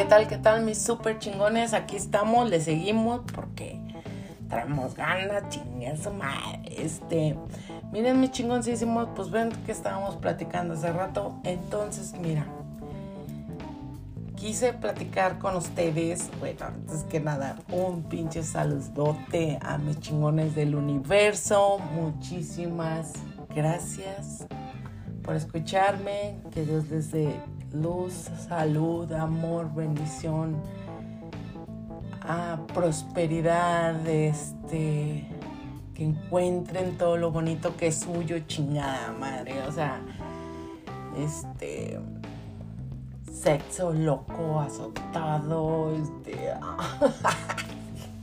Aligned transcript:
¿Qué 0.00 0.06
tal, 0.06 0.26
qué 0.28 0.38
tal, 0.38 0.64
mis 0.64 0.80
super 0.80 1.18
chingones? 1.18 1.74
Aquí 1.74 1.94
estamos, 1.94 2.48
le 2.48 2.62
seguimos 2.62 3.20
porque 3.34 3.78
traemos 4.48 4.94
ganas, 4.94 5.50
chingue 5.50 5.94
su 5.98 6.10
madre. 6.10 6.62
Este, 6.74 7.36
miren, 7.92 8.18
mis 8.18 8.30
chingoncísimos, 8.30 9.08
pues 9.14 9.30
ven 9.30 9.50
que 9.66 9.72
estábamos 9.72 10.16
platicando 10.16 10.72
hace 10.72 10.90
rato. 10.90 11.38
Entonces, 11.44 12.14
mira, 12.18 12.46
quise 14.36 14.72
platicar 14.72 15.38
con 15.38 15.54
ustedes. 15.54 16.30
Bueno, 16.40 16.64
antes 16.64 17.04
que 17.04 17.20
nada, 17.20 17.56
un 17.70 18.04
pinche 18.04 18.42
saludote 18.42 19.58
a 19.60 19.76
mis 19.76 20.00
chingones 20.00 20.54
del 20.54 20.76
universo. 20.76 21.78
Muchísimas 21.92 23.12
gracias 23.54 24.46
por 25.22 25.36
escucharme. 25.36 26.40
Que 26.52 26.64
Dios 26.64 26.88
les 26.88 27.10
dé 27.12 27.38
luz, 27.72 28.30
salud, 28.48 29.10
amor, 29.12 29.72
bendición, 29.74 30.56
a 32.22 32.58
prosperidad, 32.74 34.06
este, 34.06 35.26
que 35.94 36.04
encuentren 36.04 36.96
todo 36.98 37.16
lo 37.16 37.30
bonito 37.30 37.76
que 37.76 37.88
es 37.88 38.00
suyo, 38.00 38.38
chingada 38.46 39.12
madre, 39.12 39.62
o 39.66 39.72
sea, 39.72 40.00
este, 41.16 41.98
sexo 43.32 43.92
loco, 43.92 44.60
azotado, 44.60 45.94
este, 45.94 46.54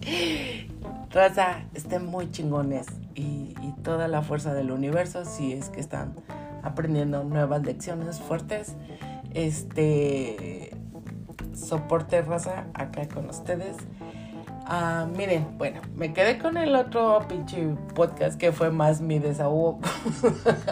raza, 1.12 1.66
estén 1.74 2.06
muy 2.06 2.32
chingones. 2.32 2.88
Y, 3.16 3.56
y 3.64 3.74
toda 3.84 4.08
la 4.08 4.22
fuerza 4.22 4.54
del 4.54 4.72
universo 4.72 5.26
si 5.26 5.54
es 5.54 5.70
que 5.70 5.80
están 5.80 6.14
aprendiendo 6.62 7.24
nuevas 7.24 7.64
lecciones 7.64 8.20
fuertes 8.20 8.76
este 9.34 10.76
soporte 11.54 12.22
raza 12.22 12.66
acá 12.74 13.08
con 13.08 13.30
ustedes. 13.30 13.76
Ah, 14.66 15.08
miren, 15.16 15.58
bueno, 15.58 15.82
me 15.96 16.14
quedé 16.14 16.38
con 16.38 16.58
el 16.58 16.76
otro 16.76 17.26
pinche 17.28 17.76
podcast 17.96 18.38
que 18.38 18.52
fue 18.52 18.70
más 18.70 19.02
mi 19.02 19.20
desahogo. 19.20 19.80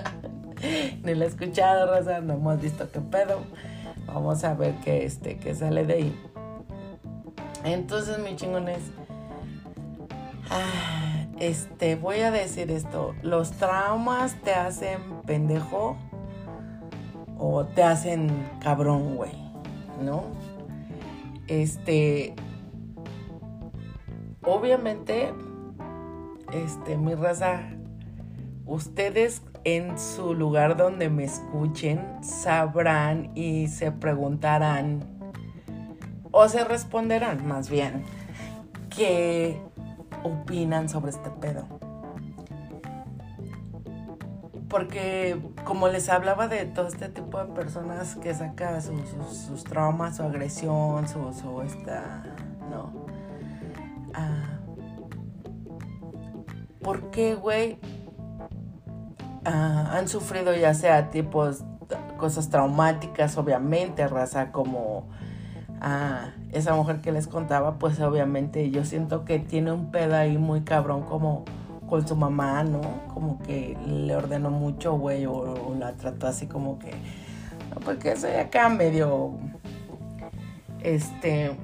Ni 1.03 1.16
lo 1.16 1.23
he 1.23 1.28
escuchado, 1.28 1.92
raza, 1.92 2.20
no 2.20 2.34
hemos 2.34 2.62
visto 2.62 2.89
qué 2.92 3.00
pedo. 3.00 3.39
Vamos 4.08 4.44
a 4.44 4.53
ver 4.53 4.75
qué, 4.84 5.06
este, 5.06 5.38
qué 5.38 5.56
sale 5.56 5.86
de 5.86 5.94
ahí. 5.94 6.22
Entonces, 7.64 8.19
mis 8.19 8.36
chingones, 8.36 8.80
ah, 10.50 11.25
este, 11.40 11.95
voy 11.95 12.19
a 12.19 12.31
decir 12.31 12.72
esto. 12.72 13.16
Los 13.22 13.52
traumas 13.52 14.36
te 14.44 14.53
hacen 14.53 15.00
pendejo 15.25 15.97
o 17.38 17.66
te 17.66 17.83
hacen 17.83 18.30
cabrón, 18.61 19.16
güey, 19.16 19.31
¿no? 20.02 20.23
Este, 21.47 22.33
obviamente, 24.44 25.33
este, 26.53 26.97
mi 26.97 27.16
raza, 27.16 27.61
ustedes 28.66 29.41
en 29.63 29.97
su 29.97 30.33
lugar 30.33 30.78
donde 30.78 31.09
me 31.09 31.23
escuchen 31.23 32.02
sabrán 32.22 33.31
y 33.36 33.67
se 33.67 33.91
preguntarán 33.91 35.03
o 36.31 36.47
se 36.47 36.63
responderán 36.63 37.47
más 37.47 37.69
bien 37.69 38.03
qué 38.95 39.59
opinan 40.23 40.88
sobre 40.88 41.11
este 41.11 41.30
pedo 41.30 41.75
porque 44.76 45.38
como 45.64 45.88
les 45.88 46.09
hablaba 46.09 46.50
de 46.50 46.66
todo 46.66 46.90
este 46.90 47.08
tipo 47.08 47.38
de 47.38 47.45
personas 47.45 48.16
que 48.16 48.34
saca 48.34 48.81
sus 48.81 49.64
traumas, 49.64 50.18
su 50.18 50.23
agresión, 50.23 51.08
su, 51.08 51.31
su 51.31 51.62
esta, 51.62 52.23
no. 52.70 52.92
Ah, 54.14 54.59
¿Por 56.81 57.09
qué, 57.09 57.36
güey? 57.36 57.80
Ah, 59.46 59.91
han 59.94 60.09
sufrido 60.09 60.53
ya 60.53 60.74
sea 60.74 61.09
tipos, 61.09 61.63
cosas 62.18 62.50
traumáticas, 62.50 63.38
obviamente, 63.38 64.06
raza, 64.09 64.52
como 64.52 65.07
ah, 65.80 66.31
esa 66.52 66.75
mujer 66.75 67.00
que 67.00 67.13
les 67.13 67.28
contaba, 67.28 67.80
pues 67.80 68.02
obviamente 68.02 68.69
yo 68.72 68.84
siento 68.84 69.24
que 69.24 69.40
tiene 69.40 69.72
un 69.72 69.90
pedo 69.90 70.18
ahí 70.18 70.38
muy 70.38 70.63
cabrón 70.63 71.03
como 71.03 71.46
con 71.88 72.07
su 72.07 72.16
mamá, 72.16 72.63
¿no? 72.63 72.81
Como 73.13 73.40
que 73.40 73.78
le 73.85 74.16
ordenó 74.16 74.50
mucho, 74.50 74.97
güey, 74.97 75.25
o, 75.25 75.75
la 75.78 75.94
trató 75.94 76.28
así 76.28 76.47
como 76.47 76.79
que, 76.79 76.91
no, 76.91 77.81
porque 77.84 78.16
soy 78.16 78.31
acá 78.31 78.69
medio, 78.69 79.34
este, 80.81 81.56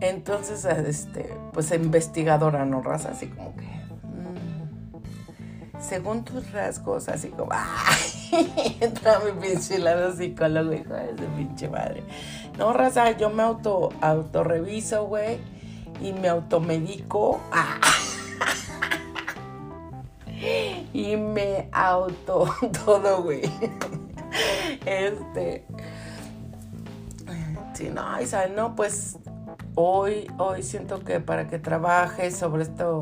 entonces, 0.00 0.64
este, 0.64 1.34
pues 1.52 1.70
investigadora, 1.72 2.64
¿no? 2.64 2.82
Raza, 2.82 3.10
así 3.10 3.26
como 3.26 3.54
que, 3.56 3.64
mm, 3.64 5.80
según 5.80 6.24
tus 6.24 6.52
rasgos, 6.52 7.08
así 7.08 7.28
como, 7.28 7.50
¡ay! 7.52 8.76
Entra 8.80 9.20
mi 9.20 9.32
pinche 9.40 9.78
lado 9.78 10.14
psicólogo, 10.14 10.72
hijo 10.72 10.94
de 10.94 11.16
su 11.16 11.24
pinche 11.36 11.68
madre. 11.68 12.02
No, 12.58 12.72
raza, 12.72 13.16
yo 13.16 13.30
me 13.30 13.42
auto, 13.42 13.90
autorreviso, 14.00 15.06
güey, 15.06 15.38
y 16.00 16.12
me 16.12 16.28
automedico. 16.28 17.40
¡Ah! 17.50 17.97
Y 20.92 21.16
me 21.16 21.68
auto 21.72 22.52
todo, 22.84 23.22
güey. 23.22 23.42
Este. 24.84 25.64
Sí, 27.74 27.90
no, 27.94 28.20
Isabel, 28.20 28.56
no, 28.56 28.74
pues 28.74 29.18
hoy, 29.76 30.26
hoy 30.38 30.62
siento 30.62 31.04
que 31.04 31.20
para 31.20 31.46
que 31.46 31.58
trabajes 31.58 32.36
sobre 32.36 32.64
esto, 32.64 33.00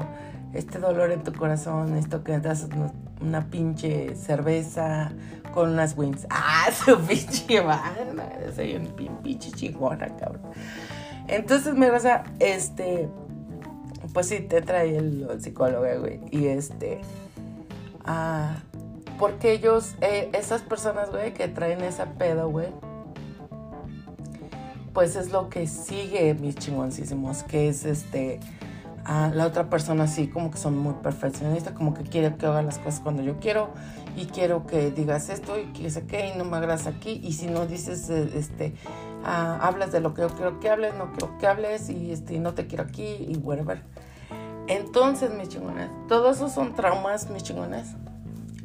este 0.52 0.78
dolor 0.78 1.10
en 1.12 1.22
tu 1.22 1.32
corazón, 1.32 1.96
esto 1.96 2.22
que 2.22 2.38
das 2.38 2.68
una 3.22 3.46
pinche 3.46 4.14
cerveza 4.14 5.12
con 5.54 5.70
unas 5.70 5.96
wings. 5.96 6.26
Ah, 6.30 6.68
su 6.70 6.98
pinche 7.00 7.62
madre, 7.62 8.52
soy 8.54 8.76
un 8.76 8.86
pinche 9.22 9.50
chingona, 9.52 10.14
cabrón. 10.16 10.42
Entonces, 11.28 11.74
mi 11.74 11.88
raza, 11.88 12.24
este, 12.38 13.08
pues 14.12 14.28
sí, 14.28 14.40
te 14.40 14.60
trae 14.60 14.96
el 14.96 15.28
psicólogo, 15.40 15.86
güey. 16.00 16.20
Y 16.30 16.48
este, 16.48 17.00
Porque 19.18 19.52
ellos, 19.52 19.94
eh, 20.00 20.30
esas 20.34 20.62
personas, 20.62 21.10
güey, 21.10 21.32
que 21.32 21.48
traen 21.48 21.82
esa 21.82 22.04
pedo, 22.14 22.50
güey, 22.50 22.68
pues 24.92 25.16
es 25.16 25.30
lo 25.30 25.48
que 25.48 25.66
sigue 25.66 26.34
mis 26.34 26.54
chingoncísimos, 26.54 27.42
que 27.42 27.68
es 27.68 27.84
este, 27.84 28.40
la 29.06 29.46
otra 29.46 29.70
persona 29.70 30.04
así 30.04 30.28
como 30.28 30.50
que 30.50 30.58
son 30.58 30.76
muy 30.78 30.94
perfeccionistas, 30.94 31.74
como 31.74 31.94
que 31.94 32.02
quiere 32.02 32.34
que 32.36 32.46
haga 32.46 32.62
las 32.62 32.78
cosas 32.78 33.00
cuando 33.00 33.22
yo 33.22 33.38
quiero 33.38 33.70
y 34.16 34.26
quiero 34.26 34.66
que 34.66 34.90
digas 34.90 35.28
esto 35.28 35.58
y 35.58 35.66
que 35.72 35.90
sé 35.90 36.06
qué 36.06 36.32
y 36.34 36.38
no 36.38 36.44
me 36.44 36.56
agradas 36.56 36.86
aquí 36.86 37.20
y 37.22 37.34
si 37.34 37.46
no 37.46 37.66
dices, 37.66 38.08
eh, 38.10 38.30
este, 38.34 38.74
ah, 39.24 39.58
hablas 39.62 39.92
de 39.92 40.00
lo 40.00 40.14
que 40.14 40.22
yo 40.22 40.28
quiero 40.30 40.60
que 40.60 40.70
hables, 40.70 40.94
no 40.94 41.12
quiero 41.12 41.38
que 41.38 41.46
hables 41.46 41.90
y 41.90 42.12
este, 42.12 42.38
no 42.38 42.54
te 42.54 42.66
quiero 42.66 42.84
aquí 42.84 43.04
y 43.04 43.36
whatever. 43.36 43.82
Entonces, 44.68 45.32
mis 45.32 45.48
chingones, 45.48 45.90
todos 46.08 46.36
esos 46.36 46.52
son 46.52 46.74
traumas, 46.74 47.30
mis 47.30 47.42
chingones. 47.42 47.94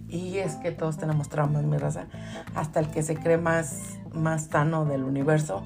Y 0.08 0.40
es 0.40 0.56
que 0.56 0.72
todos 0.72 0.98
tenemos 0.98 1.30
traumas, 1.30 1.64
mi 1.64 1.78
raza. 1.78 2.06
Hasta 2.56 2.80
el 2.80 2.90
que 2.90 3.04
se 3.04 3.16
cree 3.16 3.38
más, 3.38 4.00
más 4.14 4.46
sano 4.46 4.86
del 4.86 5.04
universo, 5.04 5.64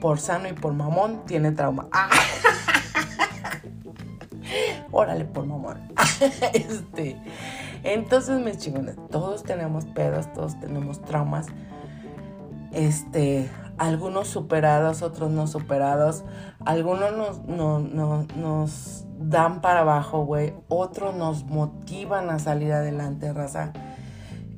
por 0.00 0.18
sano 0.18 0.48
y 0.48 0.52
por 0.52 0.72
mamón, 0.72 1.24
tiene 1.26 1.52
trauma. 1.52 1.88
Órale, 4.92 5.24
por 5.24 5.46
mamón. 5.46 5.92
este. 6.54 7.20
Entonces, 7.82 8.40
mis 8.40 8.58
chingones, 8.58 8.96
todos 9.10 9.42
tenemos 9.42 9.84
pedos, 9.84 10.32
todos 10.32 10.58
tenemos 10.60 11.02
traumas. 11.02 11.46
Este, 12.72 13.50
algunos 13.76 14.28
superados, 14.28 15.02
otros 15.02 15.30
no 15.30 15.46
superados. 15.46 16.24
Algunos 16.64 17.44
nos, 17.46 18.36
nos 18.36 19.03
dan 19.18 19.60
para 19.60 19.80
abajo, 19.80 20.24
güey. 20.24 20.54
Otros 20.68 21.14
nos 21.14 21.44
motivan 21.44 22.30
a 22.30 22.38
salir 22.38 22.72
adelante, 22.72 23.32
raza. 23.32 23.72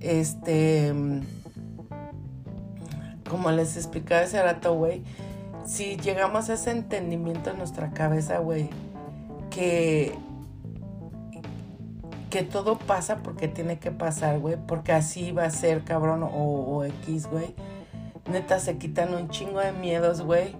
Este, 0.00 0.92
como 3.28 3.50
les 3.50 3.76
explicaba 3.76 4.22
ese 4.22 4.42
rato, 4.42 4.74
güey, 4.74 5.02
si 5.64 5.96
llegamos 5.96 6.48
a 6.50 6.54
ese 6.54 6.70
entendimiento 6.70 7.50
en 7.50 7.58
nuestra 7.58 7.90
cabeza, 7.90 8.38
güey, 8.38 8.68
que 9.50 10.14
que 12.30 12.42
todo 12.42 12.76
pasa 12.76 13.18
porque 13.22 13.48
tiene 13.48 13.78
que 13.78 13.92
pasar, 13.92 14.40
güey, 14.40 14.56
porque 14.66 14.92
así 14.92 15.32
va 15.32 15.44
a 15.44 15.50
ser, 15.50 15.84
cabrón, 15.84 16.22
o, 16.22 16.28
o 16.28 16.84
X, 16.84 17.28
güey 17.28 17.54
neta 18.30 18.58
se 18.58 18.76
quitan 18.78 19.14
un 19.14 19.28
chingo 19.28 19.60
de 19.60 19.72
miedos, 19.72 20.22
güey. 20.22 20.54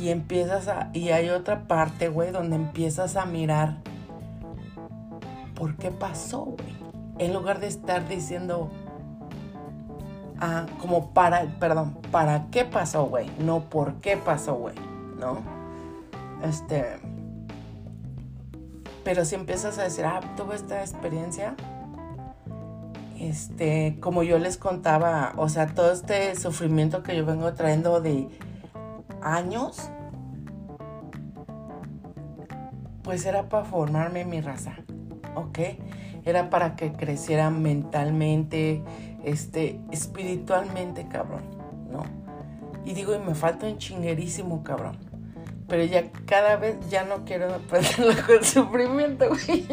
Y 0.00 0.08
empiezas 0.08 0.68
a. 0.68 0.90
Y 0.92 1.10
hay 1.10 1.30
otra 1.30 1.66
parte, 1.66 2.08
güey, 2.08 2.32
donde 2.32 2.56
empiezas 2.56 3.16
a 3.16 3.26
mirar. 3.26 3.78
¿Por 5.54 5.76
qué 5.76 5.90
pasó, 5.90 6.40
güey? 6.44 6.74
En 7.18 7.32
lugar 7.32 7.60
de 7.60 7.68
estar 7.68 8.08
diciendo. 8.08 8.70
Ah, 10.40 10.66
como 10.80 11.10
para, 11.12 11.46
perdón, 11.60 11.96
¿para 12.10 12.46
qué 12.50 12.64
pasó, 12.64 13.06
güey? 13.06 13.30
No 13.38 13.70
por 13.70 13.94
qué 13.94 14.16
pasó, 14.16 14.54
güey, 14.54 14.74
¿no? 15.18 15.38
Este. 16.42 16.98
Pero 19.04 19.24
si 19.24 19.36
empiezas 19.36 19.78
a 19.78 19.84
decir, 19.84 20.04
ah, 20.06 20.20
tuve 20.36 20.56
esta 20.56 20.80
experiencia, 20.80 21.54
este, 23.18 23.96
como 24.00 24.22
yo 24.22 24.38
les 24.38 24.56
contaba, 24.56 25.32
o 25.36 25.48
sea, 25.48 25.66
todo 25.66 25.92
este 25.92 26.34
sufrimiento 26.36 27.02
que 27.02 27.16
yo 27.16 27.24
vengo 27.24 27.52
trayendo 27.54 28.00
de 28.00 28.28
años, 29.24 29.90
pues 33.02 33.26
era 33.26 33.48
para 33.48 33.64
formarme 33.64 34.24
mi 34.24 34.40
raza, 34.40 34.76
¿ok? 35.34 35.58
Era 36.24 36.50
para 36.50 36.76
que 36.76 36.92
creciera 36.92 37.50
mentalmente, 37.50 38.82
este, 39.24 39.80
espiritualmente, 39.90 41.08
cabrón, 41.08 41.42
¿no? 41.90 42.02
Y 42.84 42.94
digo, 42.94 43.14
y 43.14 43.18
me 43.18 43.34
falta 43.34 43.66
un 43.66 43.78
chinguerísimo, 43.78 44.62
cabrón. 44.62 44.98
Pero 45.68 45.84
ya 45.84 46.10
cada 46.26 46.56
vez 46.56 46.76
ya 46.90 47.04
no 47.04 47.24
quiero 47.24 47.48
perderlo 47.70 48.14
con 48.26 48.44
sufrimiento, 48.44 49.28
güey. 49.28 49.66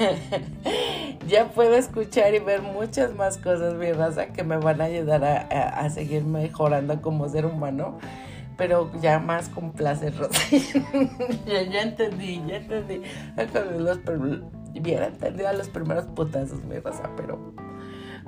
ya 1.28 1.48
puedo 1.48 1.74
escuchar 1.74 2.34
y 2.34 2.38
ver 2.38 2.62
muchas 2.62 3.14
más 3.14 3.38
cosas, 3.38 3.74
mi 3.74 3.92
raza, 3.92 4.28
que 4.28 4.42
me 4.42 4.56
van 4.56 4.80
a 4.80 4.84
ayudar 4.84 5.24
a, 5.24 5.90
seguir 5.90 6.24
mejorando 6.24 7.00
como 7.00 7.28
ser 7.28 7.46
humano. 7.46 7.98
Pero 8.56 8.90
ya 9.00 9.18
más 9.18 9.48
con 9.48 9.72
placer, 9.72 10.16
Rosa. 10.18 10.38
ya, 11.46 11.62
ya, 11.62 11.82
entendí, 11.82 12.42
ya 12.46 12.56
entendí. 12.56 13.02
Los, 13.78 14.00
hubiera 14.78 15.06
entendido 15.06 15.48
a 15.48 15.54
los 15.54 15.68
primeros 15.68 16.04
putazos, 16.06 16.62
mi 16.64 16.78
raza. 16.78 17.10
Pero 17.16 17.54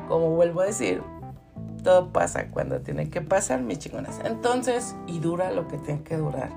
como 0.08 0.30
vuelvo 0.30 0.62
a 0.62 0.66
decir, 0.66 1.02
todo 1.82 2.12
pasa 2.12 2.48
cuando 2.50 2.80
tiene 2.80 3.10
que 3.10 3.20
pasar, 3.20 3.60
mis 3.60 3.78
chingonas. 3.78 4.20
Entonces, 4.24 4.96
y 5.06 5.18
dura 5.18 5.52
lo 5.52 5.68
que 5.68 5.76
tiene 5.76 6.02
que 6.02 6.16
durar. 6.16 6.50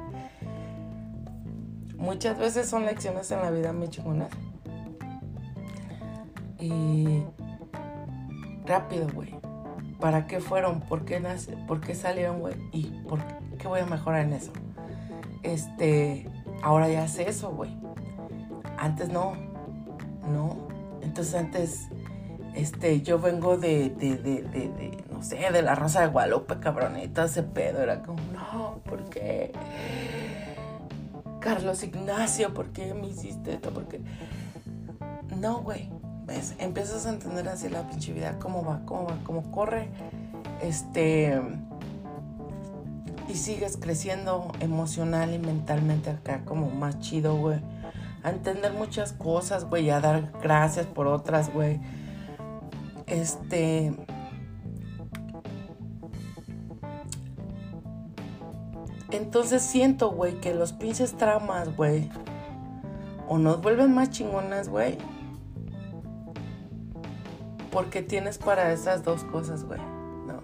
Muchas 1.97 2.37
veces 2.39 2.69
son 2.69 2.85
lecciones 2.85 3.29
en 3.31 3.41
la 3.41 3.51
vida, 3.51 3.73
mis 3.73 3.89
chingonas. 3.89 4.29
Y 6.59 7.23
rápido, 8.65 9.07
güey. 9.13 9.35
¿Para 9.99 10.27
qué 10.27 10.39
fueron? 10.39 10.81
¿Por 10.81 11.05
qué, 11.05 11.19
nace? 11.19 11.55
¿Por 11.67 11.81
qué 11.81 11.95
salieron, 11.95 12.39
güey? 12.39 12.55
¿Y 12.71 12.87
por 13.07 13.19
qué 13.57 13.67
voy 13.67 13.79
a 13.79 13.85
mejorar 13.85 14.25
en 14.25 14.33
eso? 14.33 14.51
Este, 15.43 16.29
ahora 16.61 16.89
ya 16.89 17.07
sé 17.07 17.29
eso, 17.29 17.51
güey. 17.51 17.71
Antes 18.77 19.09
no, 19.09 19.33
no. 20.31 20.67
Entonces 21.01 21.35
antes, 21.35 21.87
este, 22.55 23.01
yo 23.01 23.19
vengo 23.19 23.57
de, 23.57 23.89
de, 23.89 24.17
de, 24.17 24.41
de, 24.43 25.03
no 25.11 25.23
sé, 25.23 25.37
de 25.51 25.61
la 25.61 25.75
Rosa 25.75 26.01
de 26.01 26.07
Guadalupe, 26.07 26.59
cabronita, 26.59 27.25
ese 27.25 27.43
pedo. 27.43 27.81
Era 27.81 28.01
como, 28.01 28.19
no, 28.33 28.79
¿por 28.83 29.03
qué? 29.09 29.53
Carlos 31.39 31.83
Ignacio, 31.83 32.53
¿por 32.53 32.69
qué 32.69 32.93
me 32.93 33.07
hiciste 33.07 33.53
esto? 33.53 33.69
¿Por 33.71 33.87
qué? 33.87 34.01
No, 35.37 35.61
güey. 35.61 35.89
Empiezas 36.57 37.05
a 37.05 37.09
entender 37.09 37.47
así 37.47 37.69
la 37.69 37.87
pinche 37.87 38.11
vida, 38.11 38.37
cómo 38.39 38.63
va, 38.63 38.81
cómo 38.85 39.05
va, 39.05 39.17
cómo 39.23 39.51
corre. 39.51 39.89
Este. 40.61 41.39
Y 43.27 43.35
sigues 43.35 43.77
creciendo 43.77 44.51
emocional 44.59 45.33
y 45.33 45.39
mentalmente 45.39 46.09
acá, 46.09 46.43
como 46.45 46.69
más 46.69 46.99
chido, 46.99 47.35
güey. 47.35 47.59
A 48.23 48.31
entender 48.31 48.73
muchas 48.73 49.13
cosas, 49.13 49.65
güey, 49.65 49.89
a 49.89 49.99
dar 49.99 50.31
gracias 50.41 50.85
por 50.87 51.07
otras, 51.07 51.53
güey. 51.53 51.79
Este. 53.07 53.93
Entonces 59.11 59.61
siento, 59.61 60.09
güey, 60.11 60.39
que 60.41 60.53
los 60.53 60.73
pinches 60.73 61.15
traumas, 61.15 61.75
güey, 61.75 62.09
o 63.27 63.37
nos 63.37 63.61
vuelven 63.61 63.93
más 63.93 64.09
chingonas, 64.09 64.67
güey, 64.67 64.97
porque 67.75 68.01
tienes 68.01 68.37
para 68.37 68.71
esas 68.71 69.03
dos 69.03 69.25
cosas, 69.25 69.65
güey. 69.65 69.81
No. 70.25 70.39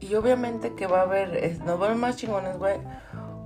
Y 0.00 0.12
obviamente 0.16 0.74
que 0.74 0.88
va 0.88 0.98
a 0.98 1.02
haber, 1.02 1.60
nos 1.64 1.78
vuelven 1.78 2.00
más 2.00 2.16
chingones, 2.16 2.58
güey, 2.58 2.80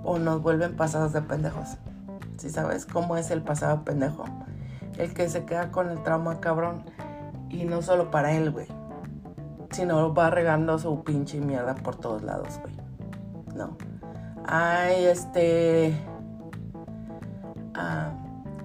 o 0.05 0.19
nos 0.19 0.41
vuelven 0.41 0.75
pasados 0.75 1.13
de 1.13 1.21
pendejos. 1.21 1.77
¿Sí 2.39 2.49
sabes 2.49 2.87
cómo 2.87 3.19
es 3.19 3.31
el 3.31 3.43
pasado 3.43 3.85
pendejo? 3.85 4.25
El 4.97 5.13
que 5.13 5.29
se 5.29 5.45
queda 5.45 5.71
con 5.71 5.91
el 5.91 6.03
trauma 6.03 6.41
cabrón. 6.41 6.83
Y 7.51 7.65
no 7.65 7.83
solo 7.83 8.11
para 8.11 8.33
él, 8.33 8.51
güey. 8.51 8.69
Sino 9.71 10.15
va 10.15 10.31
regando 10.31 10.79
su 10.79 11.05
pinche 11.05 11.43
mierda 11.43 11.75
por 11.75 11.97
todos 11.97 12.23
lados, 12.23 12.59
güey. 12.63 12.75
No. 13.55 13.77
Ay, 14.47 15.05
este... 15.05 15.95
Ah, 17.75 18.04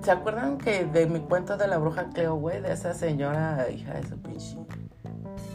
¿Se 0.02 0.12
acuerdan 0.12 0.58
que 0.58 0.86
de 0.86 1.08
mi 1.08 1.20
cuento 1.20 1.58
de 1.58 1.68
la 1.68 1.78
bruja 1.78 2.06
Cleo, 2.14 2.36
güey? 2.36 2.62
De 2.62 2.72
esa 2.72 2.94
señora, 2.94 3.68
hija 3.70 3.92
de 3.94 4.08
su 4.08 4.18
pinche 4.18 4.58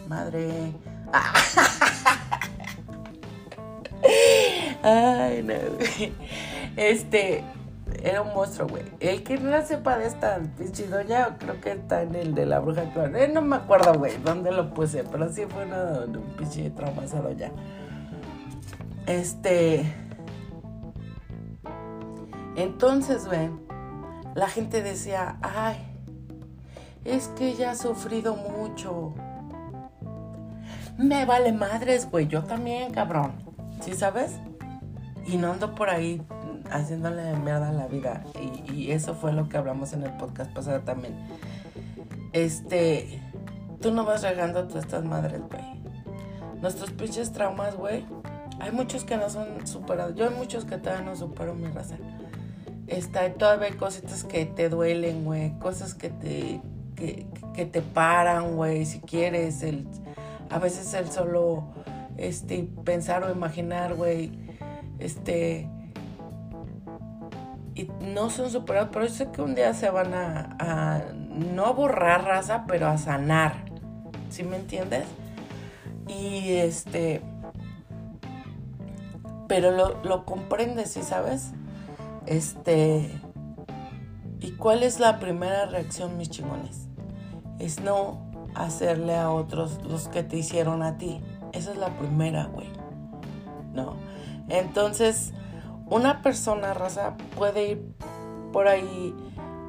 madre. 0.06 0.74
Ay, 4.82 5.42
no. 5.42 5.54
Este, 6.76 7.42
era 8.02 8.20
un 8.20 8.34
monstruo, 8.34 8.68
güey. 8.68 8.82
El 9.00 9.22
que 9.22 9.38
no 9.38 9.64
sepa 9.64 9.96
de 9.96 10.08
esta 10.08 10.38
pinche 10.58 10.88
doña, 10.88 11.38
creo 11.38 11.58
que 11.62 11.72
está 11.72 12.02
en 12.02 12.14
el 12.14 12.34
de 12.34 12.44
la 12.44 12.60
bruja 12.60 12.92
Cleo. 12.92 13.16
Eh, 13.16 13.28
no 13.28 13.40
me 13.40 13.56
acuerdo, 13.56 13.94
güey, 13.94 14.12
dónde 14.22 14.52
lo 14.52 14.74
puse, 14.74 15.04
pero 15.04 15.32
sí 15.32 15.46
fue 15.48 15.64
un 15.64 16.22
pinche 16.36 16.68
trauma 16.70 17.04
esa 17.04 17.22
doña. 17.22 17.50
Este. 19.06 19.90
Entonces, 22.56 23.26
güey 23.26 23.63
la 24.34 24.48
gente 24.48 24.82
decía, 24.82 25.38
ay, 25.42 25.76
es 27.04 27.28
que 27.28 27.48
ella 27.48 27.70
ha 27.70 27.76
sufrido 27.76 28.34
mucho. 28.34 29.14
Me 30.98 31.24
vale 31.24 31.52
madres, 31.52 32.10
güey, 32.10 32.26
yo 32.26 32.42
también, 32.42 32.92
cabrón. 32.92 33.32
¿Sí 33.80 33.94
sabes? 33.94 34.32
Y 35.26 35.36
no 35.36 35.52
ando 35.52 35.74
por 35.74 35.88
ahí 35.88 36.22
haciéndole 36.70 37.34
mierda 37.36 37.68
a 37.68 37.72
la 37.72 37.86
vida. 37.86 38.24
Y, 38.72 38.90
eso 38.90 39.14
fue 39.14 39.32
lo 39.32 39.48
que 39.48 39.56
hablamos 39.56 39.92
en 39.92 40.02
el 40.02 40.12
podcast 40.12 40.52
pasado 40.52 40.80
también. 40.80 41.14
Este, 42.32 43.20
tú 43.80 43.92
no 43.92 44.04
vas 44.04 44.22
regando 44.22 44.66
todas 44.66 44.84
estas 44.84 45.04
madres, 45.04 45.40
güey. 45.48 45.64
Nuestros 46.60 46.90
pinches 46.90 47.32
traumas, 47.32 47.76
güey. 47.76 48.04
Hay 48.60 48.72
muchos 48.72 49.04
que 49.04 49.16
no 49.16 49.28
son 49.30 49.66
superados. 49.66 50.14
Yo 50.14 50.28
hay 50.28 50.34
muchos 50.34 50.64
que 50.64 50.78
todavía 50.78 51.04
no 51.04 51.16
supero 51.16 51.54
mi 51.54 51.66
raza 51.68 51.96
está, 52.86 53.32
todavía 53.34 53.68
hay 53.68 53.74
cositas 53.74 54.24
que 54.24 54.46
te 54.46 54.68
duelen, 54.68 55.24
güey, 55.24 55.58
cosas 55.58 55.94
que 55.94 56.10
te, 56.10 56.60
que, 56.96 57.66
te 57.66 57.82
paran, 57.82 58.56
güey, 58.56 58.84
si 58.86 59.00
quieres, 59.00 59.62
el, 59.62 59.86
a 60.50 60.58
veces 60.58 60.92
el 60.94 61.10
solo, 61.10 61.64
este, 62.16 62.68
pensar 62.84 63.24
o 63.24 63.30
imaginar, 63.30 63.94
güey, 63.94 64.32
este, 64.98 65.68
y 67.74 67.88
no 68.00 68.30
son 68.30 68.50
superados, 68.50 68.90
pero 68.92 69.06
yo 69.06 69.12
sé 69.12 69.30
que 69.30 69.42
un 69.42 69.54
día 69.54 69.74
se 69.74 69.90
van 69.90 70.14
a, 70.14 70.56
a 70.58 71.02
no 71.12 71.74
borrar 71.74 72.24
raza, 72.24 72.64
pero 72.68 72.86
a 72.86 72.98
sanar, 72.98 73.64
¿sí 74.30 74.44
me 74.44 74.56
entiendes? 74.56 75.04
Y 76.06 76.52
este, 76.54 77.22
pero 79.48 79.70
lo, 79.70 80.02
lo 80.04 80.24
comprendes, 80.24 80.92
¿sí 80.92 81.02
sabes? 81.02 81.52
Este. 82.26 83.20
¿Y 84.40 84.52
cuál 84.52 84.82
es 84.82 85.00
la 85.00 85.18
primera 85.18 85.66
reacción, 85.66 86.16
mis 86.16 86.30
chingones? 86.30 86.88
Es 87.58 87.80
no 87.80 88.30
hacerle 88.54 89.16
a 89.16 89.30
otros 89.30 89.82
los 89.84 90.08
que 90.08 90.22
te 90.22 90.36
hicieron 90.36 90.82
a 90.82 90.98
ti. 90.98 91.20
Esa 91.52 91.72
es 91.72 91.78
la 91.78 91.96
primera, 91.96 92.46
güey. 92.46 92.68
No. 93.72 93.94
Entonces, 94.48 95.32
una 95.86 96.22
persona, 96.22 96.74
raza, 96.74 97.16
puede 97.36 97.70
ir 97.70 97.94
por 98.52 98.68
ahí. 98.68 99.14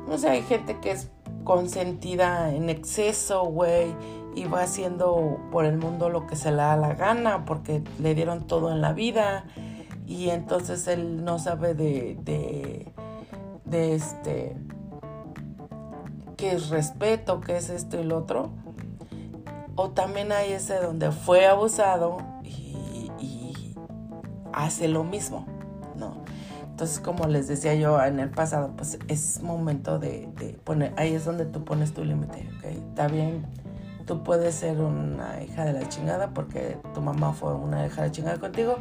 No 0.08 0.18
sé, 0.18 0.30
hay 0.30 0.44
gente 0.44 0.80
que 0.80 0.92
es 0.92 1.10
consentida 1.44 2.54
en 2.54 2.70
exceso, 2.70 3.46
güey, 3.46 3.96
y 4.36 4.46
va 4.46 4.64
haciendo 4.64 5.40
por 5.52 5.66
el 5.66 5.78
mundo 5.78 6.10
lo 6.10 6.28
que 6.28 6.36
se 6.36 6.52
le 6.52 6.58
da 6.58 6.76
la 6.76 6.94
gana, 6.94 7.46
porque 7.46 7.84
le 8.00 8.16
dieron 8.16 8.48
todo 8.48 8.72
en 8.72 8.82
la 8.82 8.94
vida 8.94 9.46
y 10.08 10.30
entonces 10.30 10.88
él 10.88 11.24
no 11.24 11.40
sabe 11.40 11.74
de, 11.74 12.18
de, 13.66 13.96
este, 13.96 14.56
qué 16.38 16.52
es 16.52 16.70
respeto, 16.70 17.42
qué 17.42 17.58
es 17.58 17.70
esto 17.70 18.00
y 18.00 18.04
lo 18.04 18.18
otro. 18.18 18.52
O 19.76 19.90
también 19.90 20.32
hay 20.32 20.54
ese 20.54 20.80
donde 20.80 21.12
fue 21.12 21.46
abusado 21.46 22.20
y, 22.44 23.12
y 23.20 23.76
hace 24.54 24.88
lo 24.88 25.04
mismo, 25.04 25.46
¿no? 25.96 26.24
Entonces, 26.76 27.00
como 27.00 27.26
les 27.28 27.48
decía 27.48 27.74
yo 27.76 28.04
en 28.04 28.20
el 28.20 28.30
pasado, 28.30 28.74
pues 28.76 29.00
es 29.08 29.42
momento 29.42 29.98
de, 29.98 30.60
poner, 30.66 30.94
ahí 30.98 31.14
es 31.14 31.24
donde 31.24 31.46
tú 31.46 31.64
pones 31.64 31.94
tu 31.94 32.04
límite, 32.04 32.50
¿ok? 32.58 32.66
Está 32.66 33.08
bien, 33.08 33.46
tú 34.06 34.24
puedes 34.24 34.56
ser 34.56 34.82
una 34.82 35.42
hija 35.42 35.64
de 35.64 35.72
la 35.72 35.88
chingada 35.88 36.32
porque 36.34 36.78
tu 36.94 37.00
mamá 37.02 37.32
fue 37.32 37.54
una 37.54 37.86
hija 37.86 38.02
de 38.02 38.08
la 38.10 38.12
chingada 38.12 38.40
contigo, 38.42 38.80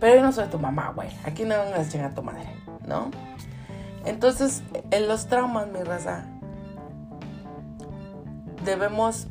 pero 0.00 0.16
yo 0.16 0.22
no 0.22 0.32
soy 0.32 0.48
tu 0.48 0.58
mamá, 0.58 0.92
güey. 0.94 1.08
Aquí 1.24 1.44
no 1.44 1.58
vengas 1.58 1.86
a 1.86 1.90
chingar 1.90 2.12
a 2.12 2.14
tu 2.14 2.22
madre, 2.22 2.54
¿no? 2.86 3.10
Entonces, 4.04 4.62
en 4.90 5.08
los 5.08 5.26
traumas, 5.26 5.68
mi 5.68 5.82
raza, 5.82 6.24
debemos 8.64 9.26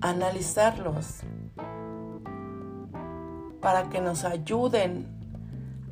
analizarlos 0.00 1.20
para 3.60 3.88
que 3.88 4.00
nos 4.00 4.24
ayuden 4.24 5.08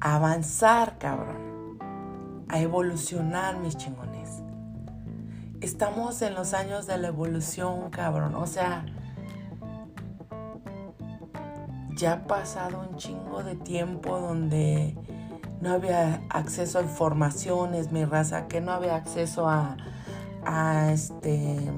a 0.00 0.16
avanzar, 0.16 0.99
cabrón, 0.99 1.78
a 2.49 2.61
evolucionar, 2.61 3.59
mis 3.59 3.76
chingones. 3.76 4.42
Estamos 5.61 6.21
en 6.23 6.35
los 6.35 6.52
años 6.52 6.87
de 6.87 6.99
la 6.99 7.09
evolución, 7.09 7.90
cabrón. 7.90 8.35
O 8.35 8.47
sea, 8.47 8.85
ya 11.97 12.13
ha 12.13 12.27
pasado 12.27 12.87
un 12.89 12.97
chingo 12.97 13.43
de 13.43 13.55
tiempo 13.57 14.19
donde 14.19 14.97
no 15.61 15.73
había 15.73 16.23
acceso 16.29 16.79
a 16.79 16.83
informaciones, 16.83 17.93
mi 17.93 18.05
raza, 18.05 18.49
que 18.49 18.61
no 18.61 18.73
había 18.73 18.97
acceso 18.97 19.49
a, 19.49 19.77
a 20.45 20.93
este 20.93 21.71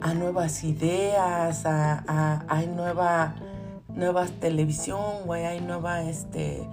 a 0.00 0.14
nuevas 0.14 0.64
ideas, 0.64 1.66
a, 1.66 2.44
hay 2.48 2.66
nueva, 2.66 3.34
nuevas 3.88 4.30
televisión, 4.32 5.24
güey, 5.26 5.44
hay 5.44 5.60
nueva, 5.60 6.02
este, 6.02 6.66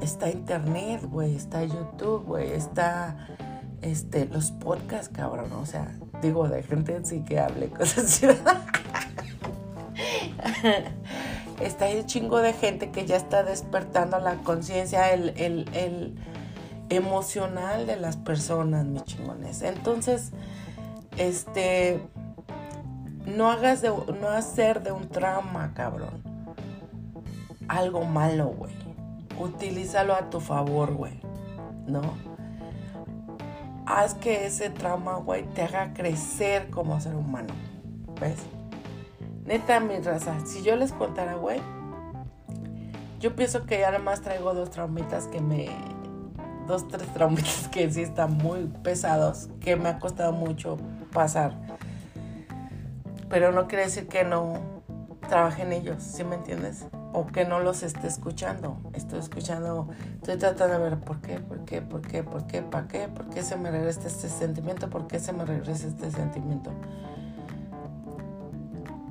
está 0.00 0.30
internet, 0.30 1.02
güey, 1.10 1.34
está 1.34 1.64
YouTube, 1.64 2.24
güey, 2.24 2.52
está, 2.52 3.28
este, 3.80 4.26
los 4.26 4.50
podcasts, 4.50 5.08
cabrón, 5.08 5.50
o 5.52 5.64
sea, 5.64 5.96
digo, 6.20 6.48
de 6.48 6.62
gente 6.62 7.00
sí 7.04 7.24
que 7.24 7.40
hable 7.40 7.68
cosas 7.70 8.04
así, 8.04 8.26
está 11.60 11.86
un 11.88 12.06
chingo 12.06 12.40
de 12.40 12.52
gente 12.52 12.90
que 12.90 13.06
ya 13.06 13.16
está 13.16 13.42
despertando 13.42 14.18
la 14.18 14.36
conciencia, 14.36 15.12
el, 15.12 15.30
el, 15.36 15.68
el 15.72 16.14
emocional 16.88 17.86
de 17.86 17.96
las 17.96 18.16
personas, 18.16 18.84
mis 18.84 19.04
chingones. 19.04 19.62
Entonces, 19.62 20.32
este, 21.16 22.00
no 23.26 23.50
hagas 23.50 23.82
de, 23.82 23.88
no 23.88 24.28
hacer 24.28 24.82
de 24.82 24.92
un 24.92 25.08
trauma, 25.08 25.72
cabrón. 25.74 26.22
Algo 27.68 28.04
malo, 28.04 28.48
güey. 28.48 28.72
Utilízalo 29.38 30.14
a 30.14 30.30
tu 30.30 30.40
favor, 30.40 30.94
güey. 30.94 31.20
¿No? 31.86 32.02
Haz 33.86 34.14
que 34.14 34.46
ese 34.46 34.70
trauma, 34.70 35.16
güey, 35.16 35.44
te 35.44 35.62
haga 35.62 35.92
crecer 35.94 36.70
como 36.70 37.00
ser 37.00 37.14
humano. 37.14 37.54
¿Ves? 38.20 38.38
Neta, 39.46 39.80
mi 39.80 39.98
raza, 39.98 40.34
si 40.44 40.62
yo 40.62 40.76
les 40.76 40.92
contara, 40.92 41.34
güey, 41.34 41.60
yo 43.20 43.36
pienso 43.36 43.64
que 43.64 43.78
ya 43.78 43.88
además 43.88 44.20
traigo 44.20 44.54
dos 44.54 44.70
traumitas 44.70 45.26
que 45.28 45.40
me. 45.40 45.68
Dos, 46.66 46.88
tres 46.88 47.06
traumitas 47.14 47.68
que 47.68 47.90
sí 47.92 48.02
están 48.02 48.36
muy 48.38 48.66
pesados, 48.82 49.48
que 49.60 49.76
me 49.76 49.88
ha 49.88 49.98
costado 50.00 50.32
mucho 50.32 50.76
pasar 51.12 51.54
pero 53.28 53.52
no 53.52 53.66
quiere 53.68 53.84
decir 53.84 54.08
que 54.08 54.24
no 54.24 54.60
trabaje 55.28 55.62
en 55.62 55.72
ellos, 55.72 56.02
¿sí 56.02 56.22
me 56.24 56.36
entiendes? 56.36 56.86
O 57.12 57.26
que 57.26 57.44
no 57.44 57.60
los 57.60 57.82
esté 57.82 58.06
escuchando. 58.06 58.78
Estoy 58.92 59.18
escuchando, 59.18 59.88
estoy 60.16 60.36
tratando 60.36 60.78
de 60.78 60.90
ver 60.90 60.98
por 61.00 61.20
qué, 61.20 61.40
por 61.40 61.64
qué, 61.64 61.82
por 61.82 62.02
qué, 62.02 62.22
por 62.22 62.46
qué, 62.46 62.62
para 62.62 62.86
qué, 62.86 63.08
por 63.08 63.28
qué 63.30 63.42
se 63.42 63.56
me 63.56 63.70
regresa 63.70 64.06
este 64.06 64.28
sentimiento, 64.28 64.88
por 64.88 65.06
qué 65.06 65.18
se 65.18 65.32
me 65.32 65.44
regresa 65.44 65.88
este 65.88 66.10
sentimiento. 66.10 66.70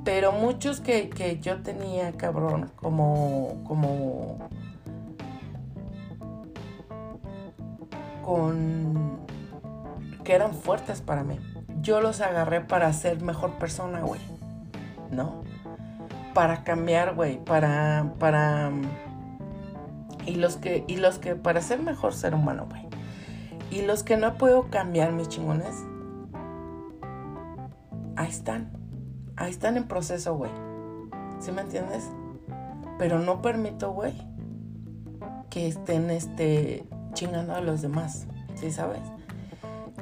Pero 0.05 0.31
muchos 0.31 0.79
que, 0.79 1.09
que 1.09 1.39
yo 1.39 1.62
tenía, 1.62 2.13
cabrón, 2.13 2.71
como, 2.77 3.62
como, 3.65 4.38
con, 8.24 9.19
que 10.24 10.33
eran 10.33 10.53
fuertes 10.53 11.01
para 11.01 11.25
mí 11.25 11.38
yo 11.85 12.01
los 12.01 12.19
agarré 12.19 12.62
para 12.62 12.91
ser 12.93 13.21
mejor 13.21 13.53
persona, 13.53 14.01
güey. 14.01 14.19
¿No? 15.12 15.43
Para 16.33 16.63
cambiar, 16.63 17.13
güey. 17.13 17.38
Para, 17.45 18.13
para... 18.19 18.71
Y 20.25 20.35
los 20.35 20.57
que, 20.57 20.83
y 20.88 20.97
los 20.97 21.19
que, 21.19 21.35
para 21.35 21.62
ser 21.62 21.79
mejor 21.79 22.13
ser 22.13 22.33
humano, 22.33 22.65
güey. 22.67 22.88
Y 23.69 23.83
los 23.83 24.01
que 24.01 24.17
no 24.17 24.33
puedo 24.33 24.63
cambiar, 24.71 25.12
mis 25.12 25.29
chingones. 25.29 25.75
Ahí 28.15 28.29
están. 28.29 28.71
Ahí 29.38 29.51
están 29.51 29.77
en 29.77 29.86
proceso, 29.86 30.36
güey. 30.36 30.51
¿Sí 31.39 31.51
me 31.51 31.62
entiendes? 31.62 32.10
Pero 32.98 33.20
no 33.20 33.42
permito, 33.42 33.92
güey, 33.92 34.13
que 35.50 35.68
estén, 35.68 36.10
este, 36.10 36.86
chingando 37.13 37.54
a 37.56 37.62
los 37.62 37.82
demás. 37.82 38.27
¿Sí 38.56 38.72
sabes? 38.72 39.01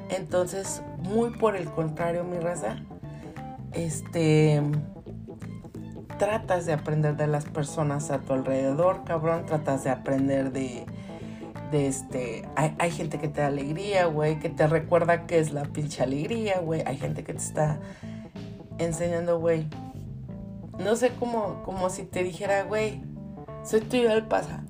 Entonces, 0.10 0.84
muy 1.00 1.32
por 1.32 1.56
el 1.56 1.70
contrario, 1.72 2.24
mi 2.24 2.38
raza, 2.38 2.78
este, 3.72 4.62
tratas 6.18 6.66
de 6.66 6.74
aprender 6.74 7.16
de 7.18 7.28
las 7.28 7.46
personas 7.46 8.12
a 8.12 8.20
tu 8.20 8.34
alrededor, 8.34 9.04
cabrón, 9.04 9.46
tratas 9.46 9.84
de 9.84 9.90
aprender 9.90 10.52
de, 10.52 10.86
de 11.72 11.88
este, 11.88 12.48
hay, 12.56 12.92
gente 12.92 13.18
que 13.18 13.28
te 13.28 13.42
da 13.42 13.48
alegría, 13.48 14.06
güey, 14.06 14.40
que 14.40 14.50
te 14.50 14.68
recuerda 14.68 15.26
que 15.26 15.40
es 15.40 15.52
la 15.52 15.64
pinche 15.64 16.04
alegría, 16.04 16.60
güey, 16.60 16.84
hay 16.86 16.98
gente 16.98 17.24
que 17.24 17.34
te 17.34 17.40
está 17.40 17.80
enseñando, 18.78 19.40
güey, 19.40 19.68
no 20.80 20.96
sé 20.96 21.12
cómo, 21.20 21.62
como 21.64 21.90
si 21.90 22.04
te 22.04 22.24
dijera, 22.24 22.64
güey, 22.64 23.04
soy 23.64 23.82
tuyo 23.82 24.10
del 24.10 24.26
pasado, 24.26 24.64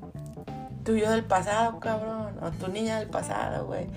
tuyo 0.84 1.10
del 1.10 1.24
pasado, 1.24 1.80
cabrón, 1.80 2.38
o 2.42 2.52
tu 2.52 2.68
niña 2.68 3.00
del 3.00 3.10
pasado, 3.10 3.66
güey. 3.66 3.88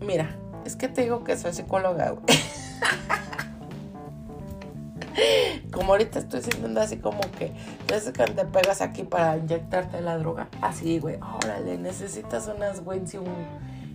Mira, 0.00 0.36
es 0.64 0.76
que 0.76 0.88
te 0.88 1.02
digo 1.02 1.24
que 1.24 1.36
soy 1.36 1.52
psicóloga, 1.52 2.10
güey. 2.10 2.24
como 5.72 5.92
ahorita 5.92 6.18
estoy 6.20 6.42
sintiendo 6.42 6.80
así 6.80 6.98
como 6.98 7.20
que, 7.38 7.52
entonces 7.80 8.12
cuando 8.16 8.42
te 8.42 8.44
pegas 8.46 8.80
aquí 8.80 9.02
para 9.02 9.36
inyectarte 9.36 10.00
la 10.00 10.18
droga, 10.18 10.48
así, 10.60 10.98
güey, 10.98 11.18
órale, 11.42 11.78
necesitas 11.78 12.48
unas 12.54 12.82
wins 12.84 13.14
y 13.14 13.18
un, 13.18 13.26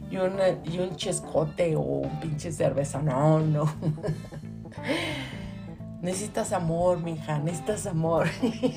y 0.10 0.18
un, 0.18 0.38
y 0.66 0.80
un 0.80 0.96
chescote 0.96 1.76
o 1.76 1.82
un 1.82 2.20
pinche 2.20 2.52
cerveza. 2.52 3.02
No, 3.02 3.40
no. 3.40 3.66
necesitas 6.02 6.54
amor, 6.54 7.02
mija, 7.02 7.40
necesitas 7.40 7.88
amor. 7.88 8.28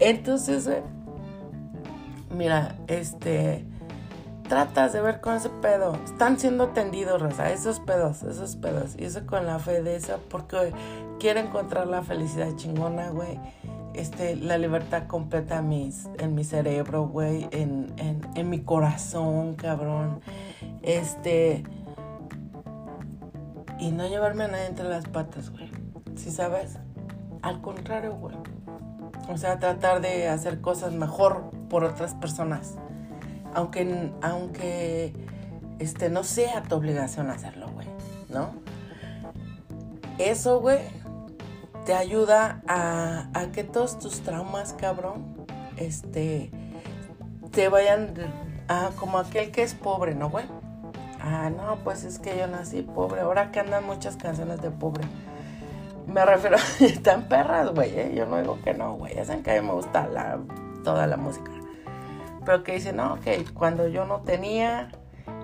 Entonces, 0.00 0.66
güey, 0.66 0.82
mira, 2.30 2.76
este 2.86 3.66
tratas 4.48 4.92
de 4.92 5.00
ver 5.00 5.20
con 5.20 5.34
ese 5.34 5.50
pedo. 5.50 5.94
Están 6.04 6.38
siendo 6.38 6.68
tendidos, 6.68 7.20
Rosa, 7.20 7.52
esos 7.52 7.80
pedos, 7.80 8.22
esos 8.22 8.56
pedos. 8.56 8.94
Y 8.98 9.04
eso 9.04 9.26
con 9.26 9.46
la 9.46 9.58
fe 9.58 9.82
de 9.82 9.96
eso, 9.96 10.18
porque 10.30 10.72
quiero 11.20 11.40
encontrar 11.40 11.86
la 11.86 12.02
felicidad 12.02 12.54
chingona, 12.56 13.10
güey. 13.10 13.38
Este, 13.98 14.36
la 14.36 14.58
libertad 14.58 15.06
completa 15.06 15.58
en, 15.58 15.68
mis, 15.68 16.08
en 16.18 16.34
mi 16.34 16.44
cerebro, 16.44 17.08
güey, 17.08 17.48
en, 17.50 17.92
en, 17.96 18.20
en 18.34 18.50
mi 18.50 18.60
corazón, 18.60 19.54
cabrón. 19.54 20.20
Este. 20.82 21.64
Y 23.78 23.90
no 23.90 24.06
llevarme 24.08 24.44
a 24.44 24.48
nadie 24.48 24.66
entre 24.66 24.88
las 24.88 25.06
patas, 25.06 25.50
güey. 25.50 25.70
¿Sí 26.16 26.30
sabes? 26.30 26.78
Al 27.42 27.60
contrario, 27.60 28.14
güey. 28.14 28.36
O 29.28 29.36
sea, 29.36 29.58
tratar 29.58 30.00
de 30.00 30.28
hacer 30.28 30.60
cosas 30.60 30.92
mejor 30.92 31.50
por 31.68 31.84
otras 31.84 32.14
personas 32.14 32.76
aunque, 33.54 34.12
aunque 34.22 35.14
este, 35.78 36.10
no 36.10 36.24
sea 36.24 36.62
tu 36.62 36.76
obligación 36.76 37.30
hacerlo, 37.30 37.68
güey, 37.72 37.86
¿no? 38.28 38.50
Eso, 40.18 40.60
güey, 40.60 40.78
te 41.88 41.94
ayuda 41.94 42.60
a, 42.68 43.46
que 43.54 43.64
todos 43.64 43.98
tus 43.98 44.20
traumas, 44.20 44.74
cabrón, 44.74 45.46
este, 45.78 46.50
te 47.50 47.70
vayan 47.70 48.12
a, 48.68 48.90
como 48.98 49.16
aquel 49.16 49.50
que 49.50 49.62
es 49.62 49.72
pobre, 49.72 50.14
¿no, 50.14 50.28
güey? 50.28 50.44
Ah, 51.18 51.48
no, 51.48 51.76
pues 51.84 52.04
es 52.04 52.18
que 52.18 52.36
yo 52.36 52.46
nací 52.46 52.82
pobre. 52.82 53.22
Ahora 53.22 53.50
que 53.52 53.60
andan 53.60 53.86
muchas 53.86 54.18
canciones 54.18 54.60
de 54.60 54.70
pobre. 54.70 55.02
Me 56.06 56.26
refiero, 56.26 56.58
están 56.80 57.26
perras, 57.26 57.72
güey. 57.72 57.98
¿eh? 57.98 58.12
Yo 58.14 58.26
no 58.26 58.36
digo 58.36 58.58
que 58.62 58.74
no, 58.74 58.92
güey. 58.96 59.14
Ya 59.14 59.24
saben 59.24 59.42
que 59.42 59.52
a 59.52 59.62
mí 59.62 59.66
me 59.66 59.72
gusta 59.72 60.10
toda 60.84 61.06
la 61.06 61.16
música 61.16 61.50
pero 62.44 62.64
que 62.64 62.72
dicen, 62.72 62.96
no, 62.96 63.18
que 63.20 63.46
cuando 63.54 63.88
yo 63.88 64.04
no 64.04 64.20
tenía 64.20 64.90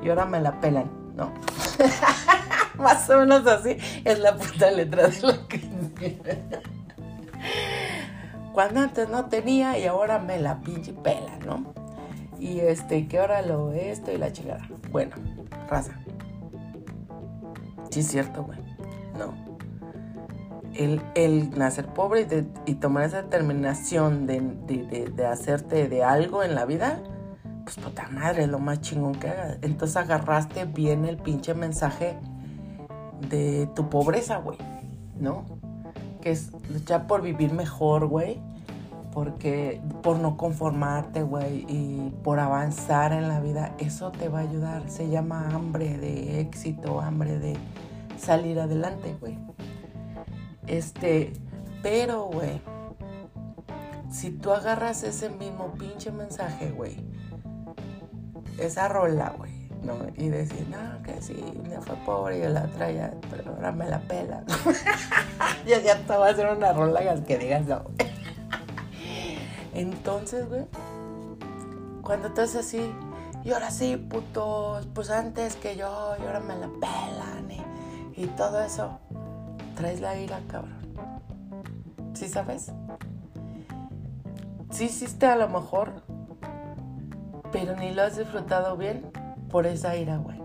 y 0.03 0.11
ahora 0.11 0.27
me 0.27 0.41
la 0.41 0.61
pelan, 0.61 0.91
¿no? 1.15 1.33
Más 2.79 3.09
o 3.11 3.21
menos 3.21 3.47
así 3.47 3.77
es 4.05 4.19
la 4.19 4.37
puta 4.37 4.71
letra 4.71 5.09
de 5.09 5.23
lo 5.23 5.47
que 5.49 5.61
Cuando 8.53 8.81
antes 8.81 9.09
no 9.09 9.27
tenía 9.27 9.79
y 9.79 9.87
ahora 9.87 10.19
me 10.19 10.39
la 10.39 10.61
pinche 10.61 10.93
pela, 10.93 11.39
¿no? 11.45 11.73
Y 12.39 12.61
este, 12.61 13.07
que 13.07 13.19
ahora 13.19 13.43
lo 13.43 13.73
esto 13.73 14.13
y 14.13 14.19
la 14.19 14.33
chingada. 14.33 14.67
Bueno, 14.91 15.17
raza. 15.69 15.93
Sí 17.91 18.01
es 18.01 18.09
cierto, 18.09 18.43
güey. 18.43 18.59
No. 19.19 19.35
El, 20.75 21.51
nacer 21.57 21.87
pobre 21.87 22.27
y, 22.67 22.75
tomar 22.75 23.05
esa 23.05 23.23
determinación 23.23 24.27
de, 24.27 24.41
de, 25.15 25.27
hacerte 25.27 25.89
de 25.89 26.03
algo 26.03 26.43
en 26.43 26.57
la 26.57 26.65
vida, 26.65 27.01
pues 27.63 27.77
puta 27.77 28.09
madre, 28.09 28.49
lo 28.49 28.59
más 28.59 28.81
chingón 28.81 29.15
que 29.15 29.29
hagas. 29.29 29.59
Entonces 29.63 29.97
agarraste 29.97 30.65
bien 30.65 31.05
el 31.05 31.17
pinche 31.17 31.55
mensaje 31.55 32.19
de 33.29 33.69
tu 33.75 33.89
pobreza, 33.89 34.39
güey, 34.39 34.59
¿no? 35.19 35.45
Que 36.21 36.31
es 36.31 36.51
luchar 36.71 37.07
por 37.07 37.23
vivir 37.23 37.53
mejor, 37.53 38.07
güey. 38.07 38.41
Porque 39.13 39.81
por 40.03 40.19
no 40.19 40.37
conformarte, 40.37 41.23
güey, 41.23 41.65
y 41.69 42.13
por 42.25 42.41
avanzar 42.41 43.13
en 43.13 43.29
la 43.29 43.41
vida, 43.41 43.73
eso 43.79 44.11
te 44.11 44.29
va 44.29 44.41
a 44.41 44.43
ayudar. 44.43 44.91
Se 44.91 45.09
llama 45.09 45.49
hambre 45.51 45.99
de 45.99 46.41
éxito, 46.41 47.01
hambre 47.01 47.39
de 47.39 47.57
salir 48.19 48.59
adelante, 48.59 49.17
güey. 49.21 49.39
Este, 50.67 51.33
pero, 51.83 52.25
güey, 52.25 52.61
si 54.11 54.31
tú 54.31 54.53
agarras 54.53 55.03
ese 55.03 55.29
mismo 55.29 55.73
pinche 55.79 56.11
mensaje, 56.11 56.71
güey, 56.71 56.97
esa 58.59 58.89
rola, 58.89 59.35
güey, 59.37 59.54
Y 60.17 60.29
decir, 60.29 60.67
no, 60.69 61.03
que 61.03 61.21
sí, 61.21 61.45
me 61.69 61.81
fue 61.81 61.97
pobre 62.07 62.39
y 62.39 62.49
la 62.49 62.67
traía, 62.69 63.13
pero 63.31 63.55
ahora 63.55 63.73
me 63.73 63.89
la 63.89 63.99
pela. 64.01 64.43
ya, 65.67 65.81
te 65.83 66.17
voy 66.17 66.29
a 66.29 66.31
hacer 66.31 66.47
una 66.47 66.73
rola 66.73 67.23
que 67.25 67.37
digas 67.37 67.67
no. 67.67 67.83
Entonces, 69.75 70.49
güey, 70.49 70.65
cuando 72.01 72.29
estás 72.29 72.55
así, 72.57 72.91
y 73.45 73.53
ahora 73.53 73.71
sí, 73.71 73.97
putos, 73.97 74.87
pues 74.95 75.11
antes 75.11 75.57
que 75.57 75.77
yo, 75.77 76.15
y 76.19 76.23
ahora 76.23 76.41
me 76.41 76.57
la 76.57 76.69
pelan, 76.69 77.51
y, 77.51 78.23
y 78.23 78.27
todo 78.29 78.63
eso, 78.63 78.99
traes 79.77 80.01
la 80.01 80.17
ira, 80.17 80.41
cabrón. 80.49 80.73
¿Sí 82.15 82.29
sabes? 82.29 82.73
Sí 84.71 84.85
hiciste 84.85 85.27
a 85.27 85.37
lo 85.37 85.49
mejor, 85.49 86.03
pero 87.53 87.77
ni 87.77 87.93
lo 87.93 88.03
has 88.03 88.17
disfrutado 88.17 88.77
bien 88.77 89.13
por 89.55 89.69
esa 89.69 89.95
ira, 89.95 90.17
güey. 90.17 90.37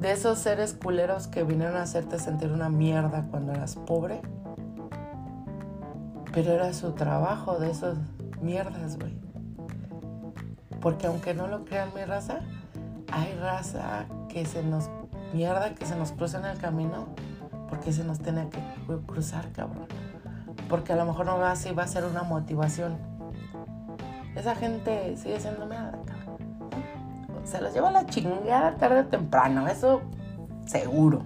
De 0.00 0.12
esos 0.12 0.38
seres 0.38 0.72
culeros 0.72 1.26
que 1.26 1.42
vinieron 1.42 1.76
a 1.76 1.82
hacerte 1.82 2.18
sentir 2.18 2.50
una 2.50 2.70
mierda 2.70 3.26
cuando 3.30 3.52
eras 3.52 3.76
pobre. 3.76 4.22
Pero 6.32 6.52
era 6.52 6.72
su 6.72 6.92
trabajo 6.92 7.58
de 7.58 7.70
esos 7.70 7.98
mierdas, 8.40 8.98
güey. 8.98 9.14
Porque 10.80 11.06
aunque 11.06 11.34
no 11.34 11.48
lo 11.48 11.66
crean 11.66 11.90
mi 11.94 12.02
raza, 12.02 12.40
hay 13.12 13.34
raza 13.34 14.06
que 14.30 14.46
se 14.46 14.62
nos 14.62 14.88
mierda 15.34 15.74
que 15.74 15.84
se 15.84 15.96
nos 15.96 16.12
cruza 16.12 16.38
en 16.38 16.46
el 16.46 16.56
camino 16.56 17.08
porque 17.68 17.92
se 17.92 18.04
nos 18.04 18.20
tiene 18.20 18.48
que 18.48 18.58
cruzar, 19.06 19.52
cabrón. 19.52 19.86
Porque 20.66 20.94
a 20.94 20.96
lo 20.96 21.04
mejor 21.04 21.26
no 21.26 21.36
va 21.36 21.52
va 21.52 21.82
a 21.82 21.86
ser 21.88 22.06
una 22.06 22.22
motivación. 22.22 22.96
Esa 24.34 24.54
gente 24.54 25.14
sigue 25.18 25.38
siendo 25.38 25.66
mierda, 25.66 25.91
se 27.52 27.60
los 27.60 27.74
lleva 27.74 27.90
la 27.90 28.06
chingada 28.06 28.76
tarde 28.76 29.00
o 29.00 29.04
temprano, 29.04 29.68
eso 29.68 30.00
seguro. 30.64 31.22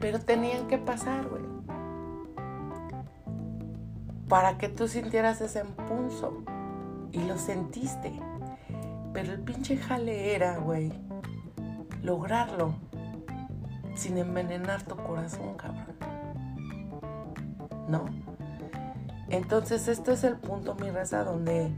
Pero 0.00 0.18
tenían 0.18 0.66
que 0.66 0.76
pasar, 0.76 1.24
güey. 1.28 1.42
Para 4.28 4.58
que 4.58 4.68
tú 4.68 4.88
sintieras 4.88 5.40
ese 5.40 5.60
impulso. 5.60 6.42
Y 7.12 7.22
lo 7.22 7.38
sentiste. 7.38 8.12
Pero 9.12 9.32
el 9.32 9.40
pinche 9.40 9.76
jale 9.76 10.34
era, 10.34 10.58
güey, 10.58 10.92
lograrlo 12.02 12.74
sin 13.94 14.18
envenenar 14.18 14.82
tu 14.82 14.96
corazón, 14.96 15.54
cabrón. 15.56 15.96
¿No? 17.88 18.04
Entonces, 19.28 19.86
esto 19.86 20.10
es 20.10 20.24
el 20.24 20.36
punto, 20.36 20.74
mi 20.74 20.90
raza, 20.90 21.22
donde 21.22 21.70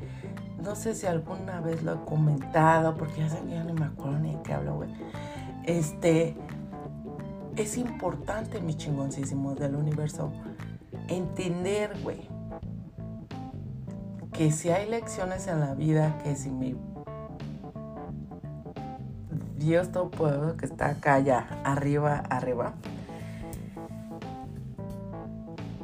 no 0.63 0.75
sé 0.77 0.95
si 0.95 1.07
alguna 1.07 1.61
vez 1.61 1.83
lo 1.83 1.95
he 1.95 2.05
comentado, 2.05 2.97
porque 2.97 3.21
ya, 3.21 3.45
ya 3.49 3.65
no 3.65 3.75
me 3.75 3.87
acuerdo 3.87 4.19
ni 4.19 4.35
de 4.35 4.43
qué 4.43 4.53
hablo, 4.55 4.77
güey. 4.77 4.91
Este, 5.65 6.37
es 7.57 7.77
importante, 7.77 8.61
mis 8.61 8.77
chingoncísimos 8.77 9.59
del 9.59 9.75
universo, 9.75 10.33
entender, 11.09 11.97
güey, 12.03 12.29
que 14.33 14.51
si 14.53 14.71
hay 14.71 14.89
lecciones 14.89 15.47
en 15.47 15.61
la 15.61 15.75
vida, 15.75 16.19
que 16.23 16.37
si 16.37 16.51
mi 16.51 16.77
Dios 19.57 19.93
Todopoderoso 19.93 20.57
que 20.57 20.65
está 20.65 20.89
acá 20.89 21.19
ya, 21.21 21.61
arriba, 21.65 22.23
arriba, 22.31 22.73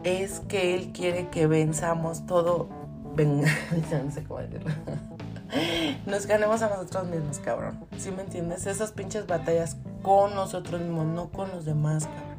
es 0.02 0.40
que 0.40 0.74
Él 0.74 0.92
quiere 0.92 1.28
que 1.28 1.46
venzamos 1.46 2.24
todo 2.26 2.68
venga, 3.16 3.48
no 4.04 4.10
sé 4.10 4.22
cómo 4.24 4.40
decirlo. 4.40 4.70
Nos 6.06 6.26
ganemos 6.26 6.62
a 6.62 6.68
nosotros 6.68 7.06
mismos, 7.06 7.38
cabrón. 7.38 7.84
¿Sí 7.96 8.10
me 8.10 8.22
entiendes? 8.22 8.66
Esas 8.66 8.92
pinches 8.92 9.26
batallas 9.26 9.76
con 10.02 10.34
nosotros 10.34 10.80
mismos, 10.80 11.06
no 11.06 11.30
con 11.30 11.50
los 11.50 11.64
demás, 11.64 12.06
cabrón. 12.06 12.36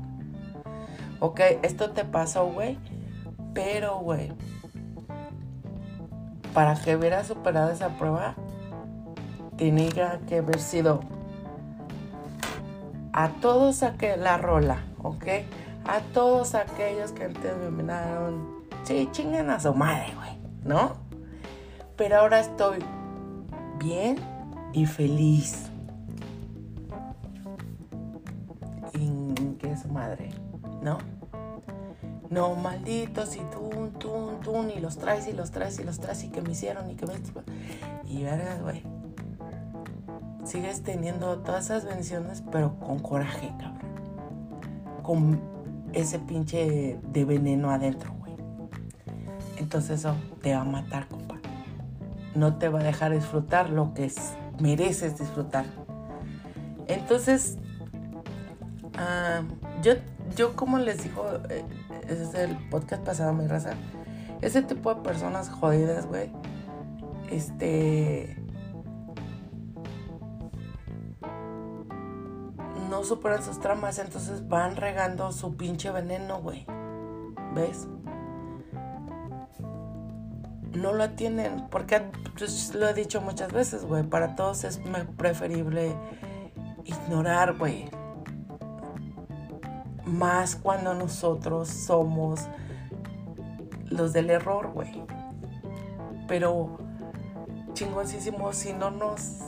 Ok, 1.20 1.42
esto 1.64 1.92
te 1.92 2.06
pasó, 2.06 2.46
güey. 2.46 2.78
Pero, 3.54 3.98
güey, 4.00 4.32
para 6.54 6.76
que 6.76 6.96
hubieras 6.96 7.28
superado 7.28 7.72
esa 7.72 7.98
prueba, 7.98 8.36
tenía 9.58 10.20
que 10.28 10.38
haber 10.38 10.60
sido 10.60 11.02
a 13.14 13.30
todos 13.42 13.82
aquellos, 13.82 14.20
la 14.20 14.38
rola, 14.38 14.84
¿ok? 15.02 15.26
A 15.86 16.02
todos 16.14 16.54
aquellos 16.54 17.14
que 17.14 17.24
antes 17.24 17.58
me 17.58 17.72
miraron, 17.72 18.64
sí, 18.84 19.10
chingan 19.12 19.50
a 19.50 19.60
su 19.60 19.74
madre, 19.74 20.14
güey. 20.16 20.37
¿No? 20.68 20.98
Pero 21.96 22.18
ahora 22.18 22.40
estoy 22.40 22.80
bien 23.80 24.18
y 24.74 24.86
feliz. 24.86 25.70
¿Y 28.94 29.34
qué 29.56 29.72
es 29.72 29.88
madre? 29.88 30.30
¿No? 30.82 30.98
No, 32.30 32.56
malditos, 32.56 33.38
y 33.38 33.40
tú, 33.40 33.90
tú, 33.98 34.32
tú, 34.44 34.68
y 34.76 34.80
los 34.80 34.98
traes 34.98 35.28
y 35.28 35.34
los 35.34 35.52
traes 35.52 35.80
y 35.80 35.84
los 35.86 36.00
traes 36.00 36.24
y 36.26 36.30
que 36.30 36.42
me 36.42 36.52
hicieron 36.52 36.90
y 36.92 36.96
que 36.96 37.06
me... 37.06 37.14
Y 38.06 38.24
vergas, 38.24 38.62
güey. 38.62 38.84
Sigues 40.44 40.84
teniendo 40.84 41.40
todas 41.40 41.66
esas 41.66 41.86
bendiciones, 41.86 42.44
pero 42.52 42.78
con 42.80 43.00
coraje, 43.00 43.54
cabrón. 43.58 43.88
Con 45.04 45.42
ese 45.94 46.20
pinche 46.20 47.00
de 47.02 47.26
veneno 47.26 47.72
adentro 47.72 48.17
entonces 49.58 50.00
eso 50.00 50.16
te 50.42 50.54
va 50.54 50.62
a 50.62 50.66
matar, 50.66 51.08
compa. 51.08 51.36
No 52.36 52.58
te 52.58 52.70
va 52.70 52.80
a 52.80 52.84
dejar 52.84 53.12
disfrutar 53.12 53.70
lo 53.70 53.94
que 53.94 54.12
mereces 54.60 55.18
disfrutar. 55.18 55.66
Entonces, 56.88 57.58
ah, 58.98 59.42
yo, 59.82 59.94
yo 60.36 60.56
como 60.56 60.78
les 60.78 61.04
digo, 61.04 61.26
eh, 61.50 61.66
ese 62.08 62.24
es 62.24 62.34
el 62.36 62.58
podcast 62.70 63.04
pasado, 63.04 63.34
mi 63.34 63.48
raza, 63.48 63.72
ese 64.42 64.62
tipo 64.62 64.94
de 64.94 65.02
personas 65.02 65.50
jodidas, 65.50 66.06
güey, 66.06 66.32
este... 67.30 68.42
No 72.90 73.04
superan 73.04 73.44
sus 73.44 73.60
tramas, 73.60 74.00
entonces 74.00 74.48
van 74.48 74.78
regando 74.78 75.34
su 75.34 75.58
pinche 75.58 75.92
veneno, 75.92 76.40
güey. 76.42 76.66
¿Ves? 77.54 77.86
No 80.78 80.94
lo 80.94 81.10
tienen, 81.12 81.68
porque 81.70 82.02
pues, 82.38 82.74
lo 82.76 82.88
he 82.88 82.94
dicho 82.94 83.22
muchas 83.22 83.52
veces, 83.52 83.86
güey, 83.86 84.04
para 84.04 84.36
todos 84.36 84.64
es 84.64 84.80
preferible 85.18 85.96
ignorar, 86.86 87.58
güey. 87.58 87.90
Más 90.06 90.56
cuando 90.56 90.94
nosotros 90.94 91.68
somos 91.68 92.48
los 93.90 94.14
del 94.14 94.30
error, 94.30 94.72
güey. 94.72 95.04
Pero 96.28 96.78
chingoncísimo 97.74 98.54
si 98.54 98.74
no 98.74 98.92
nos 98.92 99.40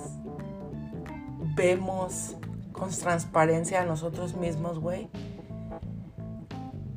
vemos 1.55 2.35
con 2.73 2.89
transparencia 2.89 3.81
a 3.81 3.85
nosotros 3.85 4.35
mismos, 4.35 4.79
güey. 4.79 5.09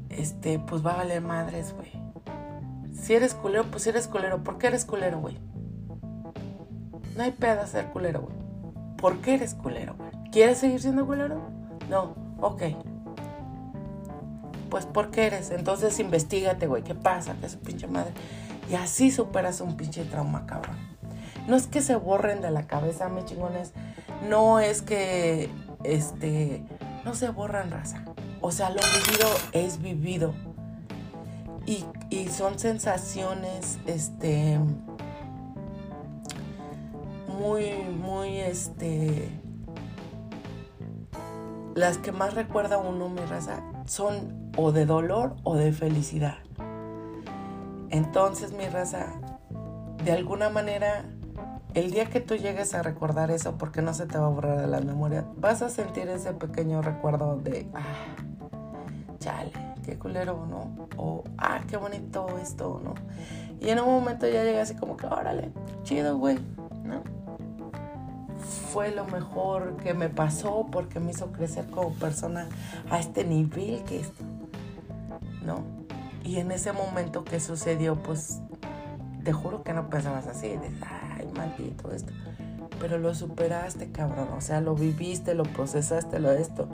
Este, 0.08 0.58
pues 0.58 0.84
va 0.84 0.92
a 0.94 0.96
valer 0.98 1.22
madres, 1.22 1.74
güey. 1.74 2.01
Si 3.02 3.14
eres 3.14 3.34
culero, 3.34 3.64
pues 3.64 3.84
eres 3.88 4.06
culero. 4.06 4.44
¿Por 4.44 4.58
qué 4.58 4.68
eres 4.68 4.84
culero, 4.84 5.18
güey? 5.18 5.36
No 7.16 7.24
hay 7.24 7.32
pedo 7.32 7.66
ser 7.66 7.86
culero, 7.86 8.20
güey. 8.22 8.36
¿Por 8.96 9.20
qué 9.20 9.34
eres 9.34 9.54
culero, 9.54 9.96
güey? 9.96 10.12
¿Quieres 10.30 10.58
seguir 10.58 10.80
siendo 10.80 11.04
culero? 11.04 11.40
No, 11.90 12.14
ok. 12.40 12.62
Pues 14.70 14.86
¿por 14.86 15.10
qué 15.10 15.26
eres? 15.26 15.50
Entonces 15.50 15.98
investigate, 15.98 16.68
güey, 16.68 16.84
¿qué 16.84 16.94
pasa? 16.94 17.34
¿Qué 17.40 17.46
es 17.46 17.56
pinche 17.56 17.88
madre? 17.88 18.12
Y 18.70 18.76
así 18.76 19.10
superas 19.10 19.60
un 19.60 19.76
pinche 19.76 20.04
trauma, 20.04 20.46
cabrón. 20.46 20.76
No 21.48 21.56
es 21.56 21.66
que 21.66 21.80
se 21.80 21.96
borren 21.96 22.40
de 22.40 22.52
la 22.52 22.68
cabeza, 22.68 23.08
mis 23.08 23.24
chingones. 23.24 23.72
No 24.28 24.60
es 24.60 24.80
que, 24.80 25.50
este, 25.82 26.64
no 27.04 27.16
se 27.16 27.30
borran 27.30 27.72
raza. 27.72 28.04
O 28.40 28.52
sea, 28.52 28.70
lo 28.70 28.80
vivido 28.80 29.28
es 29.50 29.82
vivido. 29.82 30.32
Y, 31.66 31.84
son 32.28 32.58
sensaciones, 32.58 33.78
este, 33.86 34.58
muy, 37.28 37.72
muy, 38.00 38.38
este, 38.38 39.28
las 41.74 41.98
que 41.98 42.12
más 42.12 42.34
recuerda 42.34 42.78
uno, 42.78 43.08
mi 43.08 43.20
raza, 43.20 43.62
son 43.86 44.50
o 44.56 44.72
de 44.72 44.86
dolor 44.86 45.36
o 45.44 45.54
de 45.56 45.72
felicidad. 45.72 46.38
Entonces, 47.90 48.52
mi 48.52 48.66
raza, 48.66 49.06
de 50.04 50.12
alguna 50.12 50.48
manera, 50.48 51.04
el 51.74 51.90
día 51.90 52.06
que 52.06 52.20
tú 52.20 52.36
llegues 52.36 52.74
a 52.74 52.82
recordar 52.82 53.30
eso, 53.30 53.56
porque 53.56 53.82
no 53.82 53.94
se 53.94 54.06
te 54.06 54.18
va 54.18 54.26
a 54.26 54.30
borrar 54.30 54.60
de 54.60 54.66
la 54.66 54.80
memoria, 54.80 55.24
vas 55.36 55.62
a 55.62 55.68
sentir 55.68 56.08
ese 56.08 56.32
pequeño 56.32 56.82
recuerdo 56.82 57.36
de, 57.36 57.68
ah, 57.74 57.80
chale, 59.22 59.52
qué 59.84 59.98
culero, 59.98 60.46
¿no? 60.46 60.88
O, 60.96 61.24
ah, 61.38 61.60
qué 61.68 61.76
bonito 61.76 62.38
esto, 62.38 62.80
¿no? 62.82 62.94
Y 63.60 63.70
en 63.70 63.80
un 63.80 63.86
momento 63.86 64.26
ya 64.26 64.42
llega 64.44 64.62
así 64.62 64.74
como 64.74 64.96
que, 64.96 65.06
órale, 65.06 65.50
chido, 65.84 66.18
güey, 66.18 66.38
¿no? 66.84 67.02
fue 68.72 68.90
lo 68.90 69.04
mejor 69.04 69.76
que 69.76 69.92
me 69.92 70.08
pasó 70.08 70.66
porque 70.72 70.98
me 70.98 71.10
hizo 71.10 71.30
crecer 71.30 71.66
como 71.66 71.92
persona 71.94 72.48
a 72.90 72.98
este 72.98 73.24
nivel 73.24 73.84
que 73.84 74.00
es, 74.00 74.10
¿no? 75.44 75.62
Y 76.24 76.38
en 76.38 76.52
ese 76.52 76.72
momento 76.72 77.22
que 77.22 77.38
sucedió, 77.38 77.96
pues 77.96 78.40
te 79.24 79.32
juro 79.32 79.62
que 79.62 79.74
no 79.74 79.90
pensabas 79.90 80.26
así, 80.26 80.48
de, 80.48 80.70
ay, 80.80 81.30
maldito 81.36 81.92
esto. 81.92 82.12
Pero 82.80 82.98
lo 82.98 83.14
superaste, 83.14 83.92
cabrón. 83.92 84.28
O 84.36 84.40
sea, 84.40 84.60
lo 84.60 84.74
viviste, 84.74 85.34
lo 85.34 85.44
procesaste, 85.44 86.18
lo 86.18 86.32
esto. 86.32 86.68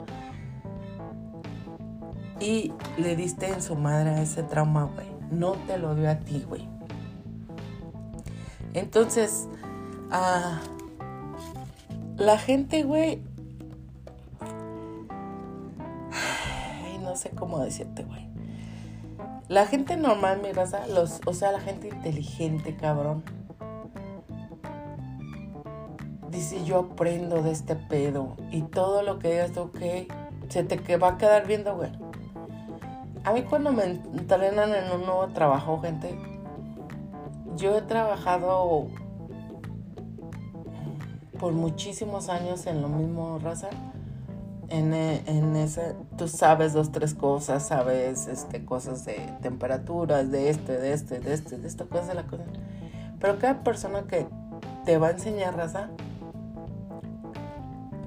Y 2.39 2.71
le 2.97 3.15
diste 3.15 3.47
en 3.47 3.61
su 3.61 3.75
madre 3.75 4.11
a 4.11 4.21
ese 4.21 4.43
trauma, 4.43 4.85
güey. 4.85 5.07
No 5.31 5.51
te 5.67 5.77
lo 5.77 5.95
dio 5.95 6.09
a 6.09 6.15
ti, 6.15 6.43
güey. 6.47 6.67
Entonces, 8.73 9.47
ah, 10.11 10.59
la 12.17 12.37
gente, 12.37 12.83
güey. 12.83 13.21
no 17.09 17.15
sé 17.15 17.31
cómo 17.31 17.59
decirte, 17.59 18.03
güey. 18.03 18.29
La 19.47 19.65
gente 19.65 19.97
normal, 19.97 20.41
mi 20.43 20.51
raza, 20.51 20.81
o 21.25 21.33
sea, 21.33 21.51
la 21.51 21.59
gente 21.59 21.87
inteligente, 21.87 22.75
cabrón. 22.75 23.23
Dice, 26.29 26.63
yo 26.63 26.77
aprendo 26.91 27.41
de 27.41 27.51
este 27.51 27.75
pedo. 27.75 28.37
Y 28.51 28.61
todo 28.61 29.01
lo 29.01 29.17
que 29.17 29.31
digas, 29.31 29.57
ok, 29.57 29.79
se 30.49 30.63
te 30.63 30.97
va 30.97 31.09
a 31.09 31.17
quedar 31.17 31.47
viendo, 31.47 31.75
güey. 31.75 31.91
A 33.23 33.33
mí 33.33 33.43
cuando 33.43 33.71
me 33.71 33.83
entrenan 33.83 34.73
en 34.73 34.91
un 34.91 35.05
nuevo 35.05 35.27
trabajo, 35.27 35.79
gente, 35.81 36.17
yo 37.57 37.77
he 37.77 37.81
trabajado 37.81 38.87
por 41.39 41.53
muchísimos 41.53 42.29
años 42.29 42.65
en 42.67 42.81
lo 42.81 42.89
mismo, 42.89 43.39
raza. 43.39 43.69
En, 44.69 44.93
en 44.93 45.55
ese, 45.55 45.95
tú 46.15 46.27
sabes 46.27 46.73
dos, 46.73 46.91
tres 46.91 47.15
cosas, 47.15 47.67
sabes 47.67 48.27
este, 48.27 48.63
cosas 48.65 49.03
de 49.03 49.15
temperaturas, 49.41 50.29
de 50.29 50.49
este, 50.49 50.77
de 50.77 50.93
este, 50.93 51.19
de 51.19 51.33
este, 51.33 51.57
de 51.57 51.67
esta 51.67 51.85
cosa, 51.85 52.05
de 52.05 52.13
la 52.13 52.27
cosa. 52.27 52.43
Pero 53.19 53.39
cada 53.39 53.63
persona 53.63 54.03
que 54.03 54.27
te 54.85 54.97
va 54.97 55.07
a 55.07 55.11
enseñar 55.11 55.57
raza, 55.57 55.89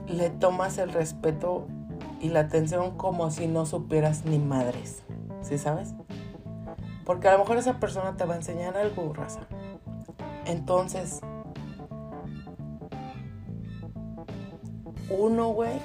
le 0.06 0.30
tomas 0.30 0.78
el 0.78 0.92
respeto 0.92 1.66
y 2.22 2.28
la 2.28 2.40
atención 2.40 2.96
como 2.96 3.30
si 3.30 3.48
no 3.48 3.66
supieras 3.66 4.24
ni 4.24 4.38
madres, 4.38 5.02
¿sí 5.42 5.58
sabes? 5.58 5.92
Porque 7.04 7.28
a 7.28 7.32
lo 7.32 7.40
mejor 7.40 7.56
esa 7.58 7.80
persona 7.80 8.16
te 8.16 8.24
va 8.24 8.34
a 8.34 8.36
enseñar 8.36 8.76
algo, 8.76 9.12
raza. 9.12 9.40
Entonces, 10.46 11.20
uno, 15.10 15.48
güey, 15.48 15.80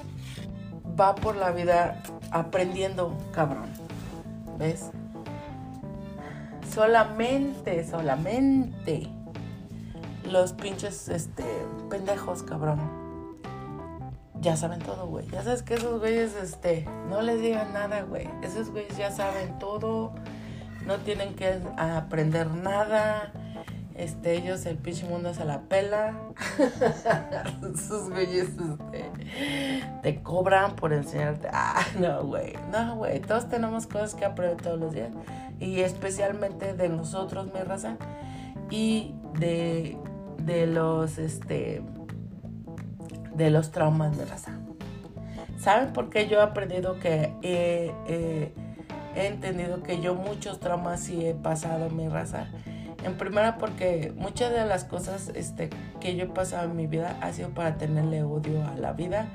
va 0.98 1.16
por 1.16 1.34
la 1.34 1.50
vida 1.50 2.02
aprendiendo, 2.30 3.18
cabrón. 3.32 3.70
¿Ves? 4.58 4.92
Solamente, 6.72 7.84
solamente 7.84 9.08
los 10.24 10.52
pinches, 10.52 11.08
este, 11.08 11.44
pendejos, 11.90 12.44
cabrón. 12.44 12.97
Ya 14.40 14.56
saben 14.56 14.80
todo, 14.80 15.06
güey. 15.06 15.26
Ya 15.28 15.42
sabes 15.42 15.62
que 15.62 15.74
esos 15.74 15.98
güeyes, 15.98 16.34
este, 16.36 16.86
no 17.08 17.22
les 17.22 17.40
digan 17.40 17.72
nada, 17.72 18.02
güey. 18.02 18.28
Esos 18.42 18.70
güeyes 18.70 18.96
ya 18.96 19.10
saben 19.10 19.58
todo. 19.58 20.12
No 20.86 20.96
tienen 20.98 21.34
que 21.34 21.60
aprender 21.76 22.46
nada 22.46 23.32
este, 23.98 24.34
ellos 24.34 24.64
el 24.64 24.76
pinche 24.76 25.06
mundo 25.06 25.34
se 25.34 25.44
la 25.44 25.62
pela. 25.62 26.14
Sus 27.74 28.08
güeyes 28.08 28.50
este, 28.50 29.10
te 30.02 30.22
cobran 30.22 30.76
por 30.76 30.92
enseñarte. 30.92 31.48
Ah, 31.52 31.84
no, 31.98 32.24
güey. 32.24 32.54
No, 32.70 32.94
güey. 32.94 33.18
Todos 33.18 33.48
tenemos 33.48 33.88
cosas 33.88 34.14
que 34.14 34.24
aprender 34.24 34.62
todos 34.62 34.78
los 34.78 34.94
días. 34.94 35.10
Y 35.58 35.80
especialmente 35.80 36.74
de 36.74 36.88
nosotros, 36.88 37.52
mi 37.52 37.60
raza. 37.60 37.96
Y 38.70 39.16
de, 39.40 39.98
de 40.44 40.68
los, 40.68 41.18
este, 41.18 41.82
de 43.38 43.50
los 43.50 43.70
traumas 43.70 44.18
de 44.18 44.26
raza. 44.26 44.58
¿Saben 45.58 45.92
por 45.92 46.10
qué 46.10 46.28
yo 46.28 46.38
he 46.38 46.42
aprendido 46.42 46.98
que 47.00 47.32
he 47.42 48.52
entendido 49.14 49.82
que 49.82 50.00
yo 50.00 50.14
muchos 50.14 50.60
traumas 50.60 51.00
sí 51.00 51.24
he 51.24 51.34
pasado 51.34 51.86
en 51.86 51.96
mi 51.96 52.08
raza? 52.08 52.48
En 53.04 53.16
primera 53.16 53.58
porque 53.58 54.12
muchas 54.16 54.52
de 54.52 54.66
las 54.66 54.84
cosas 54.84 55.30
este, 55.34 55.70
que 56.00 56.16
yo 56.16 56.24
he 56.24 56.28
pasado 56.28 56.68
en 56.68 56.76
mi 56.76 56.86
vida 56.86 57.16
ha 57.20 57.32
sido 57.32 57.50
para 57.50 57.78
tenerle 57.78 58.24
odio 58.24 58.66
a 58.66 58.74
la 58.74 58.92
vida 58.92 59.28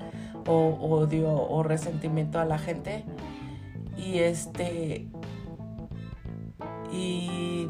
o 0.45 0.77
odio 0.81 1.33
o 1.33 1.63
resentimiento 1.63 2.39
a 2.39 2.45
la 2.45 2.59
gente. 2.59 3.05
Y 3.97 4.19
este... 4.19 5.07
Y, 6.91 7.67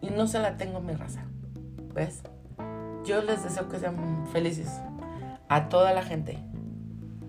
y 0.00 0.10
no 0.10 0.26
se 0.26 0.40
la 0.40 0.56
tengo 0.56 0.80
mi 0.80 0.94
raza. 0.94 1.24
¿Ves? 1.94 2.22
Yo 3.06 3.22
les 3.22 3.44
deseo 3.44 3.68
que 3.68 3.78
sean 3.78 4.26
felices 4.32 4.68
a 5.48 5.68
toda 5.68 5.92
la 5.92 6.02
gente. 6.02 6.38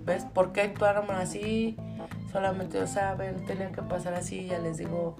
¿Ves? 0.06 0.26
¿Por 0.26 0.52
qué 0.52 0.62
actuaron 0.62 1.12
así? 1.12 1.78
Solamente 2.32 2.80
lo 2.80 2.88
saben, 2.88 3.46
tenían 3.46 3.72
que 3.72 3.82
pasar 3.84 4.14
así, 4.14 4.48
ya 4.48 4.58
les 4.60 4.78
digo, 4.78 5.16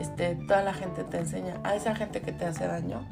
este, 0.00 0.34
toda 0.34 0.62
la 0.62 0.72
gente 0.72 1.04
te 1.04 1.18
enseña, 1.18 1.60
a 1.62 1.74
esa 1.74 1.94
gente 1.94 2.20
que 2.20 2.32
te 2.32 2.46
hace 2.46 2.66
daño, 2.66 3.06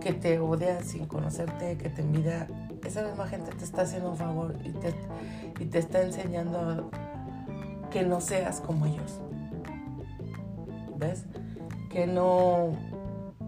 que 0.00 0.12
te 0.12 0.38
odia 0.38 0.82
sin 0.82 1.06
conocerte, 1.06 1.78
que 1.78 1.88
te 1.88 2.02
envidia, 2.02 2.48
esa 2.84 3.02
misma 3.02 3.26
gente 3.26 3.50
te 3.52 3.64
está 3.64 3.82
haciendo 3.82 4.10
un 4.10 4.16
favor 4.16 4.54
y 4.64 4.70
te, 4.70 4.94
y 5.60 5.66
te 5.66 5.78
está 5.78 6.02
enseñando 6.02 6.90
que 7.90 8.02
no 8.02 8.20
seas 8.20 8.60
como 8.60 8.86
ellos. 8.86 9.20
¿Ves? 10.96 11.24
Que 11.90 12.06
no... 12.06 12.72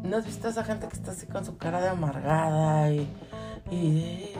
¿No 0.09 0.16
has 0.16 0.25
visto 0.25 0.49
a 0.49 0.51
esa 0.51 0.64
gente 0.64 0.88
que 0.88 0.94
está 0.94 1.11
así 1.11 1.27
con 1.27 1.44
su 1.44 1.59
cara 1.59 1.81
de 1.81 1.88
amargada 1.88 2.90
y... 2.90 3.09
y 3.71 4.31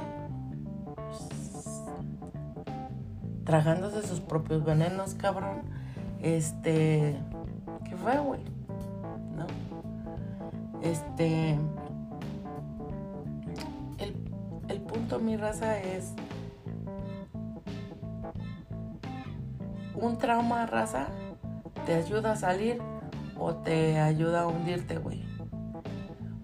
tragándose 3.45 4.07
sus 4.07 4.21
propios 4.21 4.65
venenos, 4.65 5.15
cabrón? 5.15 5.63
Este 6.21 7.21
fue, 8.03 8.19
güey. 8.19 8.41
¿No? 9.37 9.47
Este. 10.83 11.59
El 14.69 14.81
punto, 14.83 15.19
mi 15.19 15.37
raza, 15.37 15.79
es. 15.79 16.15
Un 19.95 20.17
trauma, 20.17 20.65
raza, 20.67 21.09
te 21.85 21.95
ayuda 21.95 22.33
a 22.33 22.37
salir 22.37 22.79
o 23.37 23.55
te 23.55 23.99
ayuda 23.99 24.43
a 24.43 24.47
hundirte, 24.47 24.99
güey. 24.99 25.28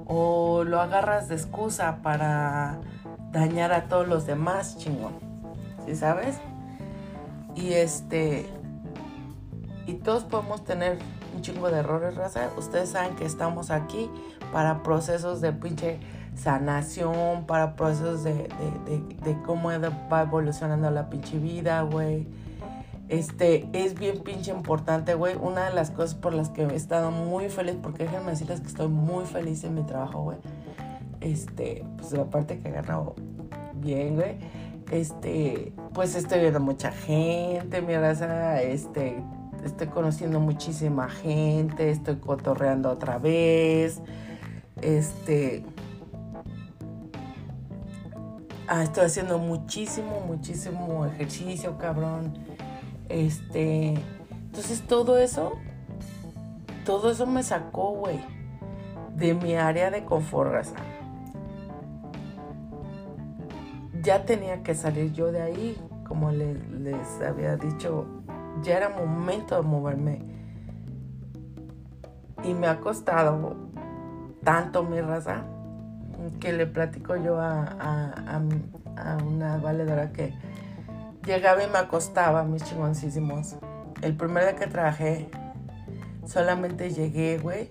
O 0.07 0.65
lo 0.65 0.81
agarras 0.81 1.29
de 1.29 1.35
excusa 1.35 1.99
para 2.03 2.79
dañar 3.33 3.73
a 3.73 3.89
todos 3.89 4.07
los 4.07 4.27
demás, 4.27 4.79
chingón. 4.79 5.15
¿Sí 5.87 5.97
sabes? 5.97 6.37
Y 7.55 7.73
este. 7.75 8.49
Y 9.87 9.95
todos 9.95 10.25
podemos 10.25 10.65
tener 10.65 10.99
un 11.35 11.43
chingo 11.43 11.71
de 11.71 11.79
errores, 11.79 12.15
raza. 12.15 12.51
Ustedes 12.57 12.91
saben 12.91 13.17
que 13.17 13.27
estamos 13.27 13.71
aquí 13.71 14.11
para 14.53 14.83
procesos 14.83 15.41
de 15.41 15.53
pinche 15.53 15.99
sanación, 16.37 17.45
para 17.47 17.77
procesos 17.77 18.25
de, 18.25 18.49
de 19.23 19.43
cómo 19.45 19.69
va 20.13 20.23
evolucionando 20.23 20.91
la 20.91 21.11
pinche 21.11 21.39
vida, 21.39 21.83
güey. 21.83 22.27
Este, 23.09 23.69
es 23.73 23.95
bien 23.95 24.21
pinche 24.21 24.51
importante, 24.51 25.15
güey. 25.15 25.37
Una 25.37 25.69
de 25.69 25.75
las 25.75 25.91
cosas 25.91 26.15
por 26.15 26.33
las 26.33 26.49
que 26.49 26.63
he 26.63 26.75
estado 26.75 27.11
muy 27.11 27.49
feliz, 27.49 27.77
porque 27.83 28.05
déjenme 28.05 28.31
decirles 28.31 28.61
que 28.61 28.69
estoy 28.69 28.89
muy 28.89 29.27
feliz 29.27 29.63
en 29.65 29.75
mi 29.75 29.83
trabajo, 29.83 30.23
güey. 30.23 30.39
Este, 31.21 31.85
pues 31.97 32.15
aparte 32.15 32.59
que 32.61 32.69
he 32.69 32.73
ganado 32.73 33.15
bien, 33.75 34.17
güey. 34.17 34.37
Este, 34.91 35.73
pues 35.93 36.15
estoy 36.15 36.41
viendo 36.41 36.61
mucha 36.61 36.93
gente, 36.93 37.81
mi 37.83 37.97
raza, 37.97 38.61
este, 38.63 39.23
estoy 39.65 39.87
conociendo 39.89 40.41
muchísima 40.41 41.09
gente, 41.09 41.91
estoy 41.91 42.17
cotorreando 42.17 42.91
otra 42.91 43.19
vez. 43.19 44.01
Este, 44.83 45.65
ah, 48.69 48.83
estoy 48.83 49.05
haciendo 49.05 49.39
muchísimo, 49.39 50.21
muchísimo 50.27 51.07
ejercicio, 51.07 51.79
cabrón. 51.79 52.35
Este, 53.09 53.95
entonces 54.47 54.83
todo 54.87 55.19
eso, 55.19 55.53
todo 56.85 57.11
eso 57.11 57.27
me 57.27 57.43
sacó, 57.43 57.93
güey, 57.93 58.21
de 59.17 59.35
mi 59.35 59.55
área 59.55 59.91
de 59.91 60.05
confort, 60.05 60.53
raza. 60.53 60.77
Ya 64.03 64.25
tenía 64.25 64.63
que 64.63 64.75
salir 64.75 65.13
yo 65.13 65.33
de 65.33 65.43
ahí, 65.43 65.79
como 66.07 66.31
les, 66.31 67.21
había 67.27 67.57
dicho, 67.57 68.07
ya 68.63 68.77
era 68.77 68.89
momento 68.91 69.57
de 69.57 69.63
moverme. 69.63 70.23
Y 72.43 72.53
me 72.53 72.67
ha 72.67 72.81
costado 72.81 73.57
tanto 74.43 74.83
mi 74.83 75.01
raza 75.01 75.45
que 76.39 76.53
le 76.53 76.67
platico 76.67 77.17
yo 77.17 77.41
a, 77.41 77.63
a 78.97 79.17
una 79.25 79.57
valedora 79.57 80.13
que 80.13 80.35
llegaba 81.25 81.63
y 81.63 81.69
me 81.69 81.79
acostaba, 81.79 82.45
mis 82.45 82.65
chingoncísimos. 82.65 83.57
El 84.03 84.17
primer 84.17 84.45
día 84.45 84.57
que 84.57 84.67
trabajé, 84.67 85.29
solamente 86.27 86.91
llegué, 86.91 87.39
güey. 87.39 87.69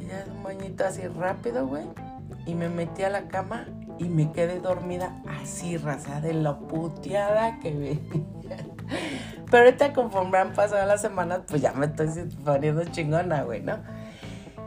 Y 0.00 0.06
ya 0.06 0.24
un 0.30 0.42
bañito 0.42 0.84
así 0.84 1.06
rápido, 1.06 1.66
güey. 1.66 1.84
Y 2.46 2.54
me 2.54 2.68
metí 2.68 3.02
a 3.02 3.10
la 3.10 3.28
cama 3.28 3.66
y 3.98 4.04
me 4.04 4.32
quedé 4.32 4.58
dormida 4.58 5.22
así, 5.40 5.76
raza, 5.76 6.20
de 6.20 6.34
la 6.34 6.58
puteada 6.58 7.60
que 7.60 7.70
me... 7.72 8.00
Pero 9.50 9.64
ahorita 9.64 9.92
conforme 9.92 10.38
han 10.38 10.54
pasado 10.54 10.86
las 10.86 11.02
semanas, 11.02 11.42
pues 11.46 11.60
ya 11.60 11.72
me 11.72 11.86
estoy 11.86 12.08
poniendo 12.44 12.84
chingona, 12.86 13.42
güey, 13.42 13.62
¿no? 13.62 13.78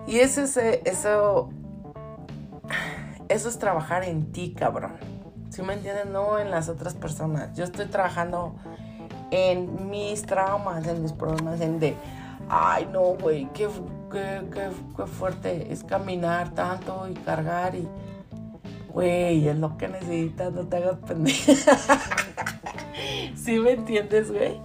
Y 0.07 0.19
eso 0.19 0.43
es, 0.43 0.57
eso, 0.57 1.49
eso 3.29 3.49
es 3.49 3.59
trabajar 3.59 4.03
en 4.03 4.31
ti, 4.31 4.53
cabrón. 4.53 5.14
¿Sí 5.55 5.61
me 5.61 5.71
entienden? 5.71 6.11
No 6.11 6.37
en 6.37 6.51
las 6.51 6.67
otras 6.67 6.95
personas. 6.95 7.55
Yo 7.55 7.63
estoy 7.63 7.85
trabajando 7.85 8.55
en 9.31 9.89
mis 9.89 10.23
traumas, 10.23 10.85
en 10.85 11.01
mis 11.01 11.13
problemas, 11.13 11.61
en 11.61 11.79
de, 11.79 11.95
ay 12.49 12.89
no, 12.91 13.15
güey, 13.15 13.47
qué, 13.53 13.69
qué, 14.11 15.05
fuerte 15.05 15.71
es 15.71 15.85
caminar 15.85 16.53
tanto 16.53 17.07
y 17.07 17.13
cargar 17.13 17.73
y, 17.73 17.87
güey, 18.89 19.47
es 19.47 19.57
lo 19.57 19.77
que 19.77 19.87
necesitas, 19.87 20.51
no 20.51 20.67
te 20.67 20.75
hagas 20.75 20.97
pendejo. 21.07 21.53
¿Sí 23.37 23.57
me 23.57 23.71
entiendes, 23.71 24.33
güey? 24.33 24.59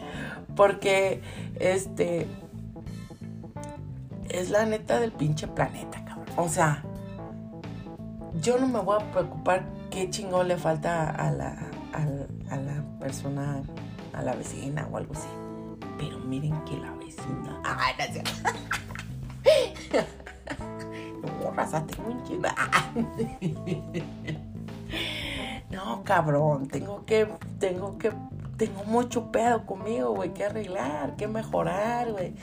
Porque, 0.57 1.23
este, 1.55 2.27
es 4.29 4.51
la 4.51 4.67
neta 4.67 4.99
del 4.99 5.13
pinche 5.13 5.47
planeta, 5.47 6.05
cabrón. 6.05 6.35
O 6.37 6.49
sea, 6.49 6.83
yo 8.43 8.59
no 8.59 8.67
me 8.67 8.81
voy 8.81 9.01
a 9.01 9.13
preocupar 9.13 9.79
qué 9.91 10.09
chingón 10.09 10.49
le 10.49 10.57
falta 10.57 11.11
a 11.11 11.31
la, 11.31 11.57
a, 11.93 12.57
la 12.57 12.83
persona, 12.99 13.63
a 14.13 14.23
la 14.23 14.35
vecina 14.35 14.89
o 14.91 14.97
algo 14.97 15.13
así. 15.15 15.29
Pero 15.99 16.19
miren 16.21 16.65
que 16.65 16.77
la 16.77 16.93
vecina. 16.93 17.61
Ay, 17.65 17.95
gracias. 17.97 18.43
no, 21.43 21.51
raza, 21.57 21.85
tengo 21.87 22.11
No, 25.71 26.03
cabrón, 26.05 26.69
tengo 26.69 27.05
que, 27.05 27.29
tengo 27.59 27.99
que, 27.99 28.13
tengo 28.57 28.85
mucho 28.85 29.31
pedo 29.31 29.67
conmigo, 29.67 30.15
güey, 30.15 30.33
que 30.33 30.45
arreglar, 30.45 31.17
que 31.17 31.29
mejorar, 31.29 32.13
güey. 32.13 32.35